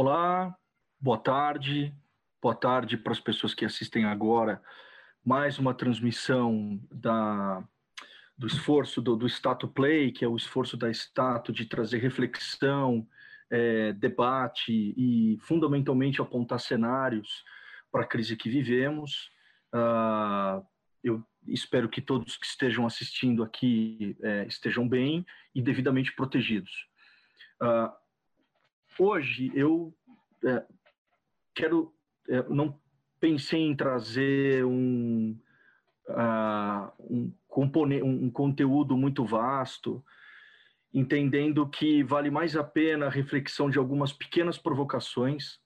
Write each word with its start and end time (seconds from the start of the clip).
Olá, 0.00 0.56
boa 1.00 1.18
tarde, 1.18 1.92
boa 2.40 2.54
tarde 2.54 2.96
para 2.96 3.10
as 3.10 3.18
pessoas 3.18 3.52
que 3.52 3.64
assistem 3.64 4.04
agora 4.04 4.62
mais 5.24 5.58
uma 5.58 5.74
transmissão 5.74 6.80
da, 6.88 7.64
do 8.38 8.46
esforço 8.46 9.02
do, 9.02 9.16
do 9.16 9.28
Stato 9.28 9.66
Play, 9.66 10.12
que 10.12 10.24
é 10.24 10.28
o 10.28 10.36
esforço 10.36 10.76
da 10.76 10.88
Stato 10.88 11.52
de 11.52 11.66
trazer 11.66 11.98
reflexão, 11.98 13.08
é, 13.50 13.92
debate 13.92 14.94
e 14.96 15.36
fundamentalmente 15.40 16.22
apontar 16.22 16.60
cenários 16.60 17.42
para 17.90 18.02
a 18.02 18.06
crise 18.06 18.36
que 18.36 18.48
vivemos. 18.48 19.32
Uh, 19.74 20.64
eu 21.02 21.26
espero 21.44 21.88
que 21.88 22.00
todos 22.00 22.36
que 22.36 22.46
estejam 22.46 22.86
assistindo 22.86 23.42
aqui 23.42 24.16
é, 24.22 24.46
estejam 24.46 24.88
bem 24.88 25.26
e 25.52 25.60
devidamente 25.60 26.14
protegidos. 26.14 26.86
Uh, 27.60 27.90
hoje 28.98 29.50
eu 29.54 29.94
é, 30.44 30.64
quero, 31.54 31.94
é, 32.28 32.42
não 32.48 32.78
pensei 33.20 33.60
em 33.60 33.74
trazer 33.74 34.64
um, 34.64 35.38
uh, 36.08 36.92
um, 37.00 37.32
componente, 37.46 38.02
um 38.02 38.30
conteúdo 38.30 38.96
muito 38.96 39.24
vasto, 39.24 40.04
entendendo 40.92 41.68
que 41.68 42.02
vale 42.02 42.30
mais 42.30 42.56
a 42.56 42.64
pena 42.64 43.06
a 43.06 43.10
reflexão 43.10 43.68
de 43.68 43.78
algumas 43.78 44.12
pequenas 44.12 44.56
provocações 44.56 45.58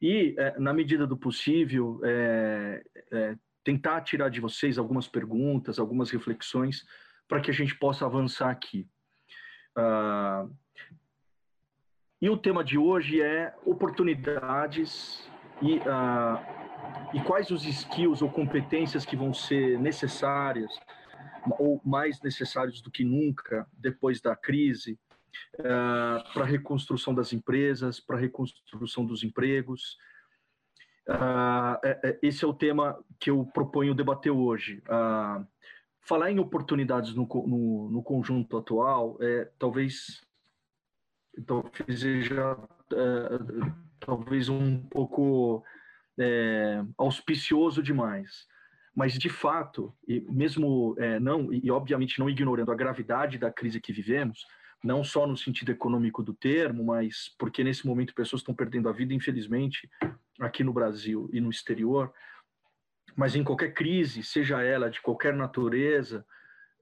e, 0.00 0.34
é, 0.38 0.58
na 0.58 0.72
medida 0.72 1.06
do 1.06 1.16
possível, 1.16 2.00
é, 2.02 2.82
é, 3.12 3.36
tentar 3.62 4.00
tirar 4.00 4.30
de 4.30 4.40
vocês 4.40 4.78
algumas 4.78 5.06
perguntas, 5.06 5.78
algumas 5.78 6.10
reflexões, 6.10 6.84
para 7.28 7.40
que 7.40 7.50
a 7.50 7.54
gente 7.54 7.76
possa 7.78 8.06
avançar 8.06 8.50
aqui. 8.50 8.88
Uh, 9.76 10.52
e 12.20 12.28
o 12.28 12.36
tema 12.36 12.62
de 12.62 12.76
hoje 12.76 13.22
é 13.22 13.54
oportunidades 13.64 15.26
e, 15.62 15.78
uh, 15.78 17.14
e 17.14 17.20
quais 17.22 17.50
os 17.50 17.64
skills 17.64 18.20
ou 18.20 18.30
competências 18.30 19.06
que 19.06 19.16
vão 19.16 19.32
ser 19.32 19.78
necessárias 19.78 20.70
ou 21.58 21.80
mais 21.84 22.20
necessários 22.20 22.82
do 22.82 22.90
que 22.90 23.04
nunca 23.04 23.66
depois 23.72 24.20
da 24.20 24.36
crise 24.36 24.98
uh, 25.58 26.32
para 26.34 26.42
a 26.42 26.46
reconstrução 26.46 27.14
das 27.14 27.32
empresas, 27.32 27.98
para 27.98 28.16
a 28.16 28.20
reconstrução 28.20 29.06
dos 29.06 29.24
empregos. 29.24 29.96
Uh, 31.08 32.18
esse 32.22 32.44
é 32.44 32.48
o 32.48 32.52
tema 32.52 33.02
que 33.18 33.30
eu 33.30 33.46
proponho 33.46 33.94
debater 33.94 34.30
hoje. 34.30 34.82
Uh, 34.86 35.46
falar 36.02 36.30
em 36.30 36.38
oportunidades 36.38 37.14
no, 37.14 37.26
no, 37.26 37.90
no 37.90 38.02
conjunto 38.02 38.58
atual 38.58 39.16
é 39.20 39.50
talvez 39.58 40.20
talvez 41.46 42.00
seja 42.00 42.56
é, 42.92 43.70
talvez 44.00 44.48
um 44.48 44.82
pouco 44.88 45.64
é, 46.18 46.82
auspicioso 46.98 47.82
demais. 47.82 48.46
Mas, 48.94 49.14
de 49.14 49.28
fato, 49.28 49.94
e 50.06 50.20
mesmo 50.20 50.96
é, 50.98 51.20
não, 51.20 51.52
e 51.52 51.70
obviamente 51.70 52.18
não 52.18 52.28
ignorando 52.28 52.72
a 52.72 52.76
gravidade 52.76 53.38
da 53.38 53.50
crise 53.50 53.80
que 53.80 53.92
vivemos, 53.92 54.44
não 54.82 55.04
só 55.04 55.26
no 55.26 55.36
sentido 55.36 55.70
econômico 55.70 56.22
do 56.22 56.34
termo, 56.34 56.84
mas 56.84 57.34
porque 57.38 57.62
nesse 57.62 57.86
momento 57.86 58.14
pessoas 58.14 58.40
estão 58.40 58.54
perdendo 58.54 58.88
a 58.88 58.92
vida, 58.92 59.14
infelizmente, 59.14 59.88
aqui 60.40 60.64
no 60.64 60.72
Brasil 60.72 61.28
e 61.32 61.40
no 61.40 61.50
exterior, 61.50 62.12
mas 63.14 63.34
em 63.34 63.44
qualquer 63.44 63.72
crise, 63.74 64.22
seja 64.22 64.62
ela 64.62 64.90
de 64.90 65.00
qualquer 65.00 65.34
natureza, 65.34 66.24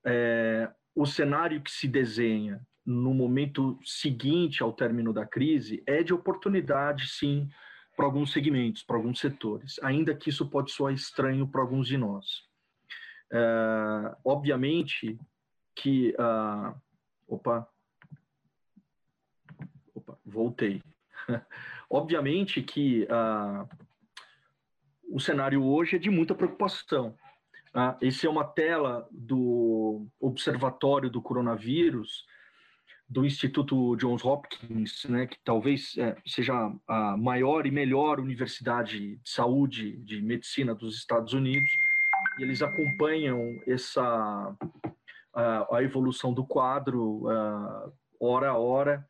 é, 0.04 0.70
o 0.94 1.04
cenário 1.04 1.60
que 1.60 1.70
se 1.70 1.88
desenha 1.88 2.60
no 2.88 3.12
momento 3.12 3.78
seguinte 3.84 4.62
ao 4.62 4.72
término 4.72 5.12
da 5.12 5.26
crise 5.26 5.82
é 5.86 6.02
de 6.02 6.14
oportunidade, 6.14 7.06
sim, 7.06 7.46
para 7.94 8.06
alguns 8.06 8.32
segmentos, 8.32 8.82
para 8.82 8.96
alguns 8.96 9.20
setores, 9.20 9.78
ainda 9.82 10.14
que 10.14 10.30
isso 10.30 10.48
pode 10.48 10.70
soar 10.72 10.94
estranho 10.94 11.46
para 11.46 11.60
alguns 11.60 11.86
de 11.86 11.98
nós. 11.98 12.48
É, 13.30 14.16
obviamente 14.24 15.20
que. 15.74 16.14
Uh, 16.18 16.74
opa! 17.28 17.68
Opa, 19.94 20.18
voltei. 20.24 20.82
obviamente 21.90 22.62
que 22.62 23.04
uh, 23.04 23.68
o 25.10 25.20
cenário 25.20 25.62
hoje 25.62 25.96
é 25.96 25.98
de 25.98 26.08
muita 26.08 26.34
preocupação. 26.34 27.14
Uh, 27.74 27.94
esse 28.00 28.26
é 28.26 28.30
uma 28.30 28.44
tela 28.44 29.06
do 29.10 30.06
Observatório 30.18 31.10
do 31.10 31.20
Coronavírus 31.20 32.24
do 33.08 33.24
Instituto 33.24 33.96
Johns 33.96 34.22
Hopkins, 34.22 35.04
né, 35.06 35.26
que 35.26 35.38
talvez 35.42 35.96
é, 35.96 36.16
seja 36.26 36.54
a 36.86 37.16
maior 37.16 37.66
e 37.66 37.70
melhor 37.70 38.20
universidade 38.20 39.16
de 39.16 39.30
saúde, 39.30 39.96
de 39.98 40.20
medicina 40.20 40.74
dos 40.74 40.96
Estados 40.96 41.32
Unidos, 41.32 41.70
e 42.38 42.42
eles 42.42 42.60
acompanham 42.60 43.58
essa 43.66 44.54
a, 45.32 45.76
a 45.76 45.82
evolução 45.82 46.34
do 46.34 46.44
quadro 46.44 47.22
hora 48.20 48.50
a 48.50 48.56
hora. 48.56 49.06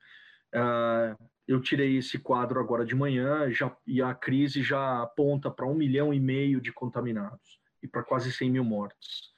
Eu 1.47 1.61
tirei 1.61 1.97
esse 1.97 2.19
quadro 2.19 2.61
agora 2.61 2.85
de 2.85 2.95
manhã 2.95 3.51
já, 3.51 3.75
e 3.87 4.03
a 4.03 4.15
crise 4.15 4.63
já 4.63 5.03
aponta 5.03 5.51
para 5.51 5.67
um 5.67 5.75
milhão 5.75 6.13
e 6.13 6.21
meio 6.21 6.61
de 6.61 6.73
contaminados 6.73 7.59
e 7.83 7.89
para 7.89 8.03
quase 8.03 8.31
100 8.31 8.51
mil 8.51 8.65
mortes. 8.65 9.33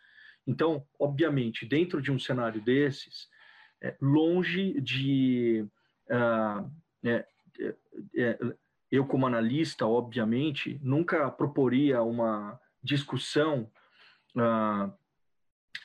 Então, 0.47 0.85
obviamente, 0.99 1.65
dentro 1.65 2.03
de 2.03 2.11
um 2.11 2.19
cenário 2.19 2.61
desses, 2.61 3.29
longe 4.01 4.81
de. 4.81 5.67
Uh, 6.09 6.71
é, 7.05 7.25
é, 8.17 8.39
eu, 8.91 9.07
como 9.07 9.27
analista, 9.27 9.87
obviamente, 9.87 10.81
nunca 10.83 11.31
proporia 11.31 12.03
uma 12.03 12.61
discussão 12.83 13.71
uh, 14.37 14.93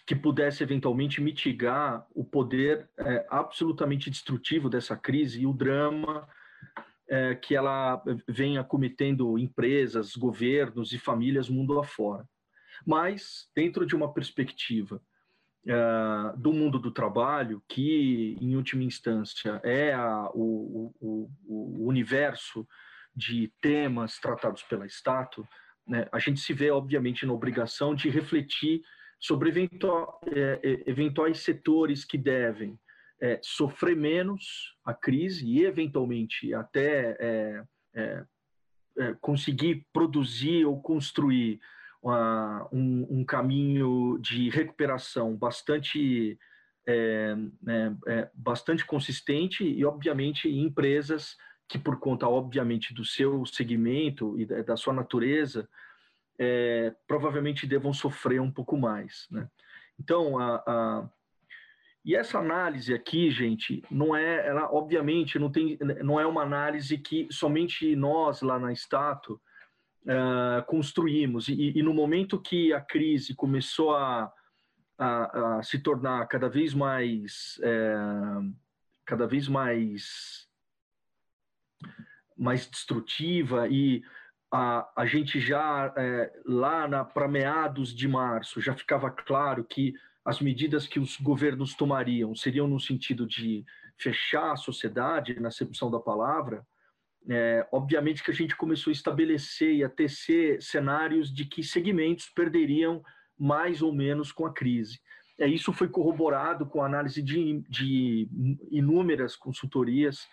que 0.05 0.15
pudesse 0.15 0.63
eventualmente 0.63 1.21
mitigar 1.21 2.05
o 2.13 2.23
poder 2.23 2.89
é, 2.97 3.25
absolutamente 3.29 4.09
destrutivo 4.09 4.69
dessa 4.69 4.95
crise 4.95 5.41
e 5.41 5.47
o 5.47 5.53
drama 5.53 6.27
é, 7.07 7.35
que 7.35 7.55
ela 7.55 8.03
vem 8.27 8.57
acometendo 8.57 9.37
empresas, 9.37 10.15
governos 10.15 10.93
e 10.93 10.99
famílias 10.99 11.49
mundo 11.49 11.79
afora. 11.79 12.27
Mas, 12.85 13.49
dentro 13.55 13.85
de 13.85 13.95
uma 13.95 14.13
perspectiva 14.13 15.01
uh, 15.65 16.37
do 16.37 16.53
mundo 16.53 16.79
do 16.79 16.91
trabalho, 16.91 17.63
que 17.67 18.37
em 18.39 18.55
última 18.55 18.83
instância 18.83 19.59
é 19.63 19.93
a, 19.93 20.29
o, 20.33 20.93
o, 20.99 21.29
o, 21.47 21.87
universo 21.87 22.67
de 23.15 23.51
temas 23.61 24.19
tratados 24.19 24.63
pela 24.63 24.85
Stato, 24.87 25.47
né, 25.87 26.07
a 26.11 26.19
gente 26.19 26.39
se 26.39 26.53
vê, 26.53 26.71
obviamente, 26.71 27.25
na 27.25 27.33
obrigação 27.33 27.95
de 27.95 28.09
refletir 28.09 28.81
sobre 29.19 29.49
eventual, 29.49 30.19
é, 30.27 30.59
é, 30.63 30.89
eventuais 30.89 31.39
setores 31.39 32.03
que 32.03 32.17
devem 32.17 32.77
é, 33.21 33.39
sofrer 33.41 33.95
menos 33.95 34.75
a 34.83 34.93
crise 34.93 35.47
e, 35.47 35.63
eventualmente, 35.63 36.53
até 36.53 37.15
é, 37.19 37.63
é 37.95 39.13
conseguir 39.21 39.85
produzir 39.93 40.65
ou 40.65 40.81
construir 40.81 41.59
um, 42.71 43.19
um, 43.19 43.25
caminho 43.25 44.17
de 44.19 44.49
recuperação 44.49 45.35
bastante, 45.35 46.37
é, 46.87 47.35
é, 47.67 47.91
é, 48.07 48.29
bastante 48.33 48.85
consistente 48.85 49.63
e, 49.63 49.83
obviamente, 49.83 50.47
empresas 50.47 51.35
que, 51.67 51.79
por 51.79 51.99
conta, 51.99 52.27
obviamente, 52.27 52.93
do 52.93 53.03
seu 53.03 53.45
segmento 53.45 54.39
e 54.39 54.45
da, 54.45 54.77
sua 54.77 54.93
natureza, 54.93 55.67
é, 56.37 56.93
provavelmente 57.07 57.65
devam 57.65 57.91
sofrer 57.91 58.39
um 58.39 58.51
pouco 58.51 58.77
mais. 58.77 59.27
Né? 59.31 59.49
Então, 59.99 60.37
a, 60.37 60.55
a, 60.67 61.09
e 62.03 62.15
essa 62.15 62.37
análise 62.37 62.93
aqui, 62.93 63.31
gente, 63.31 63.81
não 63.89 64.15
é, 64.15 64.47
ela 64.47 64.71
obviamente 64.71 65.39
não 65.39 65.51
tem, 65.51 65.75
não 66.03 66.19
é 66.19 66.25
uma 66.27 66.43
análise 66.43 66.99
que 66.99 67.27
somente 67.31 67.95
nós 67.95 68.43
lá 68.43 68.59
na 68.59 68.71
Stato 68.73 69.41
uh, 70.05 70.65
construímos. 70.65 71.47
E, 71.47 71.73
e, 71.75 71.83
no 71.83 71.93
momento 71.93 72.41
que 72.41 72.73
a 72.73 72.81
crise 72.81 73.35
começou 73.35 73.95
a, 73.95 74.31
a, 74.97 75.57
a 75.57 75.63
se 75.63 75.79
tornar 75.79 76.25
cada 76.27 76.47
vez 76.49 76.73
mais, 76.73 77.59
é, 77.63 77.95
cada 79.05 79.27
vez 79.27 79.47
mais, 79.47 80.47
mais 82.37 82.67
destrutiva 82.67 83.67
e 83.67 84.03
a, 84.51 84.87
a 84.95 85.05
gente 85.05 85.39
já 85.39 85.93
é, 85.97 86.31
lá 86.45 87.03
para 87.03 87.27
meados 87.27 87.93
de 87.93 88.07
março 88.07 88.61
já 88.61 88.73
ficava 88.73 89.09
claro 89.09 89.63
que 89.63 89.93
as 90.23 90.39
medidas 90.39 90.87
que 90.87 90.99
os 90.99 91.17
governos 91.17 91.75
tomariam 91.75 92.33
seriam 92.35 92.67
no 92.67 92.79
sentido 92.79 93.27
de 93.27 93.65
fechar 93.97 94.53
a 94.53 94.57
sociedade, 94.57 95.39
na 95.39 95.49
acepção 95.49 95.91
da 95.91 95.99
palavra, 95.99 96.65
é, 97.29 97.67
obviamente 97.71 98.23
que 98.23 98.31
a 98.31 98.33
gente 98.33 98.55
começou 98.55 98.91
a 98.91 98.93
estabelecer 98.93 99.73
e 99.73 99.83
a 99.83 99.89
tecer 99.89 100.61
cenários 100.61 101.33
de 101.33 101.45
que 101.45 101.63
segmentos 101.63 102.29
perderiam 102.29 103.03
mais 103.37 103.81
ou 103.81 103.93
menos 103.93 104.31
com 104.31 104.45
a 104.45 104.53
crise. 104.53 104.99
É, 105.37 105.47
isso 105.47 105.73
foi 105.73 105.89
corroborado 105.89 106.65
com 106.65 106.81
a 106.81 106.85
análise 106.85 107.21
de, 107.21 107.61
de 107.69 108.29
inúmeras 108.71 109.35
consultorias 109.35 110.27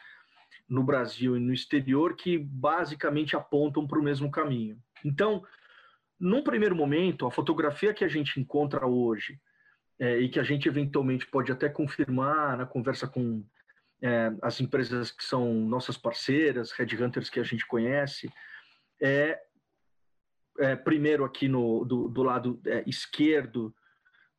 no 0.69 0.85
Brasil 0.85 1.37
e 1.37 1.41
no 1.41 1.53
exterior 1.53 2.15
que 2.15 2.39
basicamente 2.39 3.35
apontam 3.35 3.87
para 3.87 3.99
o 3.99 4.03
mesmo 4.03 4.31
caminho. 4.31 4.79
Então, 5.05 5.43
num 6.21 6.43
primeiro 6.43 6.77
momento, 6.77 7.27
a 7.27 7.33
fotografia 7.33 7.93
que 7.93 8.05
a 8.05 8.09
gente 8.09 8.39
encontra 8.39 8.87
hoje 8.87 9.41
é, 9.99 10.19
e 10.19 10.29
que 10.29 10.39
a 10.39 10.43
gente 10.45 10.69
eventualmente 10.69 11.27
pode 11.27 11.51
até 11.51 11.69
confirmar 11.69 12.57
na 12.57 12.67
conversa 12.67 13.09
com 13.09 13.45
é, 14.03 14.33
as 14.43 14.61
empresas 14.61 15.11
que 15.11 15.25
são 15.25 15.55
nossas 15.55 15.97
parceiras, 15.97 16.73
headhunters 16.73 17.31
que 17.31 17.39
a 17.39 17.45
gente 17.45 17.67
conhece, 17.67 18.29
é, 19.01 19.41
é 20.59 20.77
primeiro 20.77 21.25
aqui 21.25 21.49
no, 21.49 21.85
do, 21.85 22.09
do 22.09 22.23
lado 22.23 22.61
é, 22.67 22.83
esquerdo, 22.87 23.75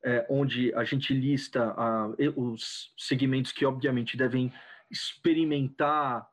é, 0.04 0.26
onde 0.30 0.74
a 0.76 0.84
gente 0.84 1.14
lista 1.14 1.74
a, 1.78 2.10
os 2.36 2.94
segmentos 2.98 3.54
que 3.54 3.66
obviamente 3.66 4.18
devem 4.18 4.52
experimentar 4.92 6.28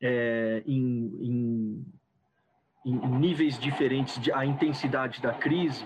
é, 0.00 0.62
em, 0.64 1.10
em, 1.20 1.86
em, 2.86 3.18
níveis 3.18 3.58
diferentes 3.58 4.20
de, 4.20 4.32
a 4.32 4.46
intensidade 4.46 5.20
da 5.20 5.34
crise, 5.34 5.84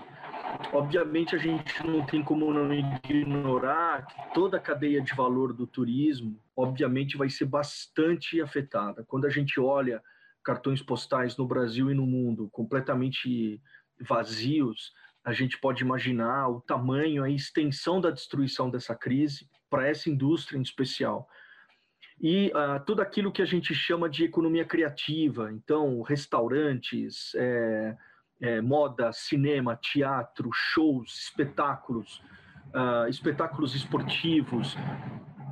obviamente 0.72 1.34
a 1.34 1.38
gente 1.38 1.86
não 1.86 2.04
tem 2.04 2.22
como 2.22 2.52
não 2.52 2.72
ignorar 2.72 4.06
que 4.06 4.34
toda 4.34 4.56
a 4.56 4.60
cadeia 4.60 5.00
de 5.00 5.14
valor 5.14 5.52
do 5.52 5.66
turismo, 5.66 6.38
obviamente, 6.56 7.16
vai 7.16 7.28
ser 7.28 7.46
bastante 7.46 8.40
afetada. 8.40 9.04
Quando 9.06 9.26
a 9.26 9.30
gente 9.30 9.58
olha 9.60 10.02
cartões 10.44 10.82
postais 10.82 11.36
no 11.36 11.46
Brasil 11.46 11.90
e 11.90 11.94
no 11.94 12.06
mundo 12.06 12.48
completamente 12.50 13.60
vazios, 14.00 14.92
a 15.24 15.32
gente 15.32 15.58
pode 15.58 15.82
imaginar 15.82 16.48
o 16.48 16.60
tamanho, 16.60 17.22
a 17.22 17.30
extensão 17.30 18.00
da 18.00 18.10
destruição 18.10 18.70
dessa 18.70 18.94
crise 18.94 19.48
para 19.68 19.86
essa 19.86 20.08
indústria 20.08 20.58
em 20.58 20.62
especial 20.62 21.28
e 22.20 22.48
uh, 22.48 22.84
tudo 22.84 23.00
aquilo 23.00 23.32
que 23.32 23.40
a 23.40 23.46
gente 23.46 23.74
chama 23.74 24.08
de 24.08 24.24
economia 24.24 24.64
criativa, 24.64 25.50
então 25.50 26.02
restaurantes, 26.02 27.34
é, 27.34 27.96
é, 28.40 28.60
moda, 28.60 29.12
cinema, 29.12 29.76
teatro, 29.76 30.50
shows, 30.52 31.24
espetáculos, 31.24 32.22
uh, 32.74 33.08
espetáculos 33.08 33.74
esportivos, 33.74 34.76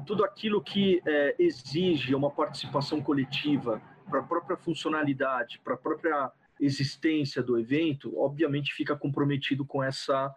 tudo 0.06 0.24
aquilo 0.24 0.62
que 0.62 1.02
é, 1.06 1.36
exige 1.38 2.14
uma 2.14 2.30
participação 2.30 3.00
coletiva 3.02 3.82
para 4.08 4.20
a 4.20 4.22
própria 4.22 4.56
funcionalidade, 4.56 5.60
para 5.62 5.74
a 5.74 5.76
própria 5.76 6.32
existência 6.58 7.42
do 7.42 7.58
evento, 7.58 8.18
obviamente 8.18 8.72
fica 8.72 8.96
comprometido 8.96 9.66
com 9.66 9.84
essa, 9.84 10.34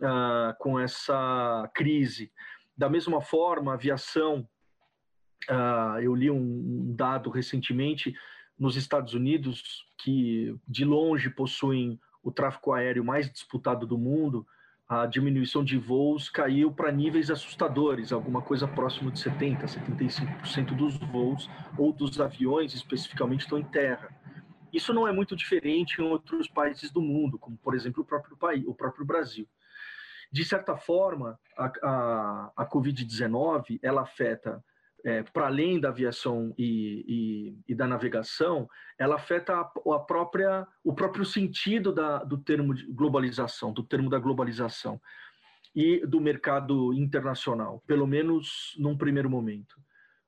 uh, 0.00 0.54
com 0.58 0.78
essa 0.78 1.70
crise. 1.74 2.30
Da 2.76 2.88
mesma 2.88 3.20
forma, 3.20 3.72
a 3.72 3.74
aviação 3.74 4.46
Uh, 5.48 6.00
eu 6.02 6.14
li 6.14 6.30
um, 6.30 6.36
um, 6.36 6.94
dado 6.94 7.30
recentemente 7.30 8.14
nos 8.58 8.76
Estados 8.76 9.14
Unidos 9.14 9.86
que 9.98 10.54
de 10.66 10.84
longe 10.84 11.30
possuem 11.30 11.98
o 12.22 12.30
tráfego 12.30 12.72
aéreo 12.72 13.04
mais 13.04 13.30
disputado 13.30 13.86
do 13.86 13.96
mundo. 13.96 14.46
A 14.88 15.06
diminuição 15.06 15.62
de 15.62 15.76
voos 15.76 16.30
caiu 16.30 16.72
para 16.72 16.90
níveis 16.90 17.30
assustadores, 17.30 18.10
alguma 18.10 18.40
coisa 18.40 18.66
próximo 18.66 19.10
de 19.10 19.20
70, 19.20 19.66
75% 19.66 20.74
dos 20.74 20.96
voos 20.96 21.48
ou 21.76 21.92
dos 21.92 22.20
aviões 22.20 22.74
especificamente 22.74 23.40
estão 23.40 23.58
em 23.58 23.64
terra. 23.64 24.08
Isso 24.72 24.92
não 24.92 25.06
é 25.06 25.12
muito 25.12 25.36
diferente 25.36 26.00
em 26.00 26.04
outros 26.04 26.48
países 26.48 26.90
do 26.90 27.00
mundo, 27.00 27.38
como 27.38 27.56
por 27.58 27.74
exemplo 27.74 28.02
o 28.02 28.06
próprio 28.06 28.36
país, 28.36 28.64
o 28.66 28.74
próprio 28.74 29.04
Brasil. 29.04 29.46
De 30.30 30.44
certa 30.44 30.76
forma, 30.76 31.38
a, 31.56 31.72
a, 31.82 32.52
a 32.56 32.66
Covid-19 32.66 33.78
ela 33.82 34.02
afeta 34.02 34.62
é, 35.04 35.22
para 35.22 35.46
além 35.46 35.78
da 35.80 35.88
aviação 35.88 36.54
e, 36.58 37.04
e, 37.66 37.72
e, 37.72 37.74
da 37.74 37.86
navegação, 37.86 38.68
ela 38.98 39.16
afeta 39.16 39.54
a, 39.54 39.60
a, 39.94 39.98
própria, 40.00 40.66
o 40.82 40.92
próprio 40.92 41.24
sentido 41.24 41.92
da, 41.92 42.24
do 42.24 42.38
termo 42.38 42.74
globalização, 42.90 43.72
do 43.72 43.82
termo 43.82 44.10
da 44.10 44.18
globalização 44.18 45.00
e 45.74 46.04
do 46.06 46.20
mercado 46.20 46.92
internacional, 46.92 47.82
pelo 47.86 48.06
menos 48.06 48.74
num 48.78 48.96
primeiro 48.96 49.30
momento. 49.30 49.76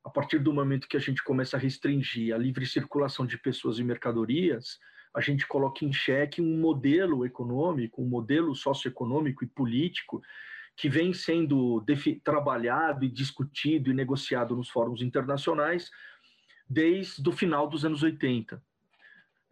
A 0.04 0.08
partir 0.08 0.38
do 0.38 0.52
momento 0.52 0.88
que 0.88 0.96
a 0.96 1.00
gente 1.00 1.22
começa 1.22 1.56
a 1.56 1.60
restringir 1.60 2.34
a 2.34 2.38
livre 2.38 2.64
circulação 2.64 3.26
de 3.26 3.36
pessoas 3.36 3.78
e 3.78 3.84
mercadorias, 3.84 4.78
a 5.12 5.20
gente 5.20 5.46
coloca 5.46 5.84
em 5.84 5.92
xeque 5.92 6.40
um 6.40 6.58
modelo 6.58 7.26
econômico, 7.26 8.00
um 8.00 8.08
modelo 8.08 8.54
socioeconômico 8.54 9.42
e 9.42 9.48
político 9.48 10.22
que 10.80 10.88
vem 10.88 11.12
sendo 11.12 11.84
trabalhado 12.24 13.04
e 13.04 13.08
discutido 13.10 13.90
e 13.90 13.94
negociado 13.94 14.56
nos 14.56 14.70
fóruns 14.70 15.02
internacionais 15.02 15.90
desde 16.66 17.28
o 17.28 17.32
final 17.32 17.68
dos 17.68 17.84
anos 17.84 18.02
80. 18.02 18.62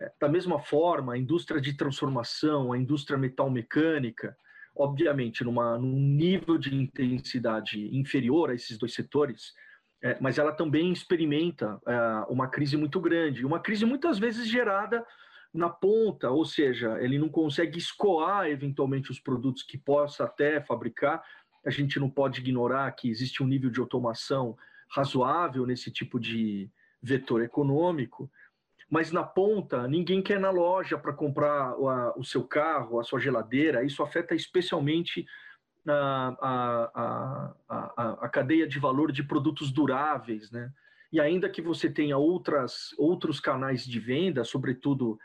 É, 0.00 0.10
da 0.18 0.26
mesma 0.26 0.58
forma, 0.58 1.12
a 1.12 1.18
indústria 1.18 1.60
de 1.60 1.74
transformação, 1.74 2.72
a 2.72 2.78
indústria 2.78 3.18
metal-mecânica, 3.18 4.34
obviamente 4.74 5.44
numa, 5.44 5.76
num 5.76 5.98
nível 5.98 6.56
de 6.56 6.74
intensidade 6.74 7.94
inferior 7.94 8.48
a 8.48 8.54
esses 8.54 8.78
dois 8.78 8.94
setores, 8.94 9.52
é, 10.00 10.16
mas 10.22 10.38
ela 10.38 10.52
também 10.52 10.90
experimenta 10.90 11.78
é, 11.86 12.32
uma 12.32 12.48
crise 12.48 12.74
muito 12.74 12.98
grande, 13.02 13.44
uma 13.44 13.60
crise 13.60 13.84
muitas 13.84 14.18
vezes 14.18 14.48
gerada 14.48 15.04
na 15.52 15.68
ponta, 15.68 16.30
ou 16.30 16.44
seja, 16.44 16.98
ele 17.02 17.18
não 17.18 17.28
consegue 17.28 17.78
escoar 17.78 18.46
eventualmente 18.46 19.10
os 19.10 19.18
produtos 19.18 19.62
que 19.62 19.78
possa 19.78 20.24
até 20.24 20.60
fabricar. 20.60 21.22
A 21.64 21.70
gente 21.70 21.98
não 21.98 22.10
pode 22.10 22.40
ignorar 22.40 22.90
que 22.92 23.08
existe 23.08 23.42
um 23.42 23.46
nível 23.46 23.70
de 23.70 23.80
automação 23.80 24.56
razoável 24.90 25.66
nesse 25.66 25.90
tipo 25.90 26.18
de 26.18 26.70
vetor 27.02 27.42
econômico, 27.42 28.30
mas 28.90 29.12
na 29.12 29.22
ponta 29.22 29.86
ninguém 29.86 30.22
quer 30.22 30.38
ir 30.38 30.40
na 30.40 30.50
loja 30.50 30.98
para 30.98 31.12
comprar 31.12 31.74
o, 31.78 32.24
seu 32.24 32.44
carro, 32.44 32.98
a 32.98 33.04
sua 33.04 33.20
geladeira. 33.20 33.84
Isso 33.84 34.02
afeta 34.02 34.34
especialmente 34.34 35.26
a, 35.86 36.36
a, 36.40 37.54
a, 37.68 38.12
a, 38.24 38.28
cadeia 38.28 38.66
de 38.66 38.78
valor 38.78 39.12
de 39.12 39.22
produtos 39.22 39.70
duráveis, 39.70 40.50
né? 40.50 40.70
E 41.10 41.18
ainda 41.20 41.48
que 41.48 41.62
você 41.62 41.88
tenha 41.88 42.18
outras, 42.18 42.94
outros 42.98 43.40
canais 43.40 43.84
de 43.84 43.98
venda, 43.98 44.44
sobretudo 44.44 45.18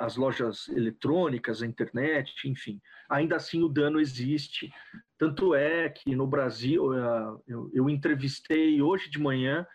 as 0.00 0.16
lojas 0.16 0.68
eletrônicas, 0.68 1.62
a 1.62 1.66
internet, 1.66 2.46
enfim, 2.46 2.80
ainda 3.08 3.36
assim 3.36 3.62
o 3.62 3.68
dano 3.68 3.98
existe. 3.98 4.70
Tanto 5.16 5.54
é 5.54 5.88
que 5.88 6.14
no 6.14 6.26
Brasil, 6.26 6.92
é, 6.94 7.36
eu, 7.72 7.88
entrevistei 7.88 8.82
hoje 8.82 9.08
de 9.08 9.18
manhã 9.18 9.66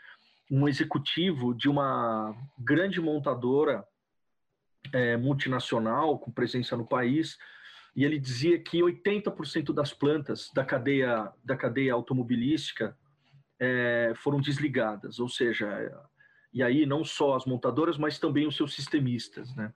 um 0.52 0.68
executivo 0.68 1.54
de 1.54 1.68
uma 1.68 2.36
grande 2.60 3.02
montadora 3.02 3.83
é, 4.94 5.18
multinacional 5.18 6.19
com 6.19 6.31
presença 6.31 6.78
no 6.78 6.86
país, 6.86 7.38
e 7.95 8.06
ele 8.06 8.19
dizia 8.19 8.60
que 8.60 8.80
80% 8.80 9.74
das 9.74 9.92
plantas 9.92 10.52
da 10.54 10.64
cadeia, 10.64 11.33
da 11.44 11.57
cadeia 11.57 11.94
automobilística 11.94 12.95
é, 13.60 14.14
foram 14.16 14.40
desligadas, 14.40 15.19
ou 15.19 15.28
seja, 15.28 15.68
e 16.54 16.62
aí 16.62 16.86
não 16.86 17.04
só 17.04 17.36
as 17.36 17.45
montadoras, 17.45 17.98
mas 17.98 18.19
também 18.19 18.45
os 18.45 18.56
seus 18.56 18.76
sistemistas, 18.76 19.54
né? 19.56 19.74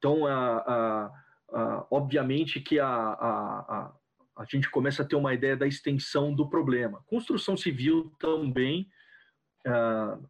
Então, 0.00 0.26
a, 0.26 1.12
a, 1.52 1.86
obviamente 1.90 2.58
que 2.58 2.80
a, 2.80 2.88
a, 2.88 3.92
a, 4.34 4.44
gente 4.46 4.70
começa 4.70 5.02
a 5.02 5.04
ter 5.04 5.14
uma 5.14 5.34
ideia 5.34 5.54
da 5.54 5.66
extensão 5.66 6.34
do 6.34 6.48
problema. 6.48 7.04
Construção 7.06 7.54
civil 7.54 8.10
também, 8.18 8.90
uh, 9.66 10.26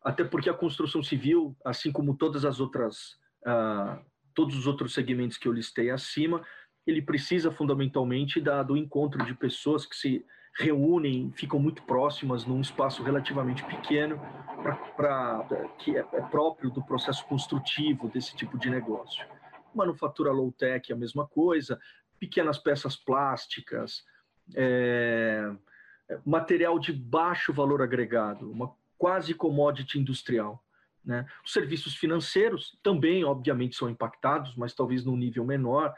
até 0.00 0.22
porque 0.22 0.48
a 0.48 0.54
construção 0.54 1.02
civil, 1.02 1.56
assim 1.64 1.90
como 1.90 2.16
todas 2.16 2.44
as 2.44 2.60
outras, 2.60 3.18
uh, 3.44 4.00
todos 4.32 4.56
os 4.56 4.68
outros 4.68 4.94
segmentos 4.94 5.36
que 5.36 5.48
eu 5.48 5.52
listei 5.52 5.90
acima, 5.90 6.46
ele 6.86 7.02
precisa 7.02 7.50
fundamentalmente 7.50 8.40
da, 8.40 8.62
do 8.62 8.76
encontro 8.76 9.24
de 9.24 9.34
pessoas 9.34 9.84
que 9.84 9.96
se 9.96 10.24
reúnem, 10.58 11.32
ficam 11.32 11.58
muito 11.58 11.82
próximas 11.82 12.44
num 12.44 12.60
espaço 12.60 13.02
relativamente 13.02 13.64
pequeno, 13.64 14.20
pra, 14.62 14.76
pra, 14.76 15.46
que 15.78 15.96
é, 15.96 16.00
é, 16.12 16.20
próprio 16.22 16.70
do 16.70 16.82
processo 16.82 17.24
construtivo 17.26 18.08
desse 18.08 18.34
tipo 18.36 18.58
de 18.58 18.68
negócio. 18.70 19.26
Manufatura 19.74 20.32
low-tech 20.32 20.90
é 20.90 20.94
a 20.94 20.98
mesma 20.98 21.26
coisa, 21.26 21.78
pequenas 22.18 22.58
peças 22.58 22.96
plásticas, 22.96 24.04
é, 24.54 25.50
material 26.24 26.78
de 26.78 26.92
baixo 26.92 27.52
valor 27.52 27.80
agregado, 27.80 28.50
uma 28.50 28.74
quase 28.98 29.32
commodity 29.32 29.98
industrial. 29.98 30.62
Né? 31.04 31.24
Os 31.44 31.52
serviços 31.52 31.94
financeiros 31.94 32.78
também, 32.82 33.24
obviamente, 33.24 33.76
são 33.76 33.88
impactados, 33.88 34.54
mas 34.56 34.74
talvez 34.74 35.04
num 35.04 35.16
nível 35.16 35.44
menor, 35.44 35.94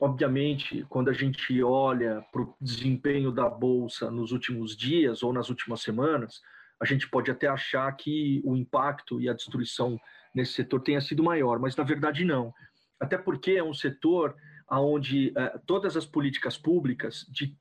Obviamente, 0.00 0.86
quando 0.88 1.10
a 1.10 1.12
gente 1.12 1.62
olha 1.62 2.24
para 2.32 2.40
o 2.40 2.54
desempenho 2.58 3.30
da 3.30 3.48
bolsa 3.50 4.10
nos 4.10 4.32
últimos 4.32 4.74
dias 4.74 5.22
ou 5.22 5.30
nas 5.30 5.50
últimas 5.50 5.82
semanas, 5.82 6.40
a 6.80 6.86
gente 6.86 7.06
pode 7.06 7.30
até 7.30 7.46
achar 7.46 7.92
que 7.92 8.40
o 8.42 8.56
impacto 8.56 9.20
e 9.20 9.28
a 9.28 9.34
destruição 9.34 10.00
nesse 10.34 10.54
setor 10.54 10.80
tenha 10.80 11.02
sido 11.02 11.22
maior, 11.22 11.58
mas 11.58 11.76
na 11.76 11.84
verdade 11.84 12.24
não. 12.24 12.50
Até 12.98 13.18
porque 13.18 13.52
é 13.52 13.62
um 13.62 13.74
setor 13.74 14.34
onde 14.70 15.34
eh, 15.36 15.60
todas 15.66 15.96
as 15.98 16.06
políticas 16.06 16.56
públicas 16.56 17.26
de 17.28 17.54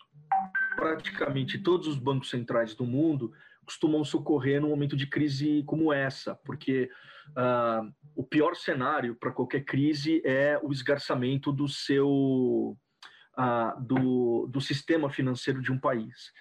praticamente 0.77 1.59
todos 1.59 1.87
os 1.87 1.97
bancos 1.97 2.29
centrais 2.29 2.73
do 2.73 2.85
mundo 2.85 3.33
costumam 3.69 4.03
socorrer 4.03 4.59
num 4.59 4.69
momento 4.69 4.97
de 4.97 5.05
crise 5.05 5.63
como 5.67 5.93
essa, 5.93 6.33
porque 6.43 6.89
uh, 7.37 7.93
o 8.15 8.23
pior 8.23 8.55
cenário 8.55 9.15
para 9.15 9.31
qualquer 9.31 9.63
crise 9.63 10.23
é 10.25 10.59
o 10.63 10.71
esgarçamento 10.71 11.51
do 11.51 11.67
seu 11.67 12.75
uh, 13.37 13.79
do, 13.79 14.47
do 14.47 14.59
sistema 14.59 15.07
financeiro 15.07 15.61
de 15.61 15.71
um 15.71 15.79
país. 15.79 16.31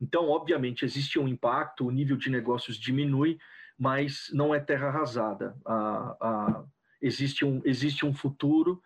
Então, 0.00 0.30
obviamente, 0.30 0.82
existe 0.82 1.18
um 1.18 1.28
impacto, 1.28 1.86
o 1.86 1.90
nível 1.90 2.16
de 2.16 2.30
negócios 2.30 2.78
diminui, 2.78 3.38
mas 3.78 4.30
não 4.32 4.54
é 4.54 4.58
terra 4.58 4.88
arrasada. 4.88 5.54
Uh, 5.66 6.66
existe, 7.02 7.44
um, 7.44 7.60
existe 7.66 8.06
um 8.06 8.14
futuro, 8.14 8.82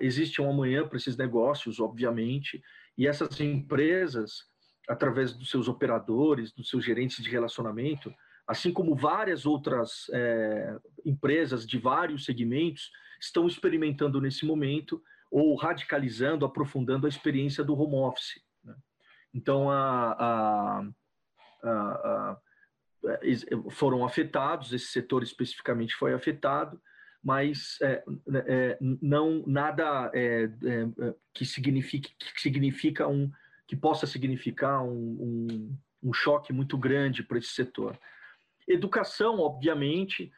existe 0.00 0.42
um 0.42 0.50
amanhã 0.50 0.86
para 0.86 0.96
esses 0.96 1.16
negócios, 1.16 1.78
obviamente, 1.78 2.60
e 2.98 3.06
essas 3.06 3.40
empresas, 3.40 4.47
através 4.88 5.32
dos 5.34 5.50
seus 5.50 5.68
operadores, 5.68 6.52
dos 6.52 6.68
seus 6.68 6.84
gerentes 6.84 7.22
de 7.22 7.30
relacionamento, 7.30 8.12
assim 8.46 8.72
como 8.72 8.96
várias 8.96 9.44
outras 9.44 10.06
é, 10.12 10.78
empresas 11.04 11.66
de 11.66 11.78
vários 11.78 12.24
segmentos, 12.24 12.90
estão 13.20 13.46
experimentando 13.46 14.20
nesse 14.20 14.46
momento 14.46 15.02
ou 15.30 15.54
radicalizando, 15.56 16.46
aprofundando 16.46 17.06
a 17.06 17.08
experiência 17.08 17.62
do 17.62 17.78
home 17.78 17.96
office. 17.96 18.40
Né? 18.64 18.74
Então, 19.34 19.70
a, 19.70 20.12
a, 20.12 20.82
a, 21.62 22.38
foram 23.70 24.04
afetados, 24.04 24.72
esse 24.72 24.86
setor 24.86 25.22
especificamente 25.22 25.94
foi 25.94 26.14
afetado, 26.14 26.80
mas 27.22 27.76
é, 27.82 28.02
é, 28.46 28.78
não 28.80 29.44
nada 29.46 30.10
é, 30.14 30.44
é, 30.44 31.14
que 31.34 31.44
signifique 31.44 32.14
que 32.16 32.40
significa 32.40 33.08
um 33.08 33.30
que 33.68 33.76
possa 33.76 34.06
significar 34.06 34.82
um, 34.82 34.88
um, 34.90 35.78
um 36.02 36.12
choque 36.12 36.52
muito 36.52 36.76
grande 36.76 37.22
para 37.22 37.38
esse 37.38 37.50
setor. 37.50 37.96
Educação, 38.66 39.38
obviamente, 39.38 40.32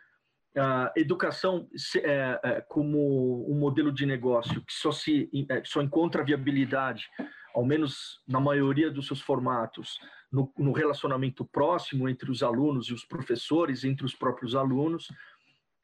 a 0.56 0.92
educação 0.96 1.68
é, 1.96 2.40
é, 2.42 2.60
como 2.62 3.49
um 3.49 3.58
modelo 3.58 3.92
de 3.92 4.04
negócio 4.04 4.60
que 4.62 4.72
só 4.72 4.90
se 4.90 5.30
só 5.64 5.80
encontra 5.80 6.25
viabilidade, 6.25 7.08
ao 7.54 7.64
menos 7.64 8.20
na 8.26 8.40
maioria 8.40 8.90
dos 8.90 9.06
seus 9.06 9.20
formatos, 9.20 9.99
no, 10.30 10.52
no 10.58 10.72
relacionamento 10.72 11.44
próximo 11.44 12.08
entre 12.08 12.30
os 12.30 12.42
alunos 12.42 12.88
e 12.88 12.92
os 12.92 13.04
professores, 13.04 13.84
entre 13.84 14.04
os 14.04 14.14
próprios 14.14 14.54
alunos, 14.56 15.08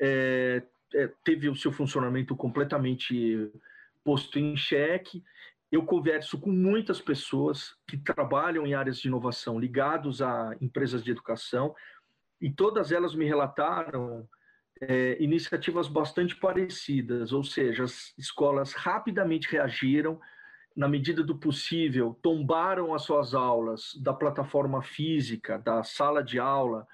é, 0.00 0.62
é, 0.95 1.11
teve 1.25 1.49
o 1.49 1.57
seu 1.57 1.73
funcionamento 1.73 2.35
completamente 2.37 3.50
posto 4.05 4.38
em 4.38 4.57
xeque. 4.57 5.23
Eu 5.76 5.85
converso 5.85 6.40
com 6.40 6.50
muitas 6.50 7.02
pessoas 7.02 7.76
que 7.87 7.99
trabalham 7.99 8.66
em 8.66 8.73
áreas 8.73 8.99
de 8.99 9.09
inovação 9.09 9.61
ligados 9.61 10.23
a 10.23 10.56
empresas 10.59 11.04
de 11.04 11.11
educação 11.11 11.75
e 12.40 12.50
todas 12.50 12.92
elas 12.92 13.14
me 13.14 13.26
relataram 13.26 14.26
é, 14.80 15.23
iniciativas 15.23 15.87
bastante 15.87 16.35
parecidas, 16.35 17.30
ou 17.30 17.45
seja, 17.45 17.85
as 17.85 18.14
escolas 18.16 18.73
rapidamente 18.73 19.52
reagiram, 19.52 20.18
na 20.75 20.88
medida 20.88 21.23
do 21.23 21.37
possível, 21.37 22.18
tombaram 22.23 22.95
as 22.95 23.02
suas 23.02 23.35
aulas 23.35 23.95
da 24.02 24.14
plataforma 24.14 24.83
física, 24.83 25.59
da 25.59 25.85
sala 25.85 26.25
de 26.25 26.38
aula, 26.38 26.87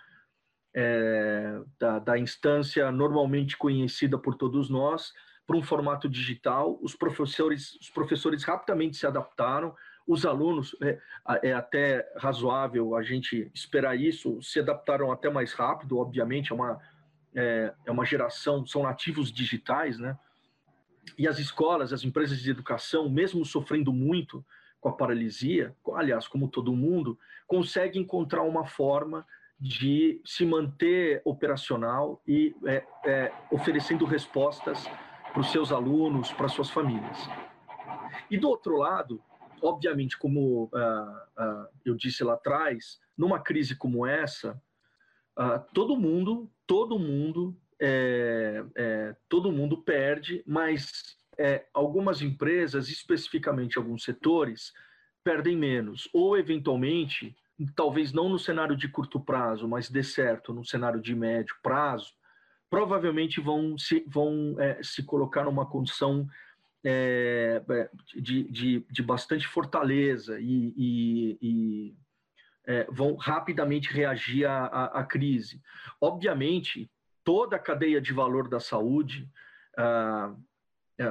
é, 0.74 1.60
da, 1.78 2.00
da, 2.00 2.18
instância 2.18 2.90
normalmente 2.90 3.56
conhecida 3.56 4.18
por 4.18 4.34
todos 4.34 4.68
nós 4.68 5.12
para 5.46 5.56
um 5.56 5.62
formato 5.62 6.08
digital. 6.08 6.78
Os 6.82 6.94
professores, 6.94 7.75
os 7.80 7.90
professores 7.90 8.44
rapidamente 8.44 8.96
se 8.96 9.06
adaptaram, 9.06 9.75
os 10.06 10.26
alunos, 10.26 10.76
é, 10.82 10.99
é 11.42 11.52
até 11.52 12.11
razoável 12.16 12.96
a 12.96 13.02
gente 13.02 13.50
esperar 13.54 13.96
isso, 13.96 14.40
se 14.42 14.58
adaptaram 14.58 15.12
até 15.12 15.30
mais 15.30 15.52
rápido, 15.52 15.99
obviamente, 15.99 16.50
é 16.50 16.54
uma, 16.54 16.80
é, 17.34 17.72
é 17.87 17.90
uma 17.90 18.04
geração, 18.04 18.66
são 18.66 18.82
nativos 18.82 19.32
digitais, 19.32 19.99
né? 19.99 20.18
E 21.18 21.26
as 21.26 21.38
escolas, 21.38 21.92
as 21.92 22.04
empresas 22.04 22.40
de 22.40 22.50
educação, 22.50 23.08
mesmo 23.08 23.44
sofrendo 23.44 23.92
muito 23.92 24.44
com 24.80 24.88
a 24.88 24.92
paralisia, 24.92 25.75
aliás, 25.94 26.26
como 26.26 26.49
todo 26.49 26.75
mundo, 26.75 27.18
conseguem 27.46 28.02
encontrar 28.02 28.42
uma 28.42 28.66
forma 28.66 29.26
de 29.58 30.20
se 30.25 30.44
manter 30.44 31.22
operacional 31.25 32.20
e 32.26 32.54
é, 32.66 32.84
é, 33.04 33.32
oferecendo 33.50 34.04
respostas 34.04 34.88
para 35.32 35.40
os 35.40 35.50
seus 35.50 35.72
alunos, 35.72 36.30
para 36.32 36.48
suas 36.48 36.70
famílias. 36.70 37.18
E 38.30 38.36
do 38.36 38.48
outro 38.48 38.76
lado, 38.76 39.20
obviamente, 39.62 40.18
como 40.18 40.64
uh, 40.64 40.68
uh, 40.68 41.68
eu 41.84 41.94
disse 41.94 42.22
lá 42.22 42.34
atrás, 42.34 43.00
numa 43.16 43.38
crise 43.38 43.74
como 43.74 44.06
essa, 44.06 44.60
uh, 45.38 45.58
todo 45.72 45.96
mundo, 45.96 46.50
todo 46.66 46.98
mundo, 46.98 47.56
é, 47.80 48.64
é, 48.76 49.16
todo 49.28 49.50
mundo 49.50 49.76
perde, 49.82 50.42
mas 50.46 51.16
é, 51.36 51.66
algumas 51.74 52.22
empresas, 52.22 52.88
especificamente 52.88 53.76
alguns 53.76 54.04
setores, 54.04 54.72
perdem 55.24 55.56
menos, 55.56 56.08
ou 56.12 56.38
eventualmente 56.38 57.36
talvez 57.74 58.12
não 58.12 58.28
no 58.28 58.38
cenário 58.38 58.76
de 58.76 58.88
curto 58.88 59.20
prazo, 59.20 59.68
mas 59.68 59.90
dê 59.90 60.02
certo 60.02 60.52
no 60.52 60.64
cenário 60.64 61.00
de 61.00 61.14
médio 61.14 61.54
prazo, 61.62 62.12
provavelmente 62.73 63.38
vão 63.38 63.76
se, 63.76 64.02
vão, 64.09 64.57
é, 64.59 64.83
se 64.83 65.02
colocar 65.02 65.45
numa 65.45 65.67
condição 65.67 66.26
é, 66.83 67.62
é 67.69 67.91
de, 68.19 68.45
de, 68.45 68.87
de, 68.91 69.02
bastante 69.02 69.47
fortaleza 69.47 70.41
e, 70.41 70.73
e, 70.75 71.38
e 71.43 71.95
é, 72.67 72.87
vão 72.91 73.14
rapidamente 73.14 73.93
reagir 73.93 74.47
à, 74.47 74.87
à, 74.87 75.05
crise. 75.05 75.61
Obviamente, 76.00 76.91
toda 77.23 77.57
a 77.57 77.59
cadeia 77.59 78.00
de 78.00 78.11
valor 78.14 78.49
da 78.49 78.59
saúde, 78.59 79.29
a, 79.76 80.35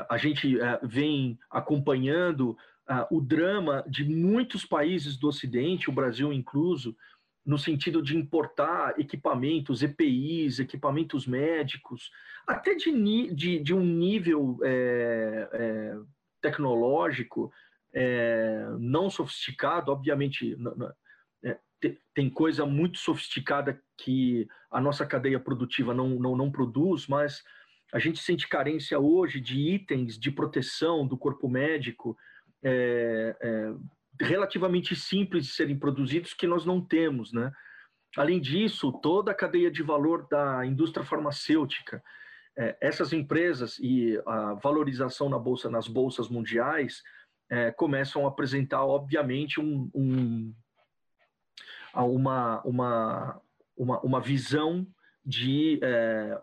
a 0.09 0.17
gente 0.17 0.59
é, 0.59 0.79
vem 0.81 1.37
acompanhando 1.47 2.57
uh, 2.89 3.15
o 3.15 3.21
drama 3.21 3.85
de 3.87 4.03
muitos 4.03 4.65
países 4.65 5.15
do 5.15 5.27
Ocidente, 5.27 5.91
o 5.91 5.93
Brasil 5.93 6.33
incluso, 6.33 6.97
no 7.45 7.57
sentido 7.57 8.01
de 8.01 8.15
importar 8.15 8.99
equipamentos, 8.99 9.81
EPIs, 9.81 10.59
equipamentos 10.59 11.25
médicos, 11.25 12.11
até 12.47 12.75
de, 12.75 13.33
de, 13.33 13.59
de 13.59 13.73
um 13.73 13.83
nível 13.83 14.59
é, 14.63 15.49
é, 15.51 15.97
tecnológico 16.41 17.51
é, 17.93 18.65
não 18.79 19.09
sofisticado, 19.09 19.91
obviamente 19.91 20.55
é, 21.43 21.57
tem 22.13 22.29
coisa 22.29 22.65
muito 22.65 22.99
sofisticada 22.99 23.81
que 23.97 24.47
a 24.69 24.79
nossa 24.79 25.05
cadeia 25.05 25.39
produtiva 25.39 25.93
não, 25.93 26.09
não, 26.09 26.35
não 26.35 26.51
produz, 26.51 27.07
mas 27.07 27.43
a 27.91 27.99
gente 27.99 28.19
sente 28.19 28.47
carência 28.47 28.99
hoje 28.99 29.41
de 29.41 29.59
itens 29.59 30.17
de 30.17 30.31
proteção 30.31 31.05
do 31.05 31.17
corpo 31.17 31.49
médico, 31.49 32.17
é, 32.63 33.35
é, 33.41 33.73
relativamente 34.21 34.95
simples 34.95 35.45
de 35.45 35.53
serem 35.53 35.77
produzidos 35.77 36.33
que 36.33 36.47
nós 36.47 36.65
não 36.65 36.79
temos, 36.79 37.33
né? 37.33 37.51
Além 38.17 38.41
disso, 38.41 38.91
toda 38.91 39.31
a 39.31 39.35
cadeia 39.35 39.71
de 39.71 39.81
valor 39.81 40.27
da 40.29 40.65
indústria 40.65 41.05
farmacêutica, 41.05 42.03
é, 42.57 42.77
essas 42.81 43.13
empresas 43.13 43.79
e 43.79 44.21
a 44.25 44.53
valorização 44.55 45.29
na 45.29 45.39
bolsa, 45.39 45.69
nas 45.69 45.87
bolsas 45.87 46.27
mundiais 46.27 47.01
é, 47.49 47.71
começam 47.71 48.25
a 48.25 48.29
apresentar, 48.29 48.83
obviamente, 48.83 49.59
um, 49.59 49.89
um, 49.93 50.53
uma, 51.95 52.61
uma, 52.63 53.41
uma, 53.77 53.99
uma 54.01 54.21
visão 54.21 54.85
de, 55.25 55.79
é, 55.81 56.37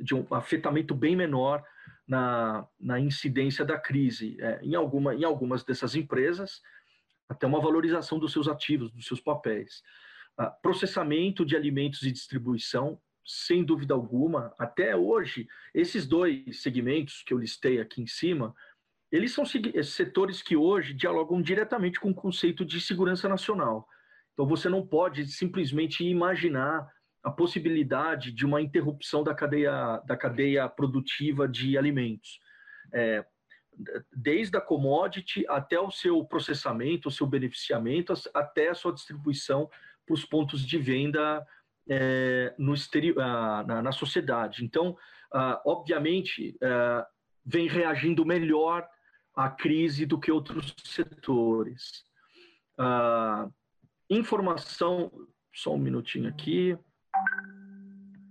de 0.00 0.14
um 0.14 0.26
afetamento 0.32 0.94
bem 0.94 1.14
menor 1.14 1.62
na, 2.06 2.66
na 2.78 2.98
incidência 2.98 3.64
da 3.64 3.78
crise. 3.78 4.36
É, 4.40 4.60
em, 4.62 4.74
alguma, 4.74 5.14
em 5.14 5.24
algumas 5.24 5.62
dessas 5.62 5.94
empresas, 5.94 6.60
até 7.28 7.46
uma 7.46 7.60
valorização 7.60 8.18
dos 8.18 8.32
seus 8.32 8.48
ativos, 8.48 8.90
dos 8.92 9.06
seus 9.06 9.20
papéis. 9.20 9.82
Ah, 10.36 10.50
processamento 10.50 11.44
de 11.44 11.56
alimentos 11.56 12.02
e 12.02 12.12
distribuição, 12.12 13.00
sem 13.24 13.64
dúvida 13.64 13.94
alguma, 13.94 14.52
até 14.58 14.94
hoje, 14.94 15.46
esses 15.72 16.06
dois 16.06 16.60
segmentos 16.60 17.22
que 17.22 17.32
eu 17.32 17.38
listei 17.38 17.80
aqui 17.80 18.02
em 18.02 18.06
cima, 18.06 18.54
eles 19.10 19.32
são 19.32 19.44
setores 19.46 20.42
que 20.42 20.56
hoje 20.56 20.92
dialogam 20.92 21.40
diretamente 21.40 22.00
com 22.00 22.10
o 22.10 22.14
conceito 22.14 22.64
de 22.64 22.80
segurança 22.80 23.28
nacional. 23.28 23.86
Então, 24.32 24.46
você 24.46 24.68
não 24.68 24.84
pode 24.84 25.26
simplesmente 25.28 26.04
imaginar 26.04 26.90
a 27.22 27.30
possibilidade 27.30 28.32
de 28.32 28.44
uma 28.44 28.60
interrupção 28.60 29.22
da 29.22 29.34
cadeia, 29.34 30.02
da 30.04 30.16
cadeia 30.16 30.68
produtiva 30.68 31.48
de 31.48 31.78
alimentos. 31.78 32.40
É, 32.92 33.24
desde 34.12 34.56
a 34.56 34.60
commodity 34.60 35.44
até 35.48 35.78
o 35.78 35.90
seu 35.90 36.24
processamento, 36.24 37.08
o 37.08 37.12
seu 37.12 37.26
beneficiamento, 37.26 38.12
até 38.32 38.68
a 38.68 38.74
sua 38.74 38.92
distribuição 38.92 39.68
para 40.06 40.14
os 40.14 40.24
pontos 40.24 40.64
de 40.64 40.78
venda 40.78 41.44
é, 41.88 42.54
no 42.58 42.74
exterior, 42.74 43.16
na, 43.16 43.82
na, 43.82 43.92
sociedade. 43.92 44.64
Então, 44.64 44.96
obviamente, 45.64 46.56
é, 46.60 47.06
vem 47.44 47.66
reagindo 47.68 48.24
melhor 48.24 48.86
à 49.34 49.50
crise 49.50 50.06
do 50.06 50.18
que 50.18 50.30
outros 50.30 50.74
setores. 50.84 52.04
Informação 54.08 55.10
Só 55.52 55.74
um 55.74 55.78
minutinho 55.78 56.28
aqui. 56.28 56.76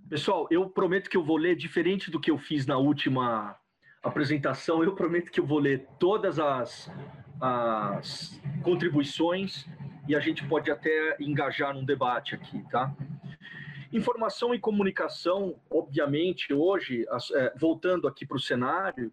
Pessoal, 0.08 0.46
eu 0.50 0.68
prometo 0.68 1.08
que 1.08 1.16
eu 1.16 1.24
vou 1.24 1.36
ler 1.36 1.56
diferente 1.56 2.10
do 2.10 2.20
que 2.20 2.30
eu 2.30 2.38
fiz 2.38 2.66
na 2.66 2.76
última 2.76 3.58
apresentação. 4.04 4.84
Eu 4.84 4.94
prometo 4.94 5.30
que 5.30 5.40
eu 5.40 5.46
vou 5.46 5.58
ler 5.58 5.86
todas 5.98 6.38
as, 6.38 6.90
as 7.40 8.40
contribuições 8.62 9.66
e 10.06 10.14
a 10.14 10.20
gente 10.20 10.46
pode 10.46 10.70
até 10.70 11.16
engajar 11.18 11.74
num 11.74 11.84
debate 11.84 12.34
aqui, 12.34 12.62
tá? 12.70 12.94
Informação 13.92 14.54
e 14.54 14.58
comunicação, 14.58 15.56
obviamente, 15.70 16.52
hoje, 16.52 17.06
é, 17.34 17.54
voltando 17.56 18.06
aqui 18.08 18.26
para 18.26 18.36
o 18.36 18.40
cenário, 18.40 19.12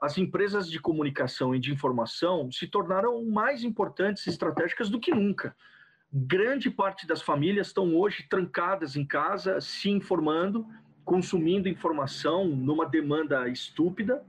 as 0.00 0.18
empresas 0.18 0.70
de 0.70 0.78
comunicação 0.78 1.54
e 1.54 1.58
de 1.58 1.72
informação 1.72 2.52
se 2.52 2.66
tornaram 2.66 3.24
mais 3.24 3.64
importantes 3.64 4.26
e 4.26 4.30
estratégicas 4.30 4.90
do 4.90 5.00
que 5.00 5.10
nunca. 5.10 5.56
Grande 6.12 6.70
parte 6.70 7.06
das 7.06 7.22
famílias 7.22 7.68
estão 7.68 7.96
hoje 7.96 8.26
trancadas 8.28 8.94
em 8.96 9.06
casa, 9.06 9.58
se 9.60 9.88
informando, 9.88 10.66
consumindo 11.04 11.68
informação 11.68 12.44
numa 12.46 12.86
demanda 12.86 13.48
estúpida, 13.48 14.24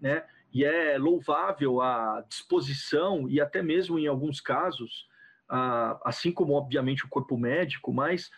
né? 0.00 0.24
E 0.52 0.64
é 0.64 0.98
louvável 0.98 1.80
a 1.80 2.22
disposição 2.28 3.28
e 3.28 3.40
até 3.40 3.62
mesmo 3.62 3.98
em 3.98 4.06
alguns 4.06 4.38
casos, 4.40 5.08
assim 6.04 6.30
como 6.30 6.52
obviamente 6.52 7.06
o 7.06 7.08
corpo 7.08 7.38
médico, 7.38 7.90
mas 7.90 8.30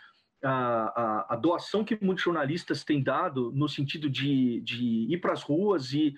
a, 0.44 0.50
a, 0.50 1.34
a, 1.34 1.36
doação 1.36 1.84
que 1.84 1.98
muitos 2.00 2.22
jornalistas 2.22 2.84
têm 2.84 3.02
dado 3.02 3.50
no 3.52 3.68
sentido 3.68 4.08
de, 4.08 4.60
de 4.60 5.06
ir 5.10 5.18
para 5.18 5.32
as 5.32 5.42
ruas 5.42 5.92
e 5.92 6.14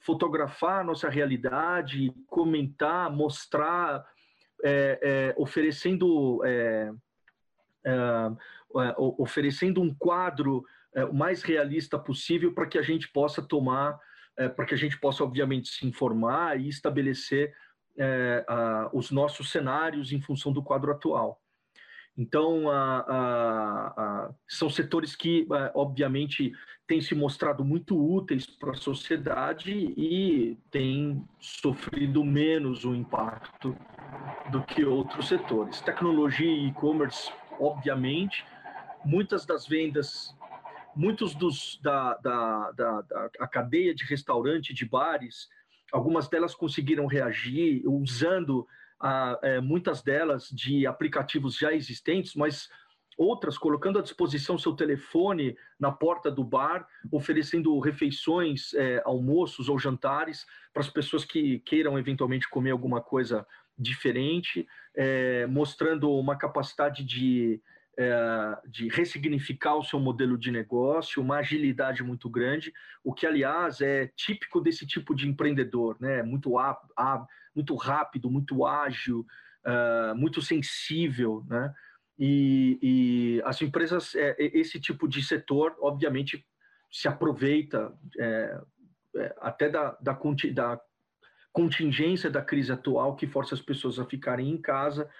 fotografar 0.00 0.80
a 0.80 0.84
nossa 0.84 1.08
realidade, 1.08 2.12
comentar, 2.26 3.10
mostrar, 3.10 4.04
é, 4.62 4.98
é, 5.02 5.34
oferecendo, 5.36 6.42
é, 6.44 6.92
é, 7.84 8.94
oferecendo 8.96 9.80
um 9.80 9.94
quadro 9.94 10.64
é, 10.94 11.04
o 11.04 11.14
mais 11.14 11.42
realista 11.42 11.98
possível 11.98 12.52
para 12.52 12.66
que 12.66 12.78
a 12.78 12.82
gente 12.82 13.10
possa 13.12 13.42
tomar, 13.42 13.98
para 14.56 14.64
que 14.64 14.72
a 14.72 14.76
gente 14.76 14.98
possa, 14.98 15.22
obviamente, 15.22 15.68
se 15.68 15.86
informar 15.86 16.58
e 16.58 16.66
estabelecer 16.68 17.52
a, 18.48 18.88
os 18.90 19.10
nossos 19.10 19.50
cenários 19.50 20.12
em 20.12 20.20
função 20.20 20.50
do 20.50 20.62
quadro 20.62 20.90
atual. 20.90 21.38
Então, 22.16 22.68
a, 22.70 22.98
a, 23.00 24.30
são 24.48 24.68
setores 24.68 25.14
que, 25.16 25.46
é, 25.52 25.72
obviamente, 25.74 26.52
têm 26.86 27.00
se 27.00 27.14
mostrado 27.14 27.64
muito 27.64 27.96
úteis 27.96 28.46
para 28.46 28.72
a 28.72 28.74
sociedade 28.74 29.72
e 29.72 30.58
têm 30.70 31.24
sofrido 31.38 32.24
menos 32.24 32.84
o 32.84 32.94
impacto 32.94 33.76
do 34.50 34.62
que 34.64 34.84
outros 34.84 35.28
setores. 35.28 35.80
Tecnologia 35.80 36.50
e 36.50 36.68
e-commerce, 36.68 37.32
obviamente, 37.58 38.44
muitas 39.04 39.46
das 39.46 39.66
vendas, 39.66 40.36
muitos 40.96 41.34
dos 41.34 41.78
da, 41.82 42.14
da, 42.14 42.72
da, 42.72 43.00
da 43.02 43.30
a 43.40 43.46
cadeia 43.46 43.94
de 43.94 44.04
restaurante, 44.04 44.74
de 44.74 44.84
bares, 44.84 45.48
algumas 45.92 46.28
delas 46.28 46.54
conseguiram 46.54 47.06
reagir 47.06 47.82
usando 47.86 48.66
é, 49.42 49.60
muitas 49.60 50.02
delas 50.02 50.48
de 50.48 50.86
aplicativos 50.86 51.56
já 51.56 51.72
existentes, 51.72 52.34
mas 52.34 52.68
outras 53.16 53.58
colocando 53.58 53.98
à 53.98 54.02
disposição 54.02 54.58
seu 54.58 54.72
telefone 54.72 55.56
na 55.78 55.92
porta 55.92 56.30
do 56.30 56.42
bar, 56.42 56.86
oferecendo 57.12 57.78
refeições, 57.78 58.72
é, 58.74 59.02
almoços 59.04 59.68
ou 59.68 59.78
jantares 59.78 60.46
para 60.72 60.82
as 60.82 60.88
pessoas 60.88 61.24
que 61.24 61.60
queiram 61.60 61.98
eventualmente 61.98 62.48
comer 62.48 62.70
alguma 62.70 63.00
coisa 63.00 63.46
diferente, 63.76 64.66
é, 64.94 65.46
mostrando 65.46 66.10
uma 66.12 66.36
capacidade 66.36 67.04
de, 67.04 67.60
é, 68.00 68.58
de 68.66 68.88
ressignificar 68.88 69.74
o 69.74 69.84
seu 69.84 70.00
modelo 70.00 70.38
de 70.38 70.50
negócio, 70.50 71.20
uma 71.20 71.36
agilidade 71.36 72.02
muito 72.02 72.30
grande, 72.30 72.72
o 73.04 73.12
que, 73.12 73.26
aliás, 73.26 73.82
é 73.82 74.06
típico 74.16 74.58
desse 74.58 74.86
tipo 74.86 75.14
de 75.14 75.28
empreendedor, 75.28 75.98
né? 76.00 76.22
muito 76.22 76.54
muito 77.54 77.74
rápido, 77.74 78.30
muito 78.30 78.64
ágil, 78.64 79.26
uh, 79.66 80.14
muito 80.16 80.40
sensível, 80.40 81.44
né? 81.46 81.74
E, 82.18 82.78
e 82.82 83.42
as 83.44 83.60
empresas, 83.60 84.14
é, 84.14 84.34
esse 84.38 84.80
tipo 84.80 85.06
de 85.06 85.22
setor, 85.22 85.76
obviamente, 85.80 86.46
se 86.90 87.06
aproveita 87.06 87.92
é, 88.18 88.60
é, 89.16 89.34
até 89.40 89.68
da, 89.68 89.96
da, 90.00 90.18
da 90.54 90.80
contingência 91.52 92.30
da 92.30 92.42
crise 92.42 92.72
atual 92.72 93.16
que 93.16 93.26
força 93.26 93.54
as 93.54 93.60
pessoas 93.60 93.98
a 93.98 94.06
ficarem 94.06 94.50
em 94.50 94.60
casa 94.60 95.10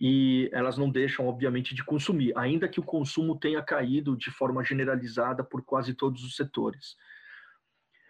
e 0.00 0.48
elas 0.52 0.78
não 0.78 0.88
deixam, 0.88 1.26
obviamente, 1.26 1.74
de 1.74 1.84
consumir, 1.84 2.32
ainda 2.36 2.68
que 2.68 2.80
o 2.80 2.84
consumo 2.84 3.38
tenha 3.38 3.62
caído 3.62 4.16
de 4.16 4.30
forma 4.30 4.64
generalizada 4.64 5.44
por 5.44 5.62
quase 5.62 5.92
todos 5.92 6.24
os 6.24 6.34
setores. 6.34 6.96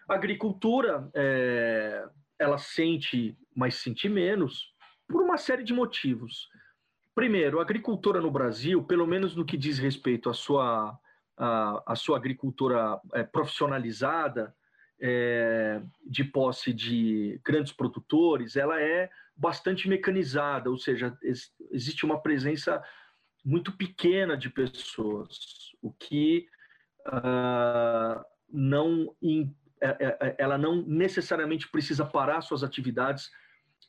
A 0.07 0.15
agricultura, 0.15 1.09
é, 1.13 2.07
ela 2.39 2.57
sente, 2.57 3.37
mas 3.53 3.75
sente 3.75 4.07
menos, 4.07 4.73
por 5.07 5.21
uma 5.21 5.37
série 5.37 5.63
de 5.63 5.73
motivos. 5.73 6.47
Primeiro, 7.13 7.59
a 7.59 7.61
agricultura 7.61 8.21
no 8.21 8.31
Brasil, 8.31 8.81
pelo 8.83 9.05
menos 9.05 9.35
no 9.35 9.45
que 9.45 9.57
diz 9.57 9.77
respeito 9.77 10.29
à 10.29 10.33
sua, 10.33 10.97
à, 11.35 11.83
à 11.85 11.95
sua 11.95 12.15
agricultura 12.15 13.01
é, 13.13 13.23
profissionalizada, 13.23 14.55
é, 15.01 15.81
de 16.05 16.23
posse 16.23 16.71
de 16.71 17.41
grandes 17.43 17.73
produtores, 17.73 18.55
ela 18.55 18.79
é 18.79 19.09
bastante 19.41 19.89
mecanizada, 19.89 20.69
ou 20.69 20.77
seja, 20.77 21.17
existe 21.71 22.05
uma 22.05 22.21
presença 22.21 22.81
muito 23.43 23.71
pequena 23.75 24.37
de 24.37 24.51
pessoas, 24.51 25.71
o 25.81 25.91
que 25.91 26.45
uh, 27.07 28.23
não 28.47 29.15
é, 29.81 29.87
é, 29.87 30.17
é, 30.21 30.35
ela 30.37 30.59
não 30.59 30.83
necessariamente 30.83 31.67
precisa 31.69 32.05
parar 32.05 32.41
suas 32.41 32.63
atividades 32.63 33.31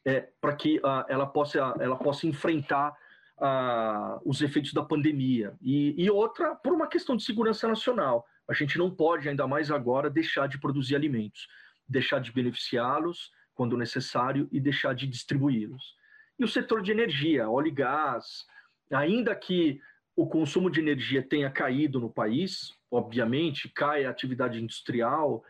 é, 0.07 0.27
para 0.41 0.57
que 0.57 0.79
uh, 0.79 1.05
ela, 1.07 1.27
possa, 1.27 1.59
ela 1.79 1.99
possa 1.99 2.27
enfrentar 2.27 2.97
uh, 3.37 4.19
os 4.25 4.41
efeitos 4.41 4.73
da 4.73 4.83
pandemia. 4.83 5.55
E, 5.61 6.03
e, 6.03 6.11
outra, 6.11 6.55
por 6.55 6.73
uma 6.73 6.87
questão 6.87 7.15
de 7.15 7.23
segurança 7.23 7.69
nacional. 7.69 8.25
A 8.49 8.55
gente 8.55 8.79
não 8.79 8.91
pode, 8.91 9.29
ainda 9.29 9.47
mais 9.47 9.71
agora, 9.71 10.09
deixar 10.09 10.49
de 10.49 10.59
produzir 10.59 10.97
alimentos, 10.97 11.47
deixar 11.87 12.21
de 12.21 12.33
beneficiá-los 12.33 13.31
quando 13.63 13.77
necessário 13.77 14.49
e 14.51 14.59
deixar 14.59 14.93
de 14.93 15.07
distribuí-los. 15.07 15.95
E 16.37 16.43
o 16.43 16.49
setor 16.49 16.83
de 16.83 16.91
energia, 16.91 17.49
óleo 17.49 17.69
e 17.69 17.71
gás, 17.71 18.45
ainda 18.91 19.33
que 19.37 19.81
o 20.17 20.27
consumo 20.27 20.69
de 20.69 20.81
energia 20.81 21.23
tenha 21.23 21.49
caído 21.49 22.01
no 22.01 22.11
país, 22.11 22.75
obviamente, 22.91 23.69
cai 23.69 24.05
a 24.05 24.11
atividade 24.11 24.61
industrial, 24.61 25.45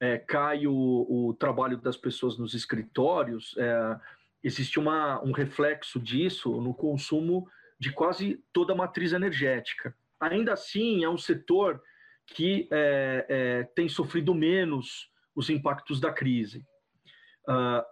é, 0.00 0.18
cai 0.18 0.66
o, 0.66 0.74
o, 1.08 1.34
trabalho 1.34 1.76
das 1.76 1.96
pessoas 1.96 2.36
nos 2.36 2.52
escritórios, 2.52 3.54
é, 3.56 4.00
existe 4.42 4.80
uma, 4.80 5.22
um 5.22 5.30
reflexo 5.30 6.00
disso 6.00 6.60
no 6.60 6.74
consumo 6.74 7.48
de 7.78 7.92
quase 7.92 8.42
toda 8.52 8.72
a 8.72 8.76
matriz 8.76 9.12
energética. 9.12 9.94
Ainda 10.18 10.54
assim, 10.54 11.04
é 11.04 11.08
um 11.08 11.16
setor 11.16 11.80
que 12.26 12.66
é, 12.72 13.26
é 13.28 13.64
tem 13.76 13.88
sofrido 13.88 14.34
menos 14.34 15.08
os 15.32 15.48
impactos 15.48 16.00
da 16.00 16.12
crise. 16.12 16.66
Ah, 17.46 17.86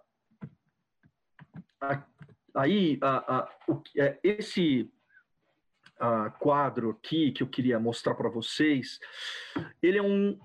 aí, 2.54 2.98
é, 3.96 4.18
esse 4.22 4.90
quadro 6.38 6.90
aqui 6.90 7.30
que 7.32 7.42
eu 7.42 7.46
queria 7.46 7.78
mostrar 7.78 8.14
para 8.14 8.28
vocês, 8.28 8.98
ele 9.82 9.98
é 9.98 10.02
um, 10.02 10.38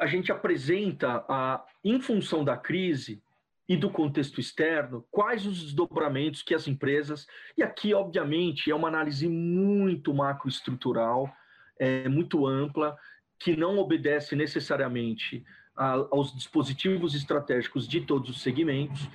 a, 0.00 0.06
gente 0.06 0.30
apresenta, 0.30 1.24
a, 1.28 1.64
em 1.84 2.00
função 2.00 2.44
da 2.44 2.56
crise 2.56 3.22
e 3.68 3.76
do 3.76 3.90
contexto 3.90 4.40
externo, 4.40 5.06
quais 5.10 5.46
os 5.46 5.62
desdobramentos 5.62 6.42
que 6.42 6.54
as 6.54 6.66
empresas, 6.66 7.26
e 7.56 7.62
aqui, 7.62 7.92
obviamente, 7.92 8.70
é 8.70 8.74
uma 8.74 8.88
análise 8.88 9.28
muito 9.28 10.14
macroestrutural, 10.14 11.30
é, 11.78 12.08
muito 12.08 12.46
ampla, 12.46 12.96
que 13.38 13.56
não 13.56 13.78
obedece 13.78 14.34
necessariamente 14.34 15.44
aos 16.10 16.34
dispositivos 16.34 17.14
estratégicos 17.14 17.86
de 17.86 18.00
todos 18.00 18.28
os 18.28 18.42
segmentos, 18.42 19.08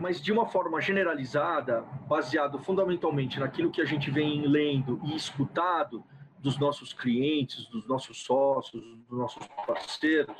mas 0.00 0.20
de 0.20 0.30
uma 0.30 0.46
forma 0.46 0.78
generalizada, 0.80 1.82
baseado 2.06 2.58
fundamentalmente 2.58 3.40
naquilo 3.40 3.70
que 3.70 3.80
a 3.80 3.84
gente 3.86 4.10
vem 4.10 4.46
lendo 4.46 5.00
e 5.04 5.16
escutado 5.16 6.04
dos 6.38 6.58
nossos 6.58 6.92
clientes, 6.92 7.66
dos 7.66 7.86
nossos 7.88 8.22
sócios, 8.24 8.82
dos 9.08 9.18
nossos 9.18 9.46
parceiros, 9.66 10.36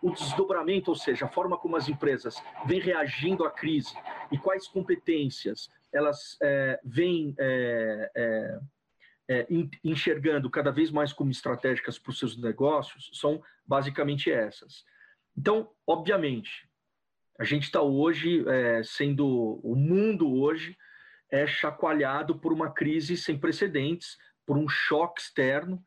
o 0.00 0.10
desdobramento, 0.10 0.90
ou 0.90 0.96
seja, 0.96 1.26
a 1.26 1.28
forma 1.28 1.58
como 1.58 1.76
as 1.76 1.88
empresas 1.88 2.42
vêm 2.64 2.80
reagindo 2.80 3.44
à 3.44 3.50
crise 3.50 3.94
e 4.30 4.38
quais 4.38 4.66
competências 4.66 5.70
elas 5.92 6.38
é, 6.40 6.80
vêm 6.82 7.34
é, 7.38 8.10
é, 8.16 8.60
é 9.28 9.46
enxergando 9.84 10.48
cada 10.48 10.72
vez 10.72 10.90
mais 10.90 11.12
como 11.12 11.30
estratégicas 11.30 11.98
para 11.98 12.10
os 12.10 12.18
seus 12.18 12.36
negócios, 12.36 13.10
são 13.12 13.42
basicamente 13.66 14.30
essas. 14.30 14.84
Então, 15.36 15.70
obviamente, 15.86 16.68
a 17.38 17.44
gente 17.44 17.64
está 17.64 17.82
hoje 17.82 18.44
é, 18.48 18.82
sendo 18.84 19.60
o 19.62 19.74
mundo 19.74 20.32
hoje 20.32 20.76
é 21.30 21.46
chacoalhado 21.46 22.38
por 22.38 22.52
uma 22.52 22.70
crise 22.70 23.16
sem 23.16 23.38
precedentes, 23.38 24.18
por 24.46 24.56
um 24.56 24.68
choque 24.68 25.20
externo 25.22 25.82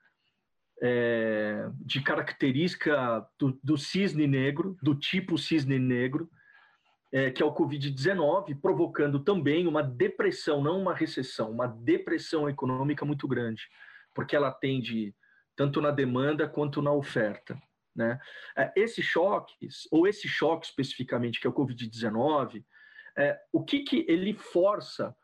é, 0.81 1.69
de 1.79 2.01
característica 2.01 3.25
do, 3.39 3.57
do, 3.63 3.77
cisne 3.77 4.27
negro, 4.27 4.77
do 4.81 4.95
tipo 4.95 5.37
cisne 5.37 5.79
negro, 5.79 6.29
é, 7.11 7.31
que 7.31 7.41
é 7.41 7.45
o 7.45 7.53
Covid-19, 7.53 8.59
provocando 8.59 9.19
também 9.19 9.67
uma 9.67 9.83
depressão, 9.83 10.61
não 10.61 10.81
uma 10.81 10.93
recessão, 10.93 11.51
uma 11.51 11.67
depressão 11.67 12.49
econômica 12.49 13.05
muito 13.05 13.27
grande, 13.27 13.63
porque 14.13 14.35
ela 14.35 14.49
atende 14.49 15.15
tanto 15.55 15.79
na 15.79 15.91
demanda 15.91 16.47
quanto 16.47 16.81
na 16.81 16.91
oferta. 16.91 17.57
Né? 17.95 18.19
É, 18.57 18.71
esses 18.75 19.05
choques, 19.05 19.87
ou 19.91 20.07
esse 20.07 20.27
choque 20.27 20.65
especificamente, 20.65 21.39
que 21.39 21.47
é 21.47 21.49
o 21.49 21.53
Covid-19, 21.53 22.63
é, 23.17 23.39
o 23.53 23.63
que, 23.63 23.79
que 23.79 24.05
ele 24.07 24.33
força 24.33 25.15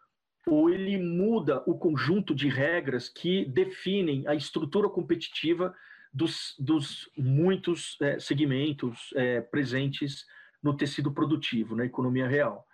ou 0.47 0.69
ele 0.69 0.97
muda 0.97 1.61
o 1.67 1.77
conjunto 1.77 2.33
de 2.33 2.47
regras 2.47 3.09
que 3.09 3.45
definem 3.45 4.27
a 4.27 4.33
estrutura 4.33 4.89
competitiva 4.89 5.75
dos, 6.11 6.55
dos 6.57 7.09
muitos 7.17 7.97
é, 8.01 8.19
segmentos 8.19 9.13
é, 9.15 9.41
presentes 9.41 10.25
no 10.61 10.75
tecido 10.75 11.11
produtivo, 11.11 11.75
na 11.75 11.85
economia 11.85 12.27
real. 12.27 12.67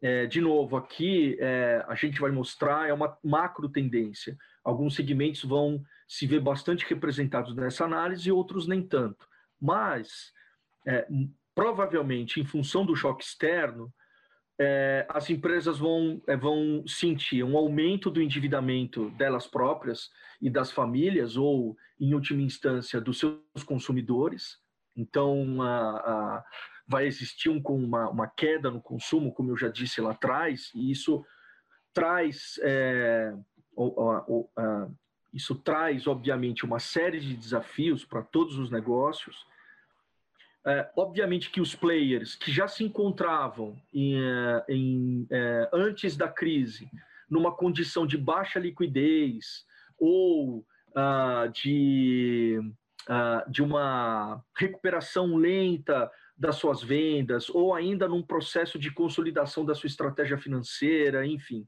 É, 0.00 0.26
de 0.26 0.40
novo, 0.40 0.76
aqui 0.76 1.36
é, 1.38 1.84
a 1.86 1.94
gente 1.94 2.20
vai 2.20 2.30
mostrar 2.30 2.88
é 2.88 2.92
uma 2.92 3.16
macro 3.22 3.68
tendência. 3.68 4.36
Alguns 4.64 4.96
segmentos 4.96 5.44
vão 5.44 5.82
se 6.08 6.26
ver 6.26 6.40
bastante 6.40 6.84
representados 6.88 7.54
nessa 7.54 7.84
análise 7.84 8.28
e 8.28 8.32
outros 8.32 8.66
nem 8.66 8.82
tanto. 8.82 9.28
Mas, 9.62 10.32
é, 10.84 11.06
provavelmente, 11.54 12.40
em 12.40 12.44
função 12.44 12.84
do 12.84 12.96
choque 12.96 13.22
externo, 13.22 13.94
é, 14.60 15.06
as 15.08 15.30
empresas 15.30 15.78
vão, 15.78 16.20
é, 16.26 16.36
vão 16.36 16.84
sentir 16.84 17.44
um 17.44 17.56
aumento 17.56 18.10
do 18.10 18.20
endividamento 18.20 19.10
delas 19.10 19.46
próprias 19.46 20.10
e 20.40 20.50
das 20.50 20.72
famílias, 20.72 21.36
ou, 21.36 21.76
em 22.00 22.12
última 22.12 22.42
instância, 22.42 23.00
dos 23.00 23.20
seus 23.20 23.62
consumidores. 23.64 24.58
Então, 24.96 25.62
a, 25.62 25.90
a, 25.90 26.44
vai 26.88 27.06
existir 27.06 27.48
um, 27.48 27.62
uma, 27.68 28.10
uma, 28.10 28.26
queda 28.26 28.68
no 28.68 28.82
consumo, 28.82 29.32
como 29.32 29.50
eu 29.50 29.56
já 29.56 29.68
disse 29.68 30.00
lá 30.00 30.10
atrás, 30.10 30.72
e 30.74 30.90
isso 30.90 31.24
traz, 31.94 32.58
é, 32.62 33.32
isso 35.32 35.54
traz, 35.54 36.06
obviamente, 36.06 36.64
uma 36.64 36.80
série 36.80 37.20
de 37.20 37.36
desafios 37.36 38.04
para 38.04 38.22
todos 38.22 38.58
os 38.58 38.70
negócios, 38.70 39.46
é, 40.66 40.90
obviamente 40.96 41.50
que 41.50 41.60
os 41.60 41.74
players 41.74 42.34
que 42.34 42.52
já 42.52 42.68
se 42.68 42.84
encontravam 42.84 43.76
em, 43.92 44.16
é, 44.16 44.64
em, 44.68 45.26
é, 45.30 45.68
antes 45.72 46.16
da 46.16 46.28
crise 46.28 46.88
numa 47.28 47.50
condição 47.50 48.06
de 48.06 48.16
baixa 48.16 48.60
liquidez 48.60 49.64
ou 49.98 50.64
ah, 50.94 51.48
de, 51.52 52.60
ah, 53.08 53.44
de 53.48 53.62
uma 53.62 54.44
recuperação 54.56 55.36
lenta 55.36 56.10
das 56.36 56.56
suas 56.56 56.82
vendas 56.82 57.48
ou 57.48 57.74
ainda 57.74 58.06
num 58.06 58.22
processo 58.22 58.78
de 58.78 58.90
consolidação 58.90 59.64
da 59.64 59.74
sua 59.74 59.86
estratégia 59.86 60.36
financeira, 60.36 61.26
enfim, 61.26 61.66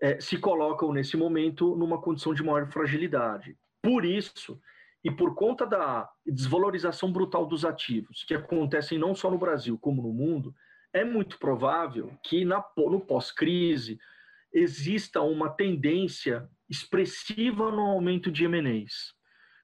é, 0.00 0.18
se 0.20 0.38
colocam 0.38 0.92
nesse 0.92 1.16
momento 1.16 1.76
numa 1.76 2.00
condição 2.00 2.32
de 2.32 2.42
maior 2.42 2.66
fragilidade. 2.70 3.56
Por 3.82 4.04
isso, 4.04 4.60
e 5.04 5.10
por 5.10 5.34
conta 5.34 5.66
da 5.66 6.08
desvalorização 6.24 7.12
brutal 7.12 7.46
dos 7.46 7.64
ativos, 7.64 8.24
que 8.24 8.34
acontecem 8.34 8.98
não 8.98 9.14
só 9.14 9.30
no 9.30 9.38
Brasil 9.38 9.76
como 9.78 10.02
no 10.02 10.12
mundo, 10.12 10.54
é 10.92 11.04
muito 11.04 11.38
provável 11.38 12.12
que 12.22 12.44
na, 12.44 12.64
no 12.76 13.00
pós-crise 13.00 13.98
exista 14.52 15.20
uma 15.22 15.48
tendência 15.48 16.48
expressiva 16.68 17.70
no 17.70 17.82
aumento 17.82 18.30
de 18.30 18.44
M&As. 18.44 19.14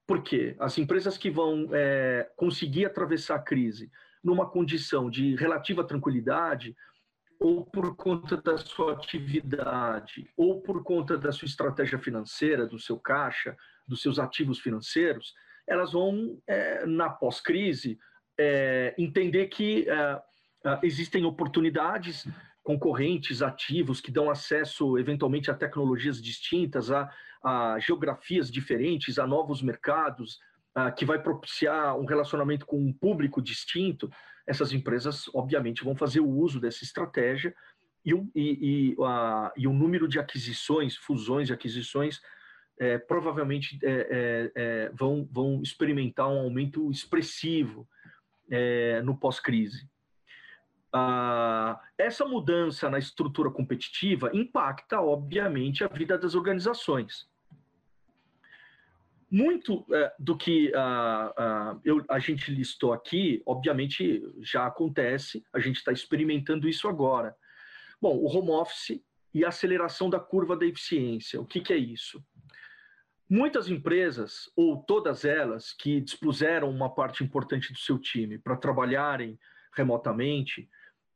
Por 0.06 0.22
quê? 0.22 0.56
As 0.58 0.78
empresas 0.78 1.18
que 1.18 1.30
vão 1.30 1.68
é, 1.72 2.28
conseguir 2.34 2.86
atravessar 2.86 3.36
a 3.36 3.42
crise 3.42 3.90
numa 4.24 4.48
condição 4.48 5.10
de 5.10 5.36
relativa 5.36 5.84
tranquilidade, 5.84 6.74
ou 7.38 7.64
por 7.64 7.94
conta 7.94 8.36
da 8.36 8.56
sua 8.56 8.94
atividade, 8.94 10.28
ou 10.36 10.60
por 10.60 10.82
conta 10.82 11.16
da 11.16 11.30
sua 11.30 11.46
estratégia 11.46 11.98
financeira, 11.98 12.66
do 12.66 12.78
seu 12.78 12.98
caixa, 12.98 13.56
dos 13.88 14.02
seus 14.02 14.18
ativos 14.18 14.58
financeiros, 14.58 15.34
elas 15.66 15.92
vão, 15.92 16.40
é, 16.46 16.86
na 16.86 17.10
pós-crise, 17.10 17.98
é, 18.38 18.94
entender 18.96 19.46
que 19.48 19.88
é, 19.88 20.22
é, 20.64 20.80
existem 20.82 21.24
oportunidades 21.24 22.26
concorrentes, 22.62 23.40
ativos, 23.42 24.00
que 24.00 24.10
dão 24.10 24.30
acesso, 24.30 24.98
eventualmente, 24.98 25.50
a 25.50 25.54
tecnologias 25.54 26.20
distintas, 26.20 26.90
a, 26.90 27.10
a 27.42 27.78
geografias 27.78 28.50
diferentes, 28.50 29.18
a 29.18 29.26
novos 29.26 29.62
mercados, 29.62 30.38
a, 30.74 30.90
que 30.90 31.04
vai 31.04 31.20
propiciar 31.20 31.96
um 31.98 32.04
relacionamento 32.04 32.66
com 32.66 32.78
um 32.78 32.92
público 32.92 33.40
distinto. 33.40 34.10
Essas 34.46 34.72
empresas, 34.72 35.28
obviamente, 35.34 35.84
vão 35.84 35.96
fazer 35.96 36.20
o 36.20 36.28
uso 36.28 36.60
dessa 36.60 36.84
estratégia 36.84 37.54
e, 38.04 38.12
e, 38.34 38.92
e, 38.94 38.96
a, 39.02 39.52
e 39.56 39.66
o 39.66 39.72
número 39.72 40.06
de 40.08 40.18
aquisições, 40.18 40.96
fusões 40.96 41.48
e 41.48 41.52
aquisições 41.52 42.20
é, 42.78 42.98
provavelmente 42.98 43.78
é, 43.82 43.90
é, 43.90 44.52
é, 44.54 44.90
vão, 44.94 45.28
vão 45.30 45.60
experimentar 45.62 46.28
um 46.28 46.40
aumento 46.40 46.90
expressivo 46.90 47.88
é, 48.50 49.02
no 49.02 49.16
pós-crise. 49.16 49.88
Ah, 50.92 51.78
essa 51.98 52.24
mudança 52.24 52.88
na 52.88 52.98
estrutura 52.98 53.50
competitiva 53.50 54.30
impacta, 54.32 55.00
obviamente, 55.00 55.84
a 55.84 55.88
vida 55.88 56.16
das 56.16 56.34
organizações. 56.34 57.28
Muito 59.30 59.84
é, 59.92 60.14
do 60.18 60.36
que 60.36 60.72
ah, 60.74 61.34
ah, 61.36 61.78
eu, 61.84 62.02
a 62.08 62.18
gente 62.18 62.50
listou 62.50 62.94
aqui, 62.94 63.42
obviamente, 63.44 64.22
já 64.40 64.66
acontece, 64.66 65.44
a 65.52 65.58
gente 65.58 65.76
está 65.76 65.92
experimentando 65.92 66.66
isso 66.66 66.88
agora. 66.88 67.36
Bom, 68.00 68.16
o 68.16 68.26
home 68.26 68.50
office 68.50 69.02
e 69.34 69.44
a 69.44 69.48
aceleração 69.48 70.08
da 70.08 70.18
curva 70.18 70.56
da 70.56 70.64
eficiência. 70.64 71.38
O 71.38 71.44
que, 71.44 71.60
que 71.60 71.72
é 71.72 71.76
isso? 71.76 72.24
Muitas 73.30 73.68
empresas, 73.68 74.50
ou 74.56 74.82
todas 74.82 75.24
elas, 75.24 75.72
que 75.72 76.00
dispuseram 76.00 76.70
uma 76.70 76.94
parte 76.94 77.22
importante 77.22 77.72
do 77.72 77.78
seu 77.78 77.98
time 77.98 78.38
para 78.38 78.56
trabalharem 78.56 79.38
remotamente, 79.74 80.68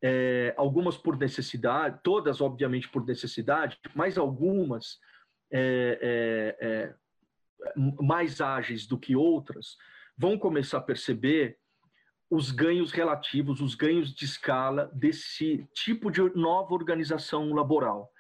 é, 0.03 0.53
algumas 0.59 0.97
por 0.97 1.17
necessidade, 1.17 2.01
todas 2.03 2.41
obviamente 2.43 2.89
por 2.89 3.07
necessidade, 3.07 3.79
mas 3.95 4.19
algumas 4.19 4.99
é, 5.51 6.57
é, 6.61 6.67
é 6.67 6.95
mais 8.03 8.43
ágeis 8.43 8.87
do 8.87 8.99
que 8.99 9.17
outras, 9.17 9.77
vão 10.19 10.39
começar 10.39 10.79
a 10.79 10.83
perceber 10.83 11.57
os 12.29 12.51
ganhos 12.51 12.93
relativos, 12.93 13.61
os 13.61 13.75
ganhos 13.75 14.15
de 14.15 14.27
escala 14.27 14.91
desse 14.93 15.67
tipo 15.73 16.11
de 16.11 16.21
nova 16.35 16.75
organização 16.75 17.55
laboral 17.55 18.12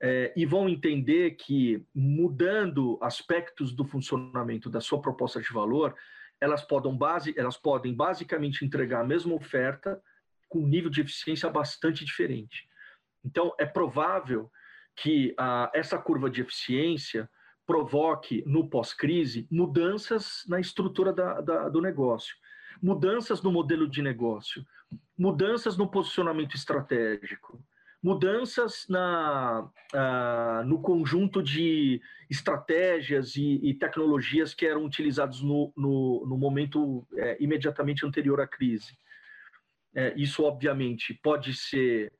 é, 0.00 0.32
e 0.36 0.44
vão 0.44 0.68
entender 0.68 1.32
que, 1.32 1.84
mudando 1.94 2.98
aspectos 3.00 3.72
do 3.72 3.84
funcionamento 3.84 4.68
da 4.68 4.80
sua 4.80 5.00
proposta 5.00 5.40
de 5.40 5.52
valor, 5.52 5.94
elas 6.40 6.62
podem, 6.62 6.94
base, 6.96 7.34
elas 7.36 7.56
podem 7.56 7.94
basicamente 7.94 8.64
entregar 8.64 9.00
a 9.00 9.06
mesma 9.06 9.34
oferta 9.34 10.02
com 10.48 10.60
um 10.60 10.66
nível 10.66 10.90
de 10.90 11.00
eficiência 11.00 11.48
bastante 11.48 12.04
diferente. 12.04 12.68
Então, 13.24 13.54
é 13.58 13.64
provável 13.64 14.50
que 14.94 15.34
a, 15.38 15.70
essa 15.74 15.98
curva 15.98 16.30
de 16.30 16.42
eficiência 16.42 17.28
provoque, 17.66 18.44
no 18.46 18.68
pós-crise, 18.68 19.46
mudanças 19.50 20.44
na 20.46 20.60
estrutura 20.60 21.12
da, 21.12 21.40
da, 21.40 21.68
do 21.68 21.80
negócio, 21.80 22.36
mudanças 22.80 23.42
no 23.42 23.50
modelo 23.50 23.88
de 23.88 24.00
negócio, 24.02 24.64
mudanças 25.18 25.76
no 25.76 25.90
posicionamento 25.90 26.54
estratégico, 26.54 27.60
mudanças 28.06 28.86
na, 28.88 29.68
uh, 29.92 30.64
no 30.64 30.80
conjunto 30.80 31.42
de 31.42 32.00
estratégias 32.30 33.34
e, 33.34 33.58
e, 33.64 33.74
tecnologias 33.74 34.54
que 34.54 34.64
eram 34.64 34.84
utilizados 34.84 35.42
no, 35.42 35.72
no, 35.76 36.24
no 36.24 36.38
momento 36.38 37.04
é, 37.16 37.36
imediatamente 37.40 38.06
anterior 38.06 38.40
à 38.40 38.46
crise. 38.46 38.96
É, 39.92 40.14
isso, 40.16 40.44
obviamente, 40.44 41.18
pode 41.20 41.52
ser, 41.52 42.12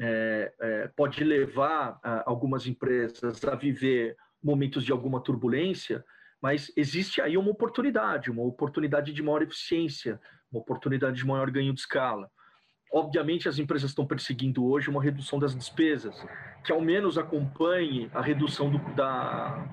é, 0.00 0.50
é 0.60 0.88
pode 0.96 1.22
levar 1.22 2.00
algumas 2.24 2.66
empresas 2.66 3.44
a 3.44 3.54
viver 3.54 4.16
momentos 4.42 4.82
de 4.82 4.92
alguma 4.92 5.22
turbulência, 5.22 6.02
mas 6.40 6.72
existe 6.74 7.20
aí 7.20 7.36
uma 7.36 7.50
oportunidade, 7.50 8.30
uma 8.30 8.44
oportunidade 8.44 9.12
de 9.12 9.22
maior 9.22 9.42
eficiência, 9.42 10.18
uma 10.50 10.62
oportunidade 10.62 11.18
de 11.18 11.26
maior 11.26 11.50
ganho 11.50 11.74
de 11.74 11.80
escala. 11.80 12.30
Obviamente, 12.92 13.48
as 13.48 13.58
empresas 13.58 13.90
estão 13.90 14.06
perseguindo 14.06 14.64
hoje 14.64 14.88
uma 14.88 15.02
redução 15.02 15.38
das 15.38 15.54
despesas, 15.54 16.24
que 16.64 16.72
ao 16.72 16.80
menos 16.80 17.18
acompanhe 17.18 18.10
a 18.14 18.22
redução 18.22 18.70
do, 18.70 18.78
da, 18.94 19.68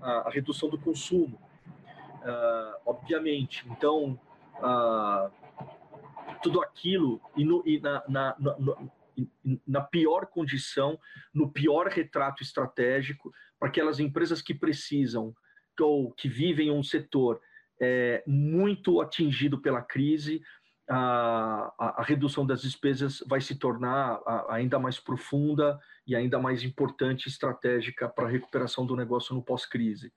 a, 0.00 0.10
a 0.26 0.30
redução 0.30 0.68
do 0.68 0.78
consumo. 0.78 1.40
Uh, 2.22 2.76
obviamente. 2.86 3.64
Então, 3.70 4.18
uh, 4.58 5.30
tudo 6.42 6.60
aquilo, 6.60 7.20
e, 7.36 7.44
no, 7.44 7.62
e 7.64 7.80
na, 7.80 8.02
na, 8.08 8.36
no, 8.38 8.90
na 9.66 9.80
pior 9.80 10.26
condição, 10.26 10.98
no 11.32 11.50
pior 11.50 11.88
retrato 11.88 12.42
estratégico, 12.42 13.32
para 13.58 13.68
aquelas 13.68 14.00
empresas 14.00 14.42
que 14.42 14.54
precisam 14.54 15.34
ou 15.80 16.10
que 16.12 16.28
vivem 16.28 16.70
um 16.70 16.82
setor 16.82 17.40
é, 17.80 18.22
muito 18.26 19.00
atingido 19.00 19.60
pela 19.60 19.82
crise, 19.82 20.42
a, 20.88 21.74
a, 21.78 22.02
redução 22.02 22.46
das 22.46 22.62
despesas 22.62 23.22
vai 23.26 23.40
se 23.40 23.56
tornar 23.56 24.20
ainda 24.48 24.78
mais 24.78 25.00
profunda 25.00 25.80
e 26.06 26.14
ainda 26.14 26.38
mais 26.38 26.62
importante 26.62 27.28
estratégica 27.28 28.08
para 28.08 28.26
a 28.26 28.30
recuperação 28.30 28.86
do 28.86 28.94
negócio 28.94 29.34
no 29.34 29.42
pós-crise. 29.42 30.12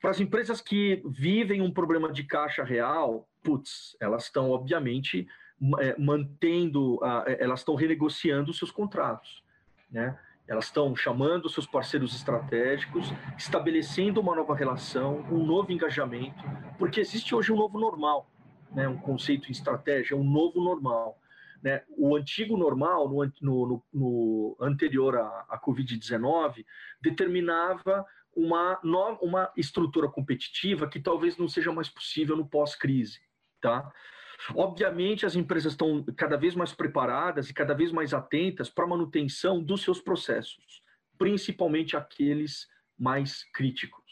Para 0.00 0.10
as 0.10 0.20
empresas 0.20 0.60
que 0.60 1.02
vivem 1.06 1.62
um 1.62 1.70
problema 1.70 2.12
de 2.12 2.24
caixa 2.24 2.62
real, 2.64 3.28
putz, 3.42 3.96
elas 4.00 4.24
estão 4.24 4.50
obviamente 4.50 5.26
é, 5.78 5.98
mantendo, 5.98 7.00
é, 7.26 7.42
elas 7.42 7.60
estão 7.60 7.74
renegociando 7.74 8.52
seus 8.52 8.70
contratos, 8.70 9.42
né? 9.90 10.18
Elas 10.48 10.66
estão 10.66 10.94
chamando 10.94 11.48
seus 11.48 11.66
parceiros 11.66 12.14
estratégicos, 12.14 13.12
estabelecendo 13.36 14.20
uma 14.20 14.34
nova 14.34 14.54
relação, 14.54 15.26
um 15.28 15.44
novo 15.44 15.72
engajamento, 15.72 16.44
porque 16.78 17.00
existe 17.00 17.34
hoje 17.34 17.50
um 17.50 17.56
novo 17.56 17.80
normal, 17.80 18.30
né? 18.74 18.88
Um 18.88 18.98
conceito 18.98 19.48
em 19.48 19.52
estratégia, 19.52 20.16
um 20.16 20.24
novo 20.24 20.60
normal. 20.62 21.20
Né? 21.62 21.82
O 21.96 22.16
antigo 22.16 22.56
normal, 22.56 23.08
no, 23.08 23.32
no, 23.40 23.82
no 23.92 24.56
anterior 24.60 25.16
à, 25.16 25.46
à 25.48 25.60
Covid-19, 25.60 26.64
determinava 27.00 28.04
uma, 28.34 28.78
uma 29.22 29.52
estrutura 29.56 30.08
competitiva 30.08 30.88
que 30.88 31.00
talvez 31.00 31.36
não 31.38 31.48
seja 31.48 31.72
mais 31.72 31.88
possível 31.88 32.36
no 32.36 32.46
pós-crise. 32.46 33.20
Tá? 33.60 33.90
Obviamente, 34.54 35.24
as 35.24 35.34
empresas 35.34 35.72
estão 35.72 36.04
cada 36.16 36.36
vez 36.36 36.54
mais 36.54 36.72
preparadas 36.72 37.48
e 37.48 37.54
cada 37.54 37.74
vez 37.74 37.90
mais 37.90 38.12
atentas 38.12 38.68
para 38.68 38.84
a 38.84 38.88
manutenção 38.88 39.62
dos 39.62 39.82
seus 39.82 40.00
processos, 40.00 40.82
principalmente 41.18 41.96
aqueles 41.96 42.68
mais 42.98 43.44
críticos. 43.52 44.05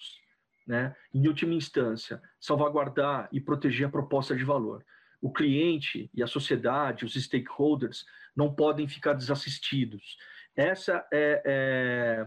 Né? 0.66 0.94
Em 1.12 1.26
última 1.28 1.54
instância, 1.54 2.22
salvaguardar 2.40 3.28
e 3.30 3.40
proteger 3.40 3.86
a 3.86 3.90
proposta 3.90 4.34
de 4.34 4.44
valor. 4.44 4.84
O 5.20 5.32
cliente 5.32 6.10
e 6.14 6.22
a 6.22 6.26
sociedade, 6.26 7.04
os 7.04 7.14
stakeholders, 7.14 8.04
não 8.36 8.54
podem 8.54 8.88
ficar 8.88 9.14
desassistidos. 9.14 10.16
Essa 10.56 11.06
é, 11.12 11.42
é 11.44 12.26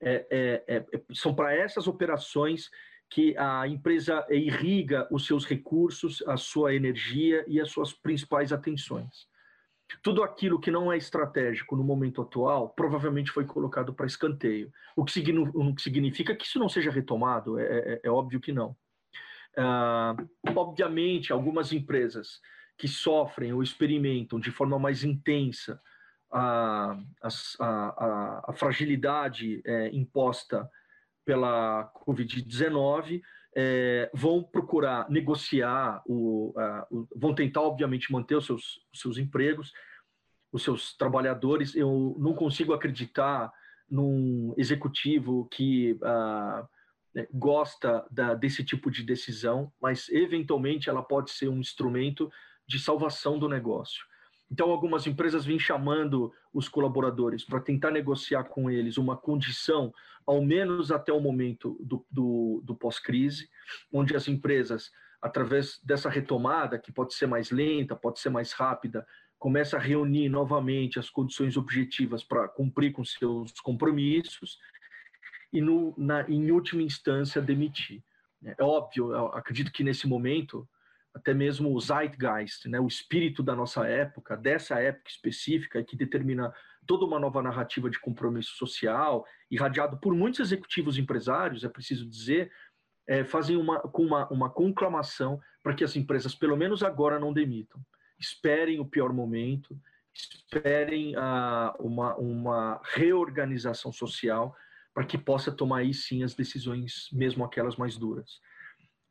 é, 0.00 0.26
é, 0.30 0.76
é, 0.76 0.84
são 1.14 1.34
para 1.34 1.54
essas 1.54 1.86
operações 1.86 2.70
que 3.08 3.36
a 3.38 3.66
empresa 3.66 4.26
irriga 4.30 5.06
os 5.10 5.26
seus 5.26 5.46
recursos, 5.46 6.22
a 6.26 6.36
sua 6.36 6.74
energia 6.74 7.44
e 7.48 7.60
as 7.60 7.70
suas 7.70 7.92
principais 7.92 8.52
atenções. 8.52 9.28
Tudo 10.02 10.22
aquilo 10.22 10.60
que 10.60 10.70
não 10.70 10.92
é 10.92 10.96
estratégico 10.96 11.76
no 11.76 11.84
momento 11.84 12.22
atual 12.22 12.70
provavelmente 12.70 13.30
foi 13.30 13.44
colocado 13.44 13.94
para 13.94 14.06
escanteio, 14.06 14.72
o 14.96 15.04
que, 15.04 15.12
significa 15.78 16.34
que 16.34 16.44
isso 16.44 16.58
não 16.58 16.68
seja 16.68 16.90
retomado, 16.90 17.58
é, 17.58 17.64
é, 17.64 18.00
é 18.04 18.10
óbvio 18.10 18.40
que 18.40 18.52
não. 18.52 18.76
Uh, 19.56 20.28
obviamente, 20.54 21.32
algumas 21.32 21.72
empresas 21.72 22.40
que 22.76 22.86
sofrem 22.86 23.52
ou 23.52 23.62
experimentam 23.62 24.38
de 24.38 24.50
forma 24.50 24.78
mais 24.78 25.02
intensa 25.02 25.80
a, 26.30 26.98
a, 27.22 27.28
a, 27.60 28.50
a 28.50 28.52
fragilidade 28.52 29.62
é, 29.64 29.88
imposta 29.94 30.68
pela 31.24 31.90
Covid-19, 32.06 33.22
é, 33.58 34.10
vão 34.12 34.42
procurar 34.42 35.08
negociar, 35.08 36.02
o, 36.04 36.52
o, 36.90 37.08
vão 37.16 37.34
tentar, 37.34 37.62
obviamente, 37.62 38.12
manter 38.12 38.36
os 38.36 38.44
seus, 38.44 38.84
os 38.92 39.00
seus 39.00 39.16
empregos, 39.16 39.72
os 40.52 40.62
seus 40.62 40.94
trabalhadores. 40.94 41.74
Eu 41.74 42.14
não 42.18 42.34
consigo 42.34 42.74
acreditar 42.74 43.50
num 43.88 44.52
executivo 44.58 45.48
que 45.50 45.98
né, 47.14 47.26
gosta 47.32 48.06
da, 48.10 48.34
desse 48.34 48.62
tipo 48.62 48.90
de 48.90 49.02
decisão, 49.02 49.72
mas 49.80 50.10
eventualmente 50.10 50.90
ela 50.90 51.02
pode 51.02 51.30
ser 51.30 51.48
um 51.48 51.58
instrumento 51.58 52.30
de 52.68 52.78
salvação 52.78 53.38
do 53.38 53.48
negócio. 53.48 54.04
Então, 54.50 54.70
algumas 54.70 55.06
empresas 55.06 55.44
vêm 55.44 55.58
chamando 55.58 56.32
os 56.52 56.68
colaboradores 56.68 57.44
para 57.44 57.60
tentar 57.60 57.90
negociar 57.90 58.44
com 58.44 58.70
eles 58.70 58.96
uma 58.96 59.16
condição, 59.16 59.92
ao 60.24 60.42
menos 60.42 60.92
até 60.92 61.12
o 61.12 61.20
momento 61.20 61.76
do, 61.80 62.06
do, 62.10 62.62
do 62.64 62.74
pós-crise, 62.74 63.48
onde 63.92 64.14
as 64.14 64.28
empresas, 64.28 64.90
através 65.20 65.80
dessa 65.82 66.08
retomada, 66.08 66.78
que 66.78 66.92
pode 66.92 67.14
ser 67.14 67.26
mais 67.26 67.50
lenta, 67.50 67.96
pode 67.96 68.20
ser 68.20 68.30
mais 68.30 68.52
rápida, 68.52 69.06
começa 69.38 69.76
a 69.76 69.80
reunir 69.80 70.28
novamente 70.28 70.98
as 70.98 71.10
condições 71.10 71.56
objetivas 71.56 72.22
para 72.24 72.48
cumprir 72.48 72.92
com 72.92 73.04
seus 73.04 73.52
compromissos 73.60 74.58
e, 75.52 75.60
no, 75.60 75.92
na, 75.96 76.28
em 76.30 76.50
última 76.50 76.82
instância, 76.82 77.42
demitir. 77.42 78.02
É 78.44 78.62
óbvio, 78.62 79.14
acredito 79.28 79.72
que 79.72 79.82
nesse 79.82 80.06
momento 80.06 80.68
até 81.16 81.32
mesmo 81.32 81.72
o 81.72 81.80
zeitgeist, 81.80 82.68
né, 82.68 82.78
o 82.78 82.86
espírito 82.86 83.42
da 83.42 83.56
nossa 83.56 83.86
época, 83.88 84.36
dessa 84.36 84.78
época 84.78 85.08
específica, 85.08 85.82
que 85.82 85.96
determina 85.96 86.52
toda 86.86 87.06
uma 87.06 87.18
nova 87.18 87.42
narrativa 87.42 87.88
de 87.88 87.98
compromisso 87.98 88.54
social, 88.56 89.24
irradiado 89.50 89.98
por 89.98 90.14
muitos 90.14 90.40
executivos 90.40 90.98
empresários, 90.98 91.64
é 91.64 91.70
preciso 91.70 92.06
dizer, 92.06 92.52
é, 93.08 93.24
fazem 93.24 93.56
uma, 93.56 93.80
com 93.80 94.02
uma, 94.02 94.28
uma 94.28 94.50
conclamação 94.50 95.40
para 95.62 95.74
que 95.74 95.82
as 95.82 95.96
empresas, 95.96 96.34
pelo 96.34 96.56
menos 96.56 96.82
agora, 96.82 97.18
não 97.18 97.32
demitam. 97.32 97.80
Esperem 98.18 98.78
o 98.78 98.84
pior 98.84 99.10
momento, 99.10 99.74
esperem 100.12 101.16
uh, 101.16 101.72
uma, 101.80 102.14
uma 102.16 102.80
reorganização 102.84 103.90
social 103.90 104.54
para 104.92 105.04
que 105.04 105.16
possa 105.16 105.50
tomar 105.50 105.78
aí 105.78 105.94
sim 105.94 106.22
as 106.22 106.34
decisões, 106.34 107.08
mesmo 107.10 107.42
aquelas 107.42 107.76
mais 107.76 107.96
duras. 107.96 108.38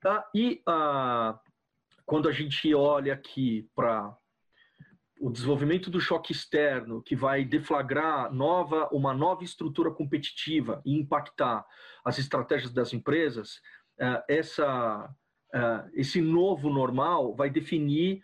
Tá? 0.02 0.24
E 0.36 0.62
uh, 0.70 1.38
quando 2.06 2.30
a 2.30 2.32
gente 2.32 2.74
olha 2.74 3.14
aqui 3.14 3.68
para 3.76 4.16
o 5.20 5.32
desenvolvimento 5.32 5.90
do 5.90 6.00
choque 6.00 6.32
externo, 6.32 7.02
que 7.02 7.16
vai 7.16 7.46
deflagrar 7.46 8.32
nova, 8.34 8.90
uma 8.92 9.14
nova 9.14 9.44
estrutura 9.44 9.90
competitiva 9.90 10.82
e 10.86 10.94
impactar 10.94 11.66
as 12.04 12.20
estratégias 12.20 12.72
das 12.74 12.94
empresas, 12.94 13.62
eh, 14.00 14.24
essa, 14.30 15.10
eh, 15.54 15.90
esse 15.94 16.22
novo 16.22 16.70
normal 16.70 17.34
vai 17.34 17.50
definir 17.50 18.22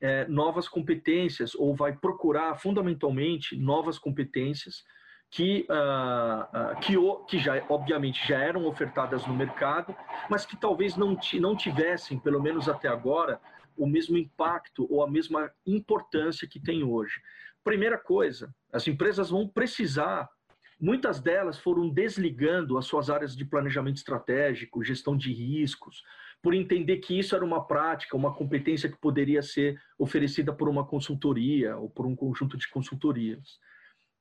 eh, 0.00 0.26
novas 0.26 0.68
competências 0.68 1.54
ou 1.54 1.76
vai 1.76 1.96
procurar 1.96 2.56
fundamentalmente 2.56 3.56
novas 3.56 3.98
competências 3.98 4.82
que, 5.32 5.66
uh, 5.70 6.78
que, 6.82 6.94
que 7.26 7.38
já, 7.38 7.64
obviamente, 7.70 8.28
já 8.28 8.38
eram 8.38 8.66
ofertadas 8.66 9.26
no 9.26 9.34
mercado, 9.34 9.96
mas 10.28 10.44
que 10.44 10.54
talvez 10.58 10.94
não, 10.94 11.18
não 11.40 11.56
tivessem, 11.56 12.18
pelo 12.18 12.40
menos 12.40 12.68
até 12.68 12.86
agora, 12.86 13.40
o 13.74 13.86
mesmo 13.86 14.18
impacto 14.18 14.86
ou 14.90 15.02
a 15.02 15.10
mesma 15.10 15.50
importância 15.66 16.46
que 16.46 16.60
tem 16.60 16.84
hoje. 16.84 17.18
Primeira 17.64 17.96
coisa, 17.96 18.54
as 18.70 18.86
empresas 18.86 19.30
vão 19.30 19.48
precisar, 19.48 20.28
muitas 20.78 21.18
delas 21.18 21.58
foram 21.58 21.88
desligando 21.88 22.76
as 22.76 22.84
suas 22.84 23.08
áreas 23.08 23.34
de 23.34 23.46
planejamento 23.46 23.96
estratégico, 23.96 24.84
gestão 24.84 25.16
de 25.16 25.32
riscos, 25.32 26.04
por 26.42 26.52
entender 26.52 26.98
que 26.98 27.18
isso 27.18 27.34
era 27.34 27.44
uma 27.44 27.66
prática, 27.66 28.18
uma 28.18 28.34
competência 28.34 28.86
que 28.86 28.98
poderia 28.98 29.40
ser 29.40 29.80
oferecida 29.98 30.52
por 30.52 30.68
uma 30.68 30.84
consultoria 30.84 31.74
ou 31.78 31.88
por 31.88 32.04
um 32.04 32.14
conjunto 32.14 32.58
de 32.58 32.68
consultorias. 32.68 33.58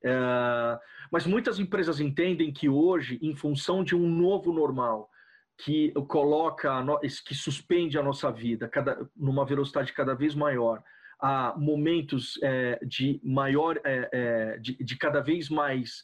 É, 0.04 0.80
mas 1.12 1.26
muitas 1.26 1.60
empresas 1.60 2.00
entendem 2.00 2.52
que 2.52 2.68
hoje, 2.68 3.20
em 3.22 3.36
função 3.36 3.84
de 3.84 3.96
um 3.96 4.10
novo 4.10 4.52
normal, 4.52 5.10
que 5.58 5.92
coloca, 6.08 6.84
que 7.26 7.36
suspende 7.36 7.98
a 7.98 8.04
nossa 8.04 8.32
vida 8.32 8.68
cada, 8.68 9.08
numa 9.16 9.46
velocidade 9.46 9.94
cada 9.94 10.16
vez 10.16 10.34
maior, 10.34 10.82
a 11.22 11.54
momentos 11.56 12.40
é, 12.42 12.80
de 12.84 13.22
maior, 13.24 13.80
é, 13.84 14.10
é, 14.12 14.58
de, 14.58 14.84
de, 14.84 14.98
cada 14.98 15.22
vez 15.22 15.50
mais 15.50 16.04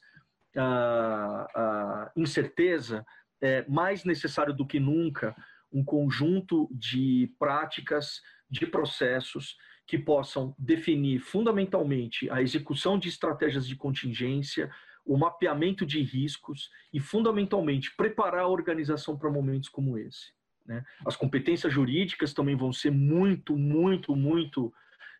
uh, 0.56 1.44
uh, 1.60 2.12
incerteza, 2.16 3.04
é 3.42 3.66
mais 3.68 4.04
necessário 4.04 4.54
do 4.54 4.66
que 4.66 4.80
nunca 4.80 5.36
um 5.72 5.84
conjunto 5.84 6.70
de 6.72 7.34
práticas, 7.40 8.22
de 8.50 8.68
processos 8.68 9.56
que 9.88 9.98
possam 9.98 10.54
definir 10.60 11.20
fundamentalmente 11.20 12.30
a 12.30 12.42
execução 12.42 13.00
de 13.00 13.08
estratégias 13.08 13.66
de 13.66 13.76
contingência, 13.76 14.70
o 15.06 15.18
mapeamento 15.18 15.86
de 15.86 16.02
riscos 16.02 16.70
e, 16.94 17.00
fundamentalmente, 17.00 17.96
preparar 17.96 18.42
a 18.42 18.48
organização 18.48 19.18
para 19.18 19.32
momentos 19.32 19.70
como 19.70 19.98
esse. 19.98 20.34
Né? 20.66 20.84
As 21.06 21.16
competências 21.16 21.72
jurídicas 21.72 22.34
também 22.34 22.56
vão 22.56 22.74
ser 22.74 22.92
muito, 22.92 23.56
muito, 23.56 24.14
muito 24.14 24.74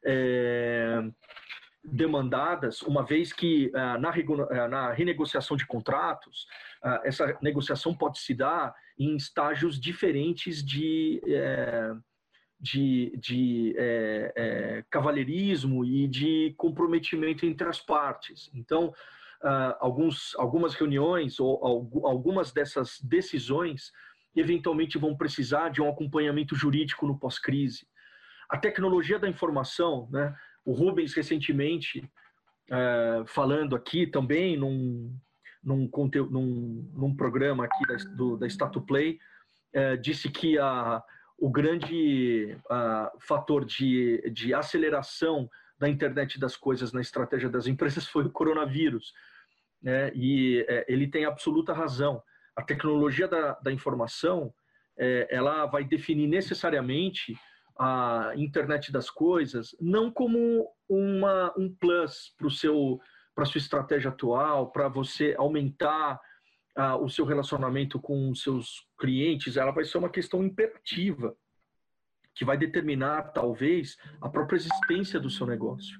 é, 0.04 1.02
demandadas, 1.84 2.82
uma 2.82 3.04
vez 3.04 3.32
que 3.32 3.72
ah, 3.74 3.98
na, 3.98 4.10
ah, 4.10 4.68
na, 4.68 4.92
renegociação 4.92 5.56
de 5.56 5.66
contratos, 5.66 6.46
ah, 6.84 7.02
essa 7.06 7.38
negociação 7.42 7.96
pode 7.96 8.20
se 8.20 8.34
dar 8.34 8.76
em 9.00 9.16
estágios 9.16 9.80
diferentes 9.80 10.64
de. 10.64 11.22
É, 11.26 11.94
de, 12.60 13.16
de 13.18 13.76
é, 13.78 14.34
é, 14.36 14.86
cavalheirismo 14.90 15.86
e 15.86 16.08
de 16.08 16.54
comprometimento 16.58 17.46
entre 17.46 17.68
as 17.68 17.80
partes. 17.80 18.50
Então, 18.54 18.94
uh, 19.44 19.76
alguns, 19.80 20.36
algumas 20.38 20.74
reuniões 20.74 21.40
ou 21.40 21.60
algumas 22.06 22.52
dessas 22.52 23.00
decisões 23.02 23.92
eventualmente 24.36 24.98
vão 24.98 25.16
precisar 25.16 25.70
de 25.70 25.82
um 25.82 25.90
acompanhamento 25.90 26.56
jurídico 26.56 27.08
no 27.08 27.18
pós-crise. 27.18 27.88
A 28.50 28.58
tecnologia 28.58 29.20
da 29.20 29.28
informação, 29.28 30.08
né? 30.12 30.36
o 30.64 30.74
Rubens 30.74 31.14
recentemente, 31.14 32.00
uh, 32.70 33.26
falando 33.28 33.76
aqui 33.76 34.06
também 34.06 34.56
num, 34.56 35.16
num, 35.64 35.90
num, 36.30 36.92
num 36.94 37.16
programa 37.16 37.66
aqui 37.66 37.88
da, 37.88 37.96
do, 38.16 38.38
da 38.38 38.48
Statu 38.48 38.82
Play, 38.82 39.20
uh, 39.76 39.98
disse 40.00 40.30
que 40.30 40.58
a, 40.60 41.02
o 41.38 41.50
grande 41.50 42.58
uh, 42.66 43.20
fator 43.20 43.64
de, 43.64 44.30
de 44.32 44.54
aceleração 44.54 45.50
da 45.78 45.88
internet 45.88 46.40
das 46.40 46.58
coisas 46.58 46.92
na 46.92 47.02
estratégia 47.02 47.50
das 47.50 47.68
empresas 47.68 48.06
foi 48.10 48.26
o 48.26 48.32
coronavírus. 48.32 49.14
Né? 49.82 50.12
E 50.16 50.66
é, 50.68 50.86
ele 50.88 51.08
tem 51.08 51.26
absoluta 51.26 51.74
razão. 51.74 52.22
A 52.56 52.64
tecnologia 52.64 53.28
da, 53.28 53.54
da 53.62 53.72
informação 53.72 54.52
é, 54.98 55.28
ela 55.30 55.68
vai 55.68 55.84
definir 55.84 56.28
necessariamente 56.28 57.38
a 57.80 58.32
internet 58.36 58.92
das 58.92 59.10
coisas 59.10 59.76
não 59.80 60.12
como 60.12 60.68
uma, 60.90 61.54
um 61.56 61.70
plus 61.70 62.34
para 62.36 62.50
para 63.36 63.46
sua 63.46 63.60
estratégia 63.60 64.10
atual, 64.10 64.72
para 64.72 64.88
você 64.88 65.36
aumentar 65.38 66.20
uh, 66.78 67.04
o 67.04 67.10
seu 67.10 67.26
relacionamento 67.26 68.00
com 68.00 68.30
os 68.30 68.42
seus 68.42 68.88
clientes, 69.00 69.58
ela 69.58 69.72
vai 69.72 69.84
ser 69.84 69.98
uma 69.98 70.10
questão 70.10 70.44
imperativa 70.44 71.36
que 72.36 72.46
vai 72.46 72.58
determinar 72.58 73.34
talvez 73.34 73.98
a 74.22 74.30
própria 74.30 74.58
existência 74.58 75.20
do 75.20 75.30
seu 75.30 75.48
negócio. 75.48 76.00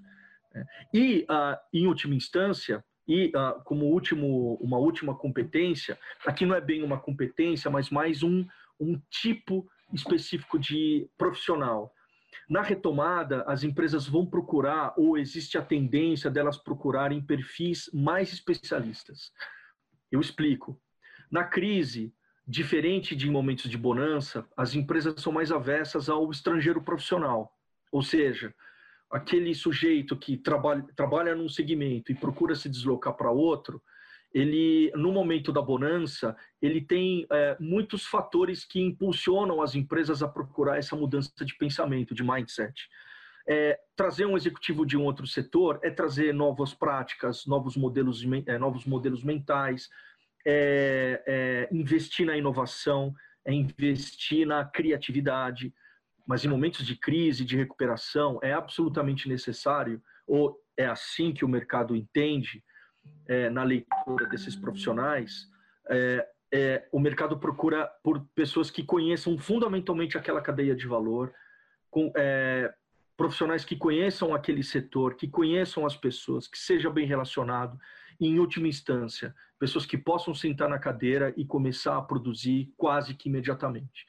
Né? 0.54 0.66
E, 0.94 1.26
uh, 1.30 1.58
em 1.74 1.88
última 1.88 2.14
instância, 2.14 2.86
e 3.08 3.32
uh, 3.36 3.64
como 3.64 3.86
último, 3.86 4.56
uma 4.62 4.78
última 4.78 5.16
competência, 5.16 5.98
aqui 6.26 6.46
não 6.46 6.56
é 6.56 6.62
bem 6.62 6.84
uma 6.84 7.00
competência, 7.00 7.72
mas 7.72 7.90
mais 7.90 8.22
um, 8.22 8.46
um 8.80 9.02
tipo 9.10 9.68
específico 9.94 10.60
de 10.60 11.10
profissional. 11.18 11.92
Na 12.48 12.62
retomada, 12.62 13.44
as 13.48 13.64
empresas 13.64 14.08
vão 14.08 14.26
procurar, 14.26 14.94
ou 14.98 15.18
existe 15.18 15.58
a 15.58 15.62
tendência 15.62 16.30
delas 16.30 16.58
procurarem 16.58 17.22
perfis 17.22 17.90
mais 17.94 18.32
especialistas. 18.32 19.32
Eu 20.12 20.20
explico. 20.22 20.80
Na 21.30 21.44
crise, 21.44 22.14
diferente 22.48 23.16
de 23.16 23.30
momentos 23.30 23.70
de 23.70 23.78
bonança, 23.78 24.48
as 24.56 24.74
empresas 24.74 25.22
são 25.22 25.32
mais 25.32 25.52
avessas 25.52 26.10
ao 26.10 26.32
estrangeiro 26.32 26.82
profissional. 26.82 27.54
Ou 27.92 28.02
seja, 28.02 28.54
aquele 29.12 29.54
sujeito 29.54 30.16
que 30.16 30.38
trabalha, 30.38 30.86
trabalha 30.96 31.36
num 31.36 31.50
segmento 31.50 32.12
e 32.12 32.16
procura 32.16 32.56
se 32.56 32.70
deslocar 32.70 33.14
para 33.14 33.32
outro, 33.32 33.82
ele, 34.34 34.92
no 34.96 35.12
momento 35.12 35.52
da 35.52 35.62
bonança, 35.62 36.36
ele 36.62 36.82
tem 36.82 37.26
é, 37.32 37.58
muitos 37.60 38.06
fatores 38.06 38.64
que 38.64 38.80
impulsionam 38.80 39.62
as 39.62 39.74
empresas 39.74 40.22
a 40.22 40.28
procurar 40.28 40.78
essa 40.78 40.96
mudança 40.96 41.32
de 41.44 41.56
pensamento, 41.56 42.14
de 42.14 42.24
mindset. 42.24 42.90
É, 43.50 43.80
trazer 43.96 44.26
um 44.26 44.36
executivo 44.36 44.86
de 44.86 44.98
um 44.98 45.06
outro 45.06 45.26
setor 45.26 45.80
é 45.82 45.90
trazer 45.90 46.34
novas 46.34 46.74
práticas, 46.74 47.46
novos 47.46 47.78
modelos, 47.78 48.22
é, 48.46 48.58
novos 48.58 48.86
modelos 48.86 49.24
mentais, 49.24 49.90
é, 50.46 51.24
é 51.26 51.70
investir 51.72 52.26
na 52.26 52.36
inovação, 52.36 53.16
é 53.46 53.54
investir 53.54 54.46
na 54.46 54.66
criatividade, 54.66 55.74
mas 56.28 56.44
em 56.44 56.50
momentos 56.50 56.86
de 56.86 56.98
crise, 56.98 57.46
de 57.46 57.56
recuperação, 57.56 58.38
é 58.44 58.52
absolutamente 58.52 59.30
necessário, 59.30 60.02
ou 60.28 60.60
é 60.76 60.86
assim 60.86 61.34
que 61.34 61.46
o 61.46 61.50
mercado 61.50 61.96
entende, 61.96 62.62
é, 63.28 63.50
na 63.50 63.64
leitura 63.64 64.26
desses 64.28 64.58
profissionais, 64.58 65.48
é, 66.52 66.88
o 66.92 67.00
mercado 67.00 67.38
procura 67.40 67.90
por 68.04 68.26
pessoas 68.36 68.70
que 68.70 68.84
conheçam 68.84 69.38
fundamentalmente 69.38 70.18
aquela 70.18 70.42
cadeia 70.42 70.76
de 70.76 70.86
valor, 70.86 71.34
com 71.90 72.12
é, 72.16 72.74
profissionais 73.18 73.66
que 73.66 73.76
conheçam 73.76 74.34
aquele 74.34 74.64
setor, 74.64 75.16
que 75.16 75.28
conheçam 75.28 75.86
as 75.86 75.98
pessoas, 75.98 76.48
que 76.48 76.58
seja 76.58 76.90
bem 76.90 77.08
relacionado, 77.08 77.78
e, 78.20 78.28
em 78.28 78.40
última 78.40 78.68
instância, 78.68 79.36
pessoas 79.60 79.86
que 79.86 79.98
possam 79.98 80.34
sentar 80.34 80.70
na 80.70 80.80
cadeira 80.80 81.34
e 81.36 81.44
começar 81.44 81.98
a 81.98 82.02
produzir 82.02 82.72
quase 82.78 83.16
que 83.16 83.28
imediatamente. 83.28 84.06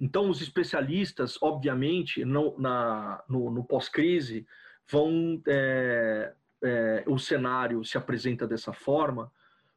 Então, 0.00 0.28
os 0.28 0.42
especialistas, 0.42 1.38
obviamente, 1.40 2.24
no, 2.24 2.58
na, 2.58 3.22
no, 3.28 3.50
no 3.50 3.64
pós-crise, 3.64 4.44
vão. 4.90 5.40
É, 5.46 6.32
é, 6.64 7.02
o 7.08 7.18
cenário 7.18 7.84
se 7.84 7.98
apresenta 7.98 8.46
dessa 8.46 8.72
forma, 8.72 9.32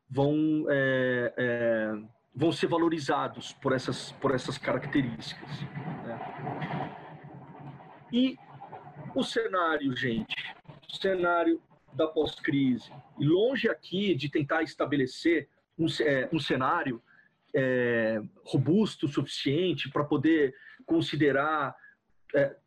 vão, 0.09 0.65
é, 0.69 1.33
é, 1.35 1.93
vão 2.33 2.51
ser 2.51 2.67
valorizados 2.67 3.53
por 3.53 3.73
essas, 3.73 4.11
por 4.13 4.31
essas 4.33 4.57
características. 4.57 5.49
Né? 6.05 6.95
E 8.11 8.37
o 9.15 9.23
cenário, 9.23 9.95
gente, 9.95 10.35
cenário 10.89 11.61
da 11.93 12.05
pós-crise, 12.05 12.91
e 13.17 13.25
longe 13.25 13.69
aqui 13.69 14.13
de 14.13 14.29
tentar 14.29 14.61
estabelecer 14.61 15.47
um, 15.79 15.85
é, 16.01 16.29
um 16.31 16.39
cenário 16.39 17.01
é, 17.53 18.21
robusto 18.43 19.05
o 19.05 19.09
suficiente 19.09 19.89
para 19.89 20.03
poder 20.03 20.53
considerar 20.85 21.73
é, 22.35 22.57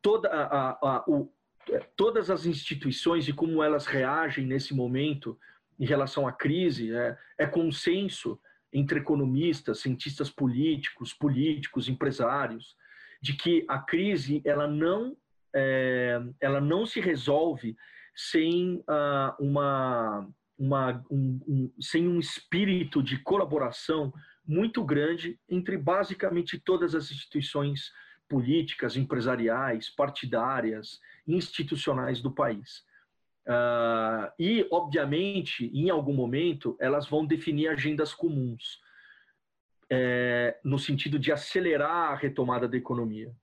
toda 0.00 0.28
a, 0.28 0.70
a, 0.70 1.04
o, 1.08 1.28
é, 1.68 1.80
todas 1.96 2.30
as 2.30 2.46
instituições 2.46 3.26
e 3.26 3.32
como 3.32 3.62
elas 3.62 3.86
reagem 3.86 4.46
nesse 4.46 4.72
momento 4.72 5.36
em 5.78 5.84
relação 5.84 6.28
à 6.28 6.32
crise 6.32 6.94
é, 6.94 7.18
é 7.36 7.46
consenso 7.46 8.38
entre 8.72 9.00
economistas, 9.00 9.80
cientistas 9.80 10.30
políticos, 10.30 11.12
políticos, 11.12 11.88
empresários, 11.88 12.76
de 13.20 13.32
que 13.32 13.64
a 13.68 13.80
crise 13.80 14.40
ela 14.44 14.68
não 14.68 15.16
é, 15.54 16.20
ela 16.40 16.60
não 16.60 16.86
se 16.86 17.00
resolve 17.00 17.76
sem 18.14 18.76
uh, 18.88 19.34
uma 19.38 20.28
uma, 20.60 21.02
um, 21.10 21.40
um, 21.48 21.72
sem 21.80 22.06
um 22.06 22.20
espírito 22.20 23.02
de 23.02 23.16
colaboração 23.16 24.12
muito 24.46 24.84
grande 24.84 25.40
entre 25.48 25.78
basicamente 25.78 26.60
todas 26.60 26.94
as 26.94 27.10
instituições 27.10 27.90
políticas, 28.28 28.94
empresariais, 28.94 29.88
partidárias, 29.88 31.00
institucionais 31.26 32.20
do 32.20 32.30
país. 32.30 32.84
Uh, 33.46 34.30
e, 34.38 34.68
obviamente, 34.70 35.66
em 35.74 35.88
algum 35.88 36.12
momento, 36.12 36.76
elas 36.78 37.08
vão 37.08 37.24
definir 37.24 37.68
agendas 37.68 38.12
comuns, 38.12 38.78
é, 39.88 40.56
no 40.62 40.78
sentido 40.78 41.18
de 41.18 41.32
acelerar 41.32 42.12
a 42.12 42.14
retomada 42.14 42.68
da 42.68 42.76
economia. 42.76 43.34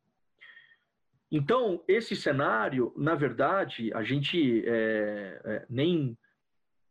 Então, 1.31 1.83
esse 1.87 2.15
cenário, 2.15 2.93
na 2.95 3.13
verdade, 3.13 3.91
a 3.93 4.01
gente 4.01 4.63
é, 4.65 5.41
é, 5.43 5.65
nem 5.69 6.17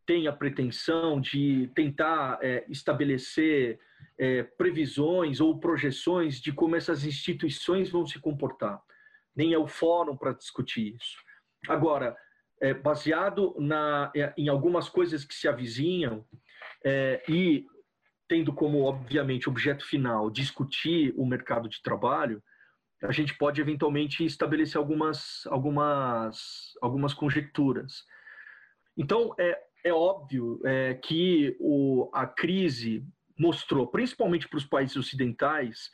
tem 0.05 0.29
a 0.29 0.33
pretensão 0.33 1.21
de 1.21 1.71
tentar 1.75 2.39
é, 2.43 2.65
estabelecer 2.69 3.81
é, 4.19 4.43
previsões 4.43 5.41
ou 5.41 5.59
projeções 5.59 6.41
de 6.41 6.53
como 6.53 6.77
essas 6.77 7.05
instituições 7.05 7.91
vão 7.91 8.07
se 8.07 8.21
comportar. 8.21 8.81
Nem 9.35 9.53
é 9.53 9.59
o 9.59 9.67
fórum 9.67 10.17
para 10.17 10.33
discutir 10.33 10.95
isso. 10.95 11.17
Agora, 11.67 12.17
é, 12.61 12.73
baseado 12.73 13.55
na, 13.59 14.13
é, 14.15 14.33
em 14.37 14.49
algumas 14.49 14.89
coisas 14.89 15.25
que 15.25 15.35
se 15.35 15.49
avizinham 15.49 16.25
e 17.29 17.67
tendo 18.29 18.53
como, 18.53 18.83
obviamente, 18.83 19.49
objeto 19.49 19.85
final 19.85 20.31
discutir 20.31 21.13
o 21.17 21.27
mercado 21.27 21.69
de 21.69 21.83
trabalho, 21.83 22.41
a 23.07 23.13
gente 23.13 23.37
pode 23.37 23.61
eventualmente 23.61 24.25
estabelecer 24.25 24.77
algumas, 24.77 25.47
algumas, 25.47 26.77
algumas 26.81 27.15
conjecturas. 27.15 28.05
Então, 28.97 29.35
é, 29.39 29.59
é 29.85 29.93
óbvio 29.93 30.61
é, 30.65 30.95
que 30.95 31.57
o, 31.61 32.11
a 32.13 32.27
crise 32.27 33.05
mostrou, 33.39 33.87
principalmente 33.87 34.49
para 34.49 34.57
os 34.57 34.65
países 34.65 34.97
ocidentais, 34.97 35.91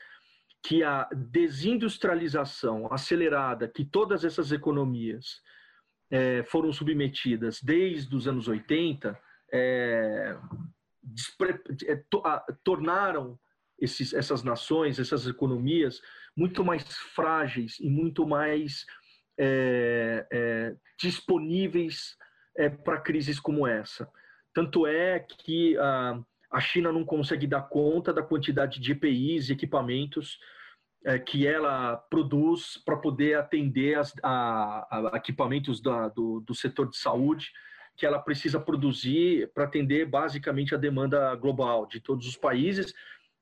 que 0.63 0.83
a 0.83 1.09
desindustrialização 1.13 2.93
acelerada 2.93 3.69
que 3.69 3.85
todas 3.85 4.25
essas 4.25 4.53
economias 4.53 5.43
é, 6.11 6.45
foram 6.45 6.73
submetidas 6.73 7.61
desde 7.61 8.15
os 8.15 8.29
anos 8.29 8.47
80 8.47 9.19
é, 9.53 10.37
é, 11.87 11.97
to, 12.09 12.23
a, 12.25 12.39
tornaram 12.63 13.39
esses, 13.79 14.15
essas 14.15 14.45
nações, 14.45 15.01
essas 15.01 15.27
economias 15.27 16.01
muito 16.37 16.65
mais 16.65 16.85
frágeis 17.15 17.79
e 17.81 17.89
muito 17.89 18.27
mais 18.27 18.85
é, 19.39 20.27
é, 20.33 20.75
disponíveis 20.99 22.17
é, 22.57 22.69
para 22.69 23.01
crises 23.01 23.39
como 23.41 23.67
essa. 23.67 24.09
Tanto 24.55 24.87
é 24.87 25.21
que 25.21 25.77
a, 25.79 26.21
a 26.51 26.61
China 26.61 26.93
não 26.93 27.05
consegue 27.05 27.47
dar 27.47 27.63
conta 27.63 28.13
da 28.13 28.23
quantidade 28.23 28.81
de 28.81 28.93
EPIs 28.93 29.49
e 29.49 29.53
equipamentos 29.53 30.39
é, 31.05 31.19
que 31.19 31.47
ela 31.47 31.97
produz 31.97 32.81
para 32.85 32.97
poder 32.97 33.37
atender 33.37 33.99
as, 33.99 34.13
a, 34.23 35.11
a 35.13 35.17
equipamentos 35.17 35.81
da, 35.81 36.09
do, 36.09 36.41
do 36.41 36.55
setor 36.55 36.89
de 36.89 36.97
saúde 36.97 37.51
que 37.97 38.07
ela 38.07 38.19
precisa 38.19 38.59
produzir 38.59 39.51
para 39.53 39.65
atender 39.65 40.07
basicamente 40.07 40.75
a 40.75 40.79
demanda 40.79 41.35
global 41.37 41.87
de 41.87 42.01
todos 42.01 42.27
os 42.27 42.37
países. 42.37 42.95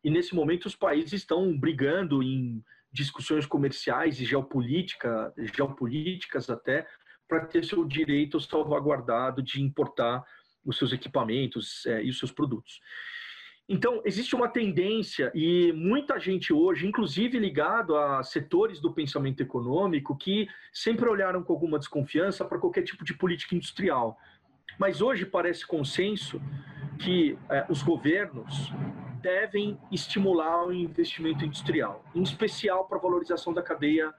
E 0.02 0.10
nesse 0.10 0.34
momento 0.34 0.66
os 0.66 0.74
países 0.74 1.12
estão 1.12 1.56
brigando 1.56 2.22
em 2.22 2.64
discussões 2.92 3.46
comerciais 3.46 4.20
e 4.20 4.24
geopolítica, 4.24 5.32
geopolíticas 5.54 6.50
até, 6.50 6.86
para 7.28 7.46
ter 7.46 7.64
seu 7.64 7.84
direito 7.84 8.40
salvaguardado 8.40 9.42
de 9.42 9.62
importar 9.62 10.24
os 10.64 10.76
seus 10.76 10.92
equipamentos 10.92 11.86
é, 11.86 12.02
e 12.02 12.10
os 12.10 12.18
seus 12.18 12.32
produtos. 12.32 12.80
Então, 13.72 14.02
existe 14.04 14.34
uma 14.34 14.48
tendência, 14.48 15.30
e 15.32 15.72
muita 15.72 16.18
gente 16.18 16.52
hoje, 16.52 16.88
inclusive 16.88 17.38
ligado 17.38 17.96
a 17.96 18.20
setores 18.24 18.80
do 18.80 18.92
pensamento 18.92 19.40
econômico, 19.40 20.16
que 20.16 20.48
sempre 20.72 21.08
olharam 21.08 21.44
com 21.44 21.52
alguma 21.52 21.78
desconfiança 21.78 22.44
para 22.44 22.58
qualquer 22.58 22.82
tipo 22.82 23.04
de 23.04 23.14
política 23.14 23.54
industrial. 23.54 24.18
Mas 24.80 25.02
hoje 25.02 25.26
parece 25.26 25.66
consenso 25.66 26.40
que 26.98 27.38
é, 27.50 27.66
os 27.68 27.82
governos 27.82 28.72
devem 29.20 29.78
estimular 29.92 30.66
o 30.66 30.72
investimento 30.72 31.44
industrial, 31.44 32.02
em 32.14 32.22
especial 32.22 32.88
para 32.88 32.96
a 32.96 33.00
valorização 33.00 33.52
da 33.52 33.62
cadeia, 33.62 34.10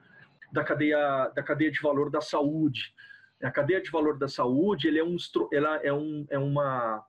da 0.52 0.62
cadeia, 0.62 1.32
da 1.34 1.42
cadeia 1.42 1.68
de 1.68 1.80
valor 1.80 2.10
da 2.10 2.20
saúde. 2.20 2.94
A 3.42 3.50
cadeia 3.50 3.82
de 3.82 3.90
valor 3.90 4.16
da 4.16 4.28
saúde, 4.28 4.86
ele 4.86 5.00
é 5.00 5.04
um, 5.04 5.16
ela 5.52 5.76
é, 5.82 5.92
um, 5.92 6.24
é 6.30 6.38
uma 6.38 7.04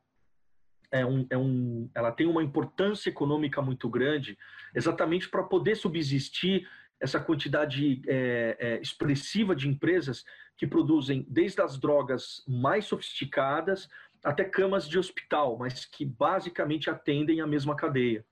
é 0.92 1.06
um, 1.06 1.28
é 1.30 1.38
um, 1.38 1.90
ela 1.94 2.12
tem 2.12 2.26
uma 2.26 2.44
importância 2.44 3.10
econômica 3.10 3.62
muito 3.62 3.88
grande, 3.88 4.36
exatamente 4.74 5.30
para 5.30 5.44
poder 5.44 5.76
subsistir 5.76 6.68
essa 7.04 7.20
quantidade 7.20 8.02
é, 8.08 8.56
é, 8.58 8.82
expressiva 8.82 9.54
de 9.54 9.68
empresas 9.68 10.24
que 10.58 10.66
produzem 10.66 11.26
desde 11.30 11.62
as 11.62 11.78
drogas 11.78 12.42
mais 12.48 12.86
sofisticadas 12.86 13.90
até 14.24 14.46
camas 14.46 14.88
de 14.88 14.98
hospital, 14.98 15.58
mas 15.58 15.84
que 15.84 16.06
basicamente 16.06 16.90
atendem 16.90 17.42
a 17.42 17.46
mesma 17.46 17.76
cadeia. 17.76 18.26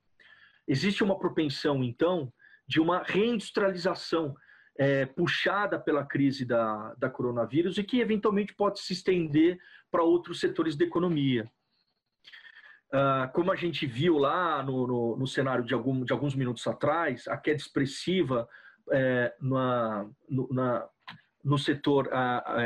Existe 0.65 1.03
uma 1.03 1.19
propensão, 1.19 1.84
então, 1.84 2.32
de 2.65 2.80
uma 2.80 3.03
reindustrialização 3.03 4.34
é, 4.78 5.05
puxada 5.05 5.78
pela 5.78 6.05
crise 6.05 6.45
da, 6.45 6.93
da 6.93 7.09
coronavírus 7.09 7.78
e 7.78 7.84
que 7.84 7.99
eventualmente 7.99 8.55
pode 8.55 8.80
se 8.80 8.93
estender 8.93 9.59
para 9.91 10.01
outros 10.01 10.39
setores 10.39 10.78
da 10.78 10.86
economia. 10.86 11.51
Uh, 12.94 13.32
como 13.32 13.52
a 13.52 13.56
gente 13.56 13.86
viu 13.86 14.18
lá 14.18 14.62
no, 14.62 14.86
no, 14.86 15.16
no, 15.16 15.28
cenário 15.28 15.64
de, 15.64 15.74
algum, 15.74 16.04
de 16.04 16.12
alguns 16.12 16.36
minutos 16.36 16.68
atrás, 16.68 17.26
a 17.28 17.38
queda 17.38 17.58
expressiva 17.58 18.50
é, 18.92 19.34
na, 19.39 20.06
no, 20.30 20.50
na, 20.52 20.89
no 21.44 21.58
setor 21.58 22.10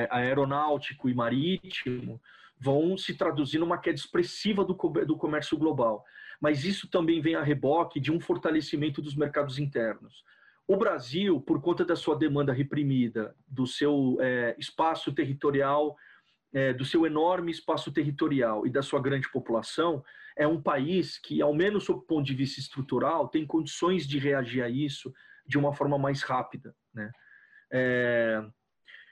aeronáutico 0.09 1.07
e 1.07 1.13
marítimo 1.13 2.19
vão 2.59 2.97
se 2.97 3.13
traduzir 3.15 3.59
numa 3.59 3.77
queda 3.77 3.97
expressiva 3.97 4.65
do, 4.65 4.73
do 4.73 5.15
comércio 5.15 5.57
global. 5.57 6.03
Mas 6.41 6.63
isso 6.63 6.89
também 6.89 7.21
vem 7.21 7.35
a 7.35 7.43
reboque 7.43 7.99
de 7.99 8.11
um 8.11 8.19
fortalecimento 8.19 9.01
dos 9.01 9.15
mercados 9.15 9.59
internos. 9.59 10.23
O 10.67 10.75
Brasil, 10.75 11.39
por 11.39 11.61
conta 11.61 11.85
da 11.85 11.95
sua 11.95 12.15
demanda 12.15 12.51
reprimida, 12.51 13.35
do 13.47 13.67
seu 13.67 14.17
é, 14.19 14.55
espaço 14.57 15.13
territorial 15.13 15.95
é, 16.55 16.71
do 16.71 16.85
seu 16.85 17.05
enorme 17.05 17.51
espaço 17.51 17.91
territorial 17.91 18.65
e 18.65 18.69
da 18.69 18.81
sua 18.81 19.01
grande 19.01 19.29
população, 19.29 20.01
é 20.37 20.47
um 20.47 20.61
país 20.61 21.17
que, 21.17 21.41
ao 21.41 21.53
menos 21.53 21.83
sob 21.83 21.99
o 21.99 22.03
ponto 22.03 22.25
de 22.25 22.33
vista 22.33 22.61
estrutural, 22.61 23.27
tem 23.27 23.45
condições 23.45 24.07
de 24.07 24.17
reagir 24.17 24.63
a 24.63 24.69
isso 24.69 25.13
de 25.45 25.57
uma 25.57 25.73
forma 25.73 25.97
mais 25.97 26.23
rápida. 26.23 26.73
Né? 26.93 27.11
É, 27.73 28.41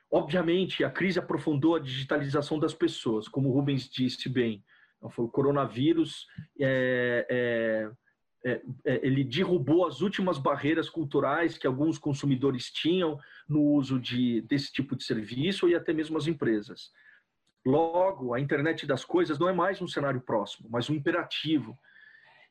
obviamente, 0.09 0.85
a 0.85 0.89
crise 0.89 1.19
aprofundou 1.19 1.75
a 1.75 1.79
digitalização 1.79 2.57
das 2.57 2.73
pessoas, 2.73 3.27
como 3.27 3.49
o 3.49 3.51
Rubens 3.51 3.89
disse 3.89 4.29
bem. 4.29 4.63
O 5.01 5.27
coronavírus 5.27 6.25
é, 6.57 7.27
é, 7.29 7.91
é, 8.45 8.61
é, 8.85 9.05
ele 9.05 9.21
derrubou 9.21 9.85
as 9.85 9.99
últimas 9.99 10.37
barreiras 10.37 10.89
culturais 10.89 11.57
que 11.57 11.67
alguns 11.67 11.97
consumidores 11.97 12.71
tinham 12.71 13.19
no 13.49 13.61
uso 13.61 13.99
de, 13.99 14.39
desse 14.43 14.71
tipo 14.71 14.95
de 14.95 15.03
serviço 15.03 15.67
e 15.67 15.75
até 15.75 15.91
mesmo 15.91 16.17
as 16.17 16.25
empresas. 16.25 16.89
Logo, 17.65 18.33
a 18.33 18.41
internet 18.41 18.85
das 18.85 19.05
coisas 19.05 19.39
não 19.39 19.47
é 19.47 19.53
mais 19.53 19.81
um 19.81 19.87
cenário 19.87 20.19
próximo, 20.19 20.67
mas 20.69 20.89
um 20.89 20.93
imperativo. 20.93 21.79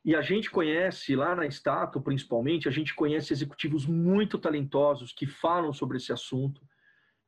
E 0.04 0.16
a 0.16 0.22
gente 0.22 0.50
conhece, 0.50 1.14
lá 1.14 1.34
na 1.34 1.46
Stato 1.46 2.00
principalmente, 2.00 2.66
a 2.66 2.72
gente 2.72 2.94
conhece 2.94 3.32
executivos 3.32 3.86
muito 3.86 4.38
talentosos 4.38 5.12
que 5.12 5.26
falam 5.26 5.72
sobre 5.72 5.98
esse 5.98 6.12
assunto, 6.12 6.62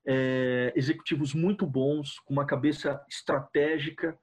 é, 0.06 0.72
executivos 0.74 1.34
muito 1.34 1.66
bons, 1.66 2.18
com 2.20 2.32
uma 2.32 2.46
cabeça 2.46 3.04
estratégica, 3.08 4.18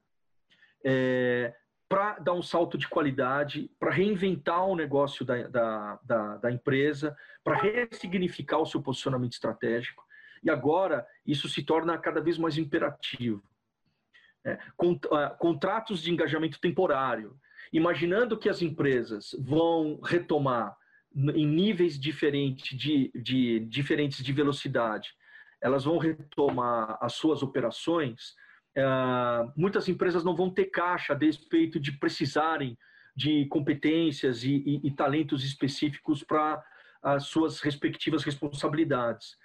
é, 0.84 1.54
para 1.88 2.18
dar 2.18 2.32
um 2.32 2.42
salto 2.42 2.76
de 2.76 2.88
qualidade, 2.88 3.70
para 3.78 3.92
reinventar 3.92 4.66
o 4.66 4.74
negócio 4.74 5.24
da, 5.24 5.46
da, 5.46 6.00
da, 6.02 6.36
da 6.38 6.50
empresa, 6.50 7.16
para 7.44 7.56
ressignificar 7.56 8.58
o 8.58 8.66
seu 8.66 8.82
posicionamento 8.82 9.34
estratégico. 9.34 10.02
E 10.42 10.50
agora 10.50 11.06
isso 11.24 11.48
se 11.48 11.62
torna 11.62 11.96
cada 11.96 12.20
vez 12.20 12.36
mais 12.38 12.58
imperativo 12.58 13.42
é, 14.44 14.58
contratos 15.38 16.02
de 16.02 16.10
engajamento 16.10 16.60
temporário, 16.60 17.36
imaginando 17.72 18.36
que 18.36 18.48
as 18.48 18.60
empresas 18.60 19.34
vão 19.38 20.00
retomar 20.02 20.76
em 21.14 21.46
níveis 21.46 21.98
diferentes 21.98 22.76
de, 22.76 23.10
de, 23.14 23.60
diferentes 23.60 24.24
de 24.24 24.32
velocidade, 24.32 25.10
elas 25.60 25.84
vão 25.84 25.98
retomar 25.98 26.98
as 27.00 27.12
suas 27.14 27.42
operações, 27.42 28.34
é, 28.74 28.84
muitas 29.56 29.88
empresas 29.88 30.24
não 30.24 30.34
vão 30.34 30.50
ter 30.50 30.66
caixa 30.66 31.12
a 31.12 31.16
despeito 31.16 31.78
de 31.78 31.92
precisarem 31.92 32.76
de 33.14 33.46
competências 33.46 34.42
e, 34.42 34.56
e, 34.56 34.80
e 34.88 34.90
talentos 34.90 35.44
específicos 35.44 36.24
para 36.24 36.64
as 37.02 37.26
suas 37.26 37.60
respectivas 37.60 38.24
responsabilidades. 38.24 39.36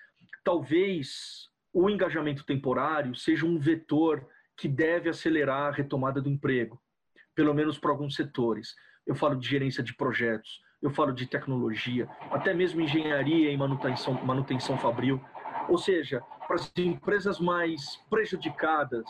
Talvez 0.44 1.50
o 1.74 1.90
engajamento 1.90 2.46
temporário 2.46 3.14
seja 3.16 3.46
um 3.46 3.60
vetor 3.60 4.26
que 4.58 4.68
deve 4.68 5.10
acelerar 5.10 5.68
a 5.68 5.72
retomada 5.72 6.22
do 6.22 6.30
emprego, 6.30 6.82
pelo 7.36 7.54
menos 7.54 7.78
para 7.78 7.92
alguns 7.92 8.16
setores. 8.16 8.76
Eu 9.06 9.16
falo 9.16 9.36
de 9.36 9.48
gerência 9.48 9.84
de 9.84 9.94
projetos, 9.94 10.62
eu 10.82 10.90
falo 10.90 11.12
de 11.14 11.28
tecnologia, 11.28 12.10
até 12.32 12.54
mesmo 12.54 12.82
engenharia 12.82 13.52
e 13.52 13.58
manutenção, 13.58 14.14
manutenção 14.26 14.78
fabril. 14.78 15.22
Ou 15.70 15.78
seja, 15.78 16.22
para 16.48 16.56
as 16.56 16.72
empresas 16.78 17.40
mais 17.40 17.98
prejudicadas 18.10 19.06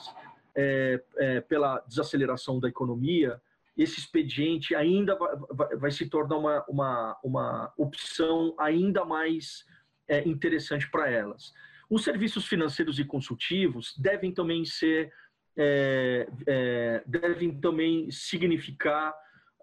é, 0.55 1.01
é, 1.17 1.41
pela 1.41 1.79
desaceleração 1.87 2.59
da 2.59 2.67
economia, 2.67 3.41
esse 3.77 3.99
expediente 3.99 4.75
ainda 4.75 5.15
vai, 5.15 5.35
vai, 5.51 5.75
vai 5.77 5.91
se 5.91 6.09
tornar 6.09 6.37
uma, 6.37 6.65
uma, 6.67 7.17
uma 7.23 7.73
opção 7.77 8.55
ainda 8.59 9.05
mais 9.05 9.65
é, 10.07 10.27
interessante 10.27 10.89
para 10.89 11.09
elas. 11.09 11.53
Os 11.89 12.03
serviços 12.03 12.45
financeiros 12.45 12.99
e 12.99 13.05
consultivos 13.05 13.95
devem 13.97 14.33
também 14.33 14.65
ser 14.65 15.11
é, 15.57 16.27
é, 16.45 17.03
devem 17.05 17.59
também 17.59 18.09
significar 18.11 19.13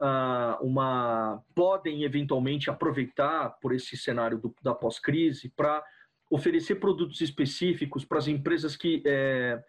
ah, 0.00 0.58
uma. 0.60 1.42
podem 1.54 2.02
eventualmente 2.02 2.68
aproveitar 2.68 3.50
por 3.60 3.72
esse 3.72 3.96
cenário 3.96 4.38
do, 4.38 4.54
da 4.62 4.74
pós-crise 4.74 5.48
para 5.56 5.84
oferecer 6.30 6.76
produtos 6.76 7.20
específicos 7.20 8.04
para 8.04 8.18
as 8.18 8.26
empresas 8.26 8.76
que 8.76 9.02
é, 9.06 9.62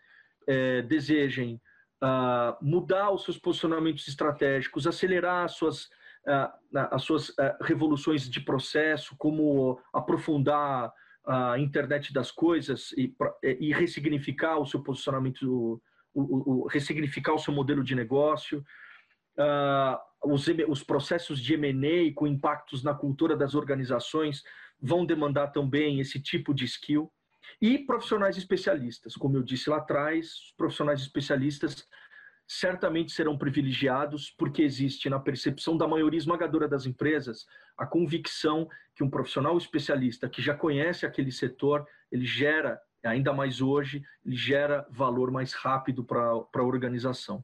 é 0.48 0.82
desejem 0.82 1.62
ah, 2.02 2.58
mudar 2.62 3.12
os 3.12 3.24
seus 3.24 3.38
posicionamentos 3.38 4.08
estratégicos, 4.08 4.86
acelerar 4.86 5.46
as 5.46 5.54
suas, 5.54 5.90
ah, 6.28 6.54
as 6.92 7.04
suas 7.04 7.34
ah, 7.40 7.58
revoluções 7.62 8.30
de 8.30 8.42
processo, 8.42 9.16
como 9.18 9.80
aprofundar 9.94 10.92
a 11.26 11.58
internet 11.58 12.14
das 12.14 12.30
coisas 12.30 12.92
e, 12.92 13.12
e 13.60 13.74
ressignificar 13.74 14.60
o 14.60 14.66
seu 14.68 14.84
posicionamento 14.84 15.82
o, 16.16 16.64
o, 16.64 16.68
ressignificar 16.68 17.34
o 17.34 17.40
seu 17.40 17.54
modelo 17.54 17.84
de 17.84 17.94
negócio, 17.94 18.66
uh, 19.38 20.32
os, 20.32 20.48
os, 20.68 20.84
processos 20.84 21.40
de 21.40 21.54
M&A 21.54 22.14
com 22.14 22.26
impactos 22.26 22.84
na 22.84 22.94
cultura 22.94 23.36
das 23.36 23.54
organizações 23.54 24.44
vão 24.82 25.06
demandar 25.06 25.48
também 25.48 26.00
esse 26.00 26.20
tipo 26.20 26.54
de 26.54 26.66
skill. 26.66 27.12
E 27.62 27.80
profissionais 27.80 28.38
especialistas, 28.38 29.16
como 29.16 29.38
eu 29.38 29.44
disse 29.44 29.70
lá 29.70 29.78
atrás, 29.78 30.54
profissionais 30.58 31.02
especialistas 31.02 31.88
certamente 32.48 33.12
serão 33.12 33.38
privilegiados 33.38 34.30
porque 34.38 34.62
existe 34.62 35.10
na 35.10 35.20
percepção 35.20 35.78
da 35.78 35.88
maioria 35.88 36.18
esmagadora 36.18 36.68
das 36.68 36.86
empresas 36.86 37.46
a 37.78 37.86
convicção 37.86 38.68
que 38.96 39.04
um 39.04 39.10
profissional 39.10 39.58
especialista 39.58 40.30
que 40.30 40.42
já 40.42 40.56
conhece 40.56 41.06
aquele 41.06 41.32
setor, 41.32 41.86
ele 42.12 42.26
gera 42.26 42.80
ainda 43.06 43.34
mais 43.34 43.62
hoje, 43.62 44.04
ele 44.26 44.36
gera 44.36 44.86
valor 44.90 45.32
mais 45.32 45.54
rápido 45.54 46.04
para 46.04 46.22
a 46.22 46.64
organização. 46.64 47.44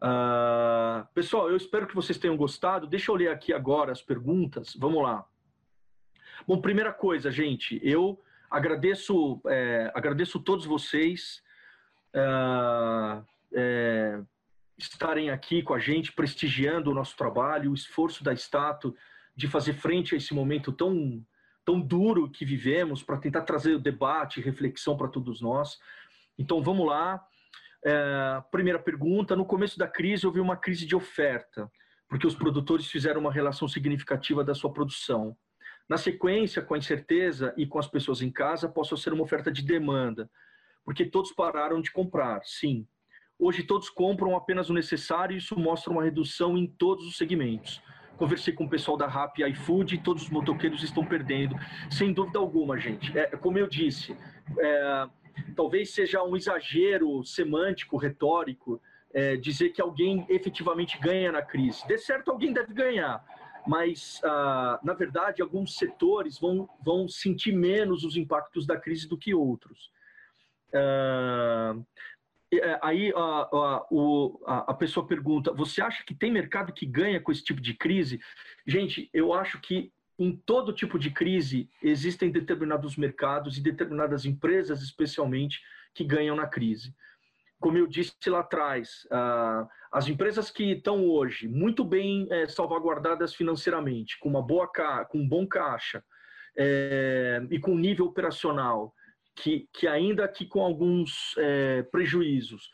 Uh, 0.00 1.06
pessoal, 1.12 1.50
eu 1.50 1.56
espero 1.56 1.86
que 1.86 1.94
vocês 1.94 2.18
tenham 2.18 2.36
gostado. 2.36 2.86
Deixa 2.86 3.10
eu 3.10 3.16
ler 3.16 3.30
aqui 3.30 3.52
agora 3.52 3.92
as 3.92 4.00
perguntas. 4.00 4.74
Vamos 4.78 5.02
lá. 5.02 5.24
Bom, 6.46 6.60
primeira 6.60 6.92
coisa, 6.92 7.30
gente, 7.30 7.80
eu 7.82 8.20
agradeço, 8.50 9.40
é, 9.46 9.90
agradeço 9.94 10.38
todos 10.38 10.64
vocês 10.64 11.42
é, 12.14 13.22
é, 13.52 14.20
estarem 14.78 15.30
aqui 15.30 15.62
com 15.62 15.74
a 15.74 15.78
gente, 15.78 16.12
prestigiando 16.12 16.90
o 16.90 16.94
nosso 16.94 17.16
trabalho, 17.16 17.72
o 17.72 17.74
esforço 17.74 18.22
da 18.22 18.32
Stato 18.32 18.94
de 19.34 19.46
fazer 19.46 19.74
frente 19.74 20.14
a 20.14 20.18
esse 20.18 20.32
momento 20.32 20.72
tão, 20.72 21.24
tão 21.68 21.78
duro 21.78 22.30
que 22.30 22.46
vivemos, 22.46 23.02
para 23.02 23.18
tentar 23.18 23.42
trazer 23.42 23.74
o 23.74 23.78
debate, 23.78 24.40
reflexão 24.40 24.96
para 24.96 25.06
todos 25.06 25.42
nós. 25.42 25.78
Então, 26.38 26.62
vamos 26.62 26.86
lá. 26.86 27.22
É, 27.84 28.42
primeira 28.50 28.78
pergunta: 28.78 29.36
no 29.36 29.44
começo 29.44 29.78
da 29.78 29.86
crise 29.86 30.26
houve 30.26 30.40
uma 30.40 30.56
crise 30.56 30.86
de 30.86 30.96
oferta, 30.96 31.70
porque 32.08 32.26
os 32.26 32.34
produtores 32.34 32.86
fizeram 32.86 33.20
uma 33.20 33.30
relação 33.30 33.68
significativa 33.68 34.42
da 34.42 34.54
sua 34.54 34.72
produção. 34.72 35.36
Na 35.86 35.98
sequência, 35.98 36.62
com 36.62 36.72
a 36.72 36.78
incerteza 36.78 37.52
e 37.54 37.66
com 37.66 37.78
as 37.78 37.86
pessoas 37.86 38.22
em 38.22 38.30
casa, 38.30 38.66
possa 38.66 38.96
ser 38.96 39.12
uma 39.12 39.24
oferta 39.24 39.52
de 39.52 39.60
demanda, 39.60 40.30
porque 40.86 41.04
todos 41.04 41.32
pararam 41.32 41.82
de 41.82 41.92
comprar, 41.92 42.40
sim. 42.44 42.88
Hoje 43.38 43.62
todos 43.62 43.90
compram 43.90 44.34
apenas 44.34 44.70
o 44.70 44.74
necessário 44.74 45.34
e 45.34 45.38
isso 45.38 45.54
mostra 45.58 45.92
uma 45.92 46.02
redução 46.02 46.56
em 46.56 46.66
todos 46.66 47.06
os 47.06 47.18
segmentos. 47.18 47.82
Conversei 48.18 48.52
com 48.52 48.64
o 48.64 48.68
pessoal 48.68 48.96
da 48.96 49.06
Rap 49.06 49.38
e 49.38 49.48
iFood 49.48 49.94
e 49.94 49.98
todos 49.98 50.24
os 50.24 50.30
motoqueiros 50.30 50.82
estão 50.82 51.04
perdendo, 51.04 51.54
sem 51.88 52.12
dúvida 52.12 52.38
alguma, 52.38 52.76
gente. 52.76 53.16
É, 53.16 53.28
como 53.36 53.56
eu 53.58 53.68
disse, 53.68 54.16
é, 54.58 55.06
talvez 55.54 55.94
seja 55.94 56.22
um 56.24 56.36
exagero 56.36 57.24
semântico, 57.24 57.96
retórico, 57.96 58.82
é, 59.14 59.36
dizer 59.36 59.70
que 59.70 59.80
alguém 59.80 60.26
efetivamente 60.28 60.98
ganha 60.98 61.30
na 61.30 61.42
crise. 61.42 61.86
De 61.86 61.96
certo, 61.96 62.30
alguém 62.30 62.52
deve 62.52 62.74
ganhar, 62.74 63.24
mas, 63.66 64.20
ah, 64.24 64.80
na 64.82 64.94
verdade, 64.94 65.40
alguns 65.40 65.76
setores 65.76 66.38
vão, 66.38 66.68
vão 66.84 67.06
sentir 67.08 67.52
menos 67.52 68.04
os 68.04 68.16
impactos 68.16 68.66
da 68.66 68.76
crise 68.76 69.08
do 69.08 69.16
que 69.16 69.32
outros. 69.32 69.92
É, 70.72 71.74
aí 72.80 73.12
a, 73.14 73.18
a, 73.18 73.86
o, 73.90 74.40
a, 74.46 74.74
pessoa 74.74 75.06
pergunta: 75.06 75.52
você 75.52 75.82
acha 75.82 76.04
que 76.04 76.14
tem 76.14 76.32
mercado 76.32 76.72
que 76.72 76.86
ganha 76.86 77.20
com 77.20 77.30
esse 77.30 77.44
tipo 77.44 77.60
de 77.60 77.74
crise? 77.74 78.20
Gente, 78.66 79.10
eu 79.12 79.32
acho 79.32 79.60
que 79.60 79.92
em 80.18 80.34
todo 80.34 80.72
tipo 80.72 80.98
de 80.98 81.10
crise 81.10 81.70
existem 81.82 82.30
determinados 82.30 82.96
mercados 82.96 83.56
e 83.56 83.62
determinadas 83.62 84.24
empresas, 84.24 84.82
especialmente, 84.82 85.60
que 85.94 86.04
ganham 86.04 86.34
na 86.34 86.46
crise. 86.46 86.94
Como 87.60 87.76
eu 87.76 87.86
disse 87.86 88.14
lá 88.26 88.40
atrás, 88.40 89.06
uh, 89.06 89.68
as 89.90 90.08
empresas 90.08 90.50
que 90.50 90.72
estão 90.72 91.08
hoje 91.08 91.48
muito 91.48 91.84
bem 91.84 92.26
é, 92.30 92.46
salvaguardadas 92.46 93.34
financeiramente, 93.34 94.18
com 94.18 94.28
uma 94.28 94.42
boa 94.42 94.68
com 95.08 95.18
um 95.18 95.28
bom 95.28 95.46
caixa 95.46 96.04
é, 96.56 97.42
e 97.50 97.58
com 97.58 97.76
nível 97.76 98.06
operacional, 98.06 98.94
que, 99.42 99.68
que 99.72 99.86
ainda 99.86 100.26
que 100.28 100.46
com 100.46 100.60
alguns 100.60 101.34
é, 101.38 101.82
prejuízos 101.84 102.70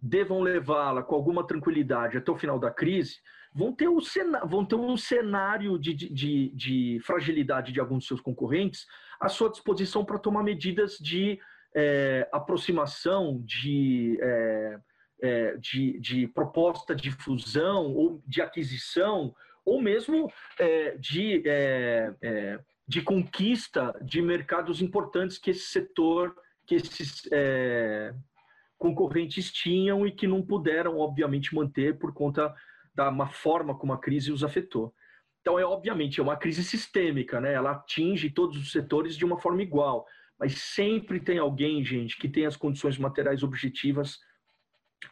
devam 0.00 0.40
levá-la 0.40 1.02
com 1.02 1.14
alguma 1.14 1.46
tranquilidade 1.46 2.18
até 2.18 2.30
o 2.30 2.36
final 2.36 2.58
da 2.58 2.70
crise, 2.70 3.16
vão 3.54 3.72
ter, 3.72 3.88
um 3.88 4.00
cenário, 4.00 4.48
vão 4.48 4.64
ter 4.64 4.74
um 4.74 4.96
cenário 4.96 5.78
de, 5.78 5.94
de, 5.94 6.50
de 6.54 7.00
fragilidade 7.04 7.72
de 7.72 7.80
alguns 7.80 8.02
de 8.02 8.08
seus 8.08 8.20
concorrentes 8.20 8.86
à 9.20 9.28
sua 9.28 9.50
disposição 9.50 10.04
para 10.04 10.18
tomar 10.18 10.42
medidas 10.42 10.98
de 10.98 11.38
é, 11.74 12.28
aproximação, 12.32 13.40
de, 13.44 14.18
é, 14.20 14.80
é, 15.22 15.56
de, 15.56 16.00
de, 16.00 16.26
proposta 16.26 16.94
de 16.94 17.10
fusão 17.10 17.94
ou 17.94 18.22
de 18.26 18.42
aquisição, 18.42 19.34
ou 19.64 19.80
mesmo 19.80 20.30
é, 20.58 20.96
de, 20.96 21.42
é, 21.46 22.12
é, 22.20 22.60
de 22.86 23.00
conquista 23.02 23.98
de 24.02 24.20
mercados 24.20 24.82
importantes 24.82 25.38
que 25.38 25.50
esse 25.50 25.66
setor, 25.66 26.34
que 26.66 26.74
esses 26.74 27.28
concorrentes 28.76 29.52
tinham 29.52 30.06
e 30.06 30.12
que 30.12 30.26
não 30.26 30.42
puderam, 30.42 30.98
obviamente, 30.98 31.54
manter 31.54 31.98
por 31.98 32.12
conta 32.12 32.54
da 32.94 33.08
uma 33.08 33.28
forma 33.28 33.76
como 33.78 33.92
a 33.92 33.98
crise 33.98 34.32
os 34.32 34.42
afetou. 34.44 34.92
Então, 35.40 35.58
é 35.58 35.64
obviamente 35.64 36.20
é 36.20 36.22
uma 36.22 36.36
crise 36.36 36.62
sistêmica, 36.62 37.40
né? 37.40 37.52
Ela 37.52 37.72
atinge 37.72 38.30
todos 38.30 38.56
os 38.56 38.70
setores 38.70 39.16
de 39.16 39.24
uma 39.24 39.40
forma 39.40 39.62
igual, 39.62 40.06
mas 40.38 40.60
sempre 40.60 41.18
tem 41.18 41.38
alguém, 41.38 41.84
gente, 41.84 42.16
que 42.16 42.28
tem 42.28 42.46
as 42.46 42.56
condições 42.56 42.98
materiais 42.98 43.42
objetivas 43.42 44.18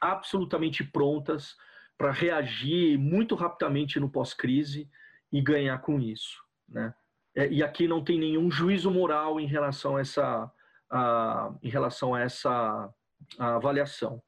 absolutamente 0.00 0.84
prontas 0.84 1.56
para 1.96 2.12
reagir 2.12 2.96
muito 2.98 3.34
rapidamente 3.34 3.98
no 3.98 4.10
pós-crise 4.10 4.88
e 5.32 5.40
ganhar 5.40 5.78
com 5.78 6.00
isso, 6.00 6.38
né? 6.68 6.94
É, 7.36 7.48
e 7.48 7.62
aqui 7.62 7.86
não 7.86 8.02
tem 8.02 8.18
nenhum 8.18 8.50
juízo 8.50 8.90
moral 8.90 9.38
em 9.38 9.46
relação 9.46 9.96
a 9.96 10.00
essa, 10.00 10.50
a, 10.90 11.54
em 11.62 11.68
relação 11.68 12.14
a 12.14 12.20
essa 12.20 12.92
a 13.38 13.56
avaliação. 13.56 14.22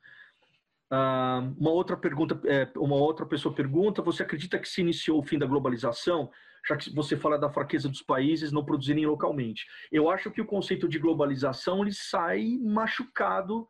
Uh, 0.92 1.54
uma 1.58 1.70
outra 1.70 1.96
pergunta, 1.96 2.38
é, 2.46 2.68
uma 2.76 2.96
outra 2.96 3.24
pessoa 3.24 3.54
pergunta: 3.54 4.02
você 4.02 4.22
acredita 4.22 4.58
que 4.58 4.68
se 4.68 4.82
iniciou 4.82 5.18
o 5.18 5.22
fim 5.22 5.38
da 5.38 5.46
globalização, 5.46 6.30
já 6.68 6.76
que 6.76 6.94
você 6.94 7.16
fala 7.16 7.38
da 7.38 7.50
fraqueza 7.50 7.88
dos 7.88 8.02
países 8.02 8.52
não 8.52 8.64
produzirem 8.64 9.06
localmente? 9.06 9.66
Eu 9.90 10.10
acho 10.10 10.30
que 10.30 10.40
o 10.40 10.46
conceito 10.46 10.88
de 10.88 10.98
globalização 10.98 11.80
ele 11.80 11.92
sai 11.94 12.58
machucado 12.62 13.66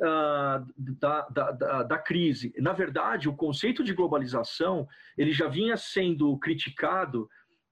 uh, 0.00 0.66
da, 0.76 1.28
da, 1.28 1.50
da, 1.52 1.82
da, 1.84 1.98
crise. 1.98 2.52
Na 2.58 2.72
verdade, 2.72 3.28
o 3.28 3.36
conceito 3.36 3.84
de 3.84 3.94
globalização 3.94 4.86
ele 5.16 5.32
já 5.32 5.46
vinha 5.46 5.76
sendo 5.76 6.36
criticado, 6.38 7.28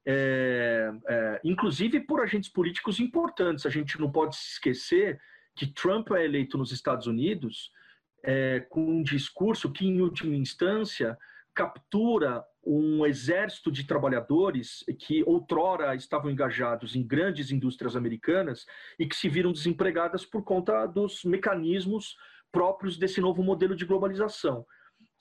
é, 0.07 0.91
é, 1.09 1.41
inclusive 1.45 2.01
por 2.01 2.21
agentes 2.21 2.51
políticos 2.51 3.01
importantes. 3.01 3.67
A 3.67 3.71
gente 3.71 4.01
não 4.01 4.11
pode 4.11 4.37
se 4.37 4.53
esquecer 4.53 5.21
que 5.55 5.67
Trump 5.67 6.11
é 6.13 6.25
eleito 6.25 6.59
nos 6.59 6.73
Estados 6.73 7.07
Unidos 7.07 7.71
é, 8.25 8.61
com 8.71 8.85
um 8.85 9.03
discurso 9.03 9.71
que, 9.71 9.87
em 9.87 10.01
última 10.01 10.35
instância, 10.35 11.19
captura 11.55 12.45
um 12.65 13.05
exército 13.05 13.71
de 13.71 13.85
trabalhadores 13.85 14.85
que 15.01 15.25
outrora 15.25 15.95
estavam 15.95 16.31
engajados 16.31 16.95
em 16.95 17.05
grandes 17.05 17.51
indústrias 17.51 17.97
americanas 17.97 18.65
e 18.99 19.07
que 19.07 19.17
se 19.17 19.29
viram 19.29 19.53
desempregadas 19.53 20.25
por 20.25 20.45
conta 20.45 20.87
dos 20.87 21.25
mecanismos 21.25 22.17
próprios 22.53 22.97
desse 22.97 23.21
novo 23.21 23.43
modelo 23.43 23.75
de 23.75 23.85
globalização. 23.85 24.65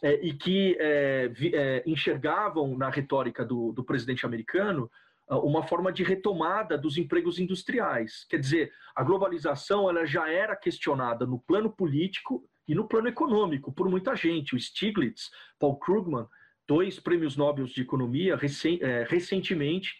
É, 0.03 0.19
e 0.25 0.33
que 0.33 0.75
é, 0.79 1.27
vi, 1.27 1.55
é, 1.55 1.83
enxergavam 1.85 2.75
na 2.75 2.89
retórica 2.89 3.45
do, 3.45 3.71
do 3.71 3.83
presidente 3.83 4.25
americano 4.25 4.89
ah, 5.31 5.37
uma 5.37 5.63
forma 5.63 5.93
de 5.93 6.03
retomada 6.03 6.77
dos 6.77 6.97
empregos 6.97 7.39
industriais. 7.39 8.25
Quer 8.29 8.39
dizer, 8.39 8.73
a 8.93 9.03
globalização 9.03 9.89
ela 9.89 10.05
já 10.05 10.27
era 10.29 10.55
questionada 10.57 11.25
no 11.25 11.39
plano 11.39 11.71
político 11.71 12.43
e 12.67 12.75
no 12.75 12.87
plano 12.87 13.07
econômico 13.07 13.71
por 13.71 13.89
muita 13.89 14.13
gente. 14.13 14.55
O 14.55 14.59
Stiglitz, 14.59 15.31
Paul 15.57 15.77
Krugman, 15.77 16.27
dois 16.67 16.99
prêmios 16.99 17.37
Nobel 17.37 17.65
de 17.65 17.81
Economia, 17.81 18.37
é, 18.81 19.05
recentemente, 19.09 19.95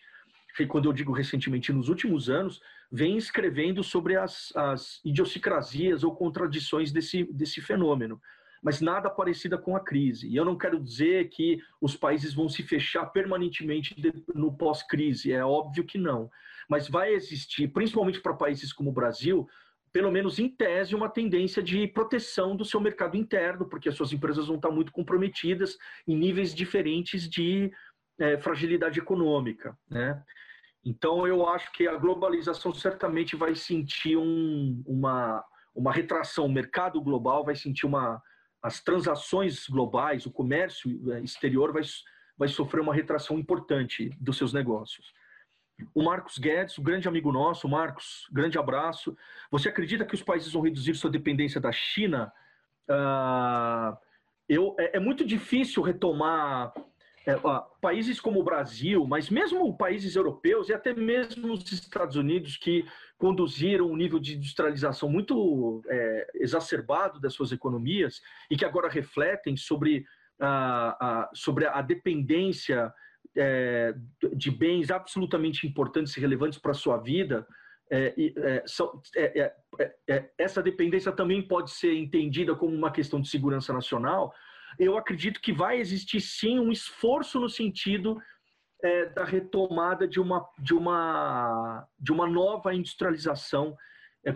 quando 0.67 0.89
eu 0.89 0.93
digo 0.93 1.13
recentemente, 1.13 1.71
nos 1.71 1.87
últimos 1.87 2.29
anos, 2.29 2.61
vem 2.91 3.15
escrevendo 3.15 3.83
sobre 3.83 4.17
as, 4.17 4.53
as 4.53 4.99
idiosincrasias 5.05 6.03
ou 6.03 6.13
contradições 6.13 6.91
desse, 6.91 7.23
desse 7.31 7.61
fenômeno 7.61 8.21
mas 8.61 8.81
nada 8.81 9.09
parecida 9.09 9.57
com 9.57 9.75
a 9.75 9.79
crise. 9.79 10.27
E 10.27 10.35
eu 10.35 10.45
não 10.45 10.57
quero 10.57 10.79
dizer 10.79 11.29
que 11.29 11.59
os 11.79 11.95
países 11.95 12.33
vão 12.33 12.47
se 12.47 12.63
fechar 12.63 13.05
permanentemente 13.07 13.95
no 14.33 14.55
pós-crise, 14.55 15.31
é 15.31 15.43
óbvio 15.43 15.83
que 15.83 15.97
não. 15.97 16.29
Mas 16.69 16.87
vai 16.87 17.13
existir, 17.13 17.67
principalmente 17.69 18.21
para 18.21 18.33
países 18.33 18.71
como 18.71 18.89
o 18.89 18.93
Brasil, 18.93 19.47
pelo 19.91 20.11
menos 20.11 20.39
em 20.39 20.47
tese, 20.47 20.95
uma 20.95 21.09
tendência 21.09 21.61
de 21.61 21.87
proteção 21.87 22.55
do 22.55 22.63
seu 22.63 22.79
mercado 22.79 23.17
interno, 23.17 23.67
porque 23.67 23.89
as 23.89 23.95
suas 23.95 24.13
empresas 24.13 24.47
vão 24.47 24.55
estar 24.55 24.71
muito 24.71 24.91
comprometidas 24.91 25.77
em 26.07 26.15
níveis 26.15 26.55
diferentes 26.55 27.29
de 27.29 27.71
é, 28.19 28.37
fragilidade 28.37 28.99
econômica. 28.99 29.77
Né? 29.89 30.21
Então, 30.83 31.27
eu 31.27 31.47
acho 31.47 31.71
que 31.73 31.87
a 31.87 31.95
globalização 31.95 32.73
certamente 32.73 33.35
vai 33.35 33.53
sentir 33.53 34.17
um, 34.17 34.81
uma, 34.85 35.43
uma 35.75 35.91
retração, 35.91 36.45
o 36.45 36.51
mercado 36.51 37.01
global 37.01 37.43
vai 37.43 37.55
sentir 37.55 37.85
uma. 37.85 38.21
As 38.61 38.79
transações 38.81 39.67
globais, 39.67 40.25
o 40.25 40.31
comércio 40.31 41.13
é, 41.13 41.21
exterior 41.21 41.73
vai, 41.73 41.81
vai 42.37 42.47
sofrer 42.47 42.81
uma 42.81 42.93
retração 42.93 43.39
importante 43.39 44.09
dos 44.19 44.37
seus 44.37 44.53
negócios. 44.53 45.13
O 45.93 46.03
Marcos 46.03 46.37
Guedes, 46.37 46.77
um 46.77 46.83
grande 46.83 47.07
amigo 47.07 47.31
nosso, 47.31 47.67
Marcos, 47.67 48.27
grande 48.31 48.57
abraço. 48.57 49.17
Você 49.49 49.69
acredita 49.69 50.05
que 50.05 50.13
os 50.13 50.21
países 50.21 50.51
vão 50.53 50.61
reduzir 50.61 50.93
sua 50.95 51.09
dependência 51.09 51.59
da 51.59 51.71
China? 51.71 52.31
Uh, 52.87 53.97
eu, 54.47 54.75
é, 54.77 54.97
é, 54.97 54.99
muito 54.99 55.25
difícil 55.25 55.81
retomar 55.81 56.73
é, 57.25 57.35
uh, 57.35 57.63
países 57.79 58.19
como 58.19 58.39
o 58.39 58.43
Brasil, 58.43 59.05
mas 59.05 59.29
mesmo 59.29 59.77
países 59.77 60.15
europeus 60.15 60.69
e 60.69 60.73
até 60.73 60.93
mesmo 60.93 61.53
os 61.53 61.71
Estados 61.71 62.15
Unidos 62.15 62.57
que 62.57 62.85
conduziram 63.17 63.91
um 63.91 63.95
nível 63.95 64.19
de 64.19 64.35
industrialização 64.35 65.07
muito 65.07 65.81
é, 65.87 66.27
exacerbado 66.35 67.19
das 67.19 67.33
suas 67.33 67.51
economias 67.51 68.21
e 68.49 68.57
que 68.57 68.65
agora 68.65 68.89
refletem 68.89 69.55
sobre, 69.55 70.05
uh, 70.41 71.27
sobre 71.33 71.67
a 71.67 71.81
dependência 71.81 72.91
é, 73.37 73.93
de 74.33 74.49
bens 74.49 74.89
absolutamente 74.89 75.67
importantes 75.67 76.15
e 76.17 76.19
relevantes 76.19 76.57
para 76.57 76.71
a 76.71 76.75
sua 76.75 76.97
vida, 76.97 77.45
é, 77.91 78.15
é, 79.17 79.53
é, 79.77 79.93
é, 80.07 80.29
essa 80.37 80.63
dependência 80.63 81.11
também 81.11 81.41
pode 81.41 81.71
ser 81.71 81.93
entendida 81.93 82.55
como 82.55 82.73
uma 82.73 82.89
questão 82.89 83.19
de 83.19 83.27
segurança 83.27 83.73
nacional. 83.73 84.33
Eu 84.79 84.97
acredito 84.97 85.41
que 85.41 85.53
vai 85.53 85.79
existir 85.79 86.21
sim 86.21 86.59
um 86.59 86.71
esforço 86.71 87.39
no 87.39 87.49
sentido 87.49 88.21
da 89.13 89.23
retomada 89.23 90.07
de 90.07 90.19
uma, 90.19 90.47
de, 90.57 90.73
uma, 90.73 91.87
de 91.99 92.11
uma 92.11 92.27
nova 92.27 92.73
industrialização, 92.73 93.75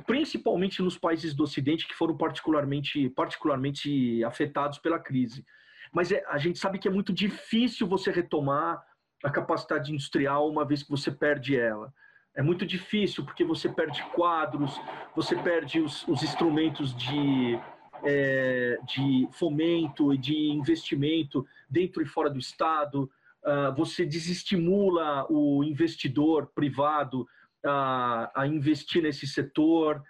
principalmente 0.05 0.81
nos 0.81 0.97
países 0.97 1.33
do 1.33 1.43
Ocidente 1.43 1.87
que 1.87 1.95
foram 1.95 2.15
particularmente, 2.15 3.09
particularmente 3.09 4.23
afetados 4.23 4.77
pela 4.77 4.99
crise. 4.99 5.43
Mas 5.91 6.11
a 6.11 6.37
gente 6.37 6.59
sabe 6.59 6.77
que 6.77 6.87
é 6.87 6.91
muito 6.91 7.13
difícil 7.13 7.87
você 7.87 8.11
retomar 8.11 8.83
a 9.23 9.31
capacidade 9.31 9.91
industrial 9.91 10.49
uma 10.49 10.65
vez 10.65 10.83
que 10.83 10.91
você 10.91 11.11
perde 11.11 11.57
ela. 11.57 11.91
É 12.35 12.41
muito 12.41 12.65
difícil 12.65 13.23
porque 13.23 13.43
você 13.43 13.69
perde 13.69 14.03
quadros, 14.13 14.79
você 15.15 15.35
perde 15.37 15.79
os, 15.79 16.05
os 16.07 16.21
instrumentos 16.21 16.93
de, 16.95 17.57
é, 18.03 18.77
de 18.87 19.27
fomento 19.31 20.13
e 20.13 20.17
de 20.17 20.35
investimento 20.49 21.45
dentro 21.69 22.01
e 22.01 22.05
fora 22.05 22.29
do 22.29 22.39
Estado. 22.39 23.09
Uh, 23.43 23.75
você 23.75 24.05
desestimula 24.05 25.25
o 25.29 25.63
investidor 25.63 26.51
privado 26.55 27.27
a, 27.63 28.31
a 28.35 28.47
investir 28.47 29.03
nesse 29.03 29.27
setor. 29.27 30.01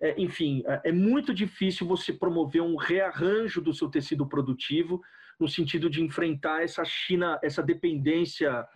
É, 0.00 0.20
enfim, 0.20 0.62
é, 0.66 0.90
é 0.90 0.92
muito 0.92 1.32
difícil 1.32 1.86
você 1.86 2.12
promover 2.12 2.62
um 2.62 2.76
rearranjo 2.76 3.60
do 3.60 3.72
seu 3.72 3.88
tecido 3.88 4.26
produtivo 4.26 5.02
no 5.38 5.48
sentido 5.48 5.90
de 5.90 6.02
enfrentar 6.02 6.62
essa 6.62 6.84
China, 6.84 7.38
essa 7.42 7.62
dependência 7.62 8.66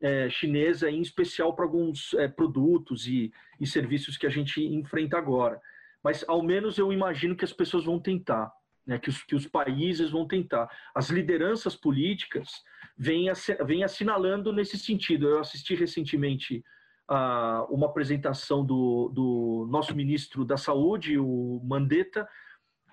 é, 0.00 0.28
chinesa, 0.30 0.90
em 0.90 1.00
especial 1.00 1.54
para 1.54 1.64
alguns 1.64 2.14
é, 2.14 2.28
produtos 2.28 3.06
e, 3.06 3.32
e 3.60 3.66
serviços 3.66 4.16
que 4.16 4.26
a 4.26 4.30
gente 4.30 4.62
enfrenta 4.62 5.18
agora. 5.18 5.60
Mas, 6.08 6.24
ao 6.26 6.42
menos, 6.42 6.78
eu 6.78 6.90
imagino 6.90 7.36
que 7.36 7.44
as 7.44 7.52
pessoas 7.52 7.84
vão 7.84 8.00
tentar, 8.00 8.50
né, 8.86 8.98
que, 8.98 9.10
os, 9.10 9.22
que 9.24 9.34
os 9.34 9.46
países 9.46 10.10
vão 10.10 10.26
tentar. 10.26 10.66
As 10.94 11.10
lideranças 11.10 11.76
políticas 11.76 12.48
vêm, 12.96 13.26
vêm 13.66 13.84
assinalando 13.84 14.50
nesse 14.50 14.78
sentido. 14.78 15.28
Eu 15.28 15.38
assisti 15.38 15.74
recentemente 15.74 16.64
a, 17.06 17.66
uma 17.68 17.88
apresentação 17.88 18.64
do, 18.64 19.10
do 19.14 19.68
nosso 19.70 19.94
ministro 19.94 20.46
da 20.46 20.56
Saúde, 20.56 21.18
o 21.18 21.60
Mandetta, 21.62 22.26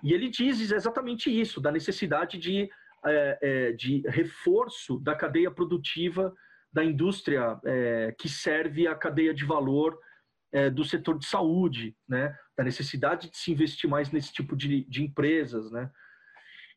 e 0.04 0.12
ele 0.12 0.28
diz 0.28 0.70
exatamente 0.70 1.30
isso, 1.30 1.58
da 1.58 1.72
necessidade 1.72 2.36
de, 2.36 2.68
é, 3.06 3.38
é 3.40 3.72
de 3.72 4.02
reforço 4.08 5.00
da 5.00 5.16
cadeia 5.16 5.50
produtiva 5.50 6.34
da 6.70 6.84
indústria 6.84 7.58
é, 7.64 8.14
que 8.18 8.28
serve 8.28 8.86
a 8.86 8.94
cadeia 8.94 9.32
de 9.32 9.46
valor 9.46 9.98
do 10.72 10.84
setor 10.84 11.18
de 11.18 11.26
saúde, 11.26 11.94
né? 12.08 12.34
Da 12.56 12.64
necessidade 12.64 13.30
de 13.30 13.36
se 13.36 13.52
investir 13.52 13.88
mais 13.88 14.10
nesse 14.10 14.32
tipo 14.32 14.56
de, 14.56 14.84
de 14.84 15.02
empresas. 15.02 15.70
Né? 15.70 15.90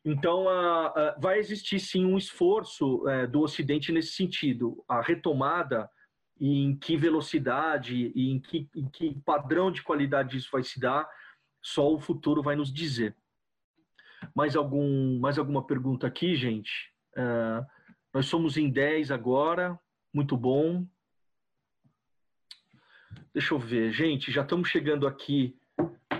Então, 0.04 0.48
a, 0.48 0.86
a, 0.86 1.16
vai 1.18 1.38
existir 1.38 1.78
sim 1.80 2.04
um 2.04 2.18
esforço 2.18 3.08
é, 3.08 3.26
do 3.26 3.40
Ocidente 3.40 3.92
nesse 3.92 4.12
sentido. 4.12 4.84
A 4.88 5.00
retomada 5.00 5.90
e 6.38 6.64
em 6.64 6.76
que 6.76 6.96
velocidade 6.96 8.12
e 8.14 8.30
em 8.30 8.40
que, 8.40 8.68
em 8.74 8.88
que 8.88 9.14
padrão 9.24 9.70
de 9.70 9.82
qualidade 9.82 10.36
isso 10.36 10.48
vai 10.50 10.62
se 10.62 10.80
dar, 10.80 11.08
só 11.62 11.92
o 11.92 12.00
futuro 12.00 12.42
vai 12.42 12.56
nos 12.56 12.72
dizer. 12.72 13.14
Mais, 14.34 14.56
algum, 14.56 15.18
mais 15.18 15.38
alguma 15.38 15.66
pergunta 15.66 16.06
aqui, 16.06 16.34
gente? 16.34 16.92
Uh, 17.16 17.64
nós 18.12 18.26
somos 18.26 18.56
em 18.56 18.70
10 18.70 19.10
agora 19.10 19.78
muito 20.12 20.36
bom. 20.36 20.86
Deixa 23.32 23.54
eu 23.54 23.58
ver, 23.58 23.92
gente, 23.92 24.32
já 24.32 24.42
estamos 24.42 24.68
chegando 24.68 25.06
aqui 25.06 25.56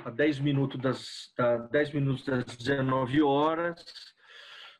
a 0.04 0.10
10 0.10 0.40
minutos 0.40 0.80
das, 0.80 1.32
a 1.38 1.56
10 1.56 1.92
minutos 1.92 2.24
das 2.24 2.44
19 2.56 3.22
horas. 3.22 3.84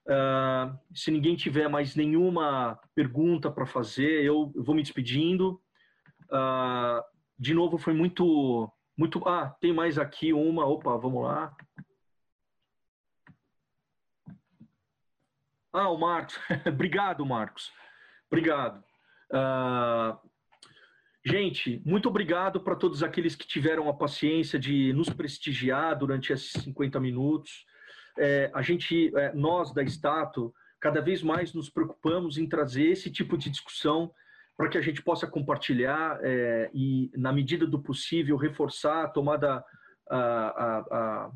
Uh, 0.07 0.79
se 0.95 1.11
ninguém 1.11 1.37
tiver 1.37 1.69
mais 1.69 1.95
nenhuma 1.95 2.79
pergunta 2.95 3.51
para 3.51 3.67
fazer, 3.67 4.25
eu, 4.25 4.53
vou 4.57 4.75
me 4.75 4.83
despedindo. 4.83 5.61
Uh, 6.25 7.03
de 7.39 7.55
novo, 7.55 7.79
foi 7.79 7.93
muito, 7.93 8.73
muito. 8.97 9.27
Ah, 9.29 9.55
tem 9.61 9.73
mais 9.73 9.99
aqui 9.99 10.33
uma. 10.33 10.67
Opa, 10.67 10.97
vamos 10.97 11.23
lá. 11.25 11.55
Ah, 15.73 15.89
o 15.89 15.99
Marcos. 15.99 16.39
Obrigado, 16.67 17.25
Marcos. 17.25 17.73
Obrigado. 18.31 18.83
Uh, 19.33 20.30
gente, 21.25 21.83
muito 21.85 22.09
obrigado 22.09 22.61
para 22.61 22.77
todos 22.77 23.03
aqueles 23.03 23.35
que 23.37 23.47
tiveram 23.47 23.89
a 23.89 23.95
paciência 23.95 24.59
de 24.59 24.93
nos 24.93 25.09
prestigiar 25.09 25.99
durante 25.99 26.33
esses 26.33 26.53
50 26.63 26.99
minutos. 27.01 27.65
É, 28.19 28.51
a 28.55 28.63
gente, 28.63 29.13
é, 29.17 29.33
nós 29.35 29.73
da 29.73 29.83
Stato, 29.83 30.55
cada 30.81 31.01
vez 31.01 31.23
mais 31.23 31.53
nos 31.53 31.69
preocupamos 31.69 32.39
em 32.39 32.49
trazer 32.49 32.87
esse 32.87 33.11
tipo 33.11 33.37
de 33.37 33.51
discussão 33.51 34.11
para 34.57 34.69
que 34.69 34.79
a 34.79 34.83
gente 34.83 35.03
possa 35.03 35.27
compartilhar 35.27 36.19
é, 36.23 36.71
e, 36.75 37.11
na 37.17 37.33
medida 37.33 37.67
do 37.67 37.81
possível, 37.81 38.37
reforçar 38.37 39.05
a 39.05 39.09
tomada, 39.09 39.65
a, 40.11 40.19
a, 40.19 41.31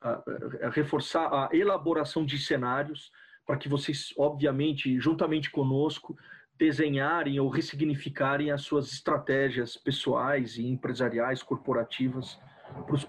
a, 0.00 0.22
a 0.62 0.70
reforçar 0.70 1.26
a 1.26 1.48
elaboração 1.54 2.24
de 2.24 2.38
cenários 2.38 3.10
para 3.46 3.58
que 3.58 3.68
vocês, 3.68 4.14
obviamente, 4.16 4.98
juntamente 4.98 5.50
conosco, 5.50 6.16
desenharem 6.58 7.40
ou 7.40 7.48
ressignificarem 7.48 8.50
as 8.50 8.62
suas 8.62 8.92
estratégias 8.92 9.76
pessoais 9.76 10.56
e 10.56 10.66
empresariais, 10.66 11.42
corporativas 11.42 12.38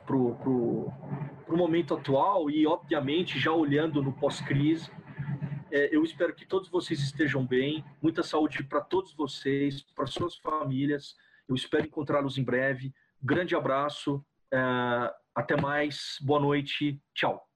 para 0.06 0.16
o 0.16 1.58
momento 1.58 1.94
atual 1.94 2.50
e, 2.50 2.68
obviamente, 2.68 3.40
já 3.40 3.52
olhando 3.52 4.02
no 4.02 4.14
pós-crise. 4.14 4.92
É, 5.72 5.96
eu 5.96 6.04
espero 6.04 6.34
que 6.34 6.46
todos 6.46 6.70
vocês 6.70 7.00
estejam 7.00 7.46
bem, 7.46 7.84
muita 8.02 8.24
saúde 8.24 8.64
para 8.64 8.82
todos 8.82 9.14
vocês, 9.14 9.82
para 9.96 10.06
suas 10.06 10.36
famílias. 10.38 11.16
Eu 11.48 11.56
espero 11.56 11.86
encontrá-los 11.86 12.38
em 12.38 12.44
breve. 12.44 12.94
Grande 13.22 13.56
abraço, 13.56 14.24
é, 14.52 14.58
até 15.34 15.60
mais, 15.60 16.18
boa 16.22 16.40
noite, 16.40 17.02
tchau. 17.14 17.55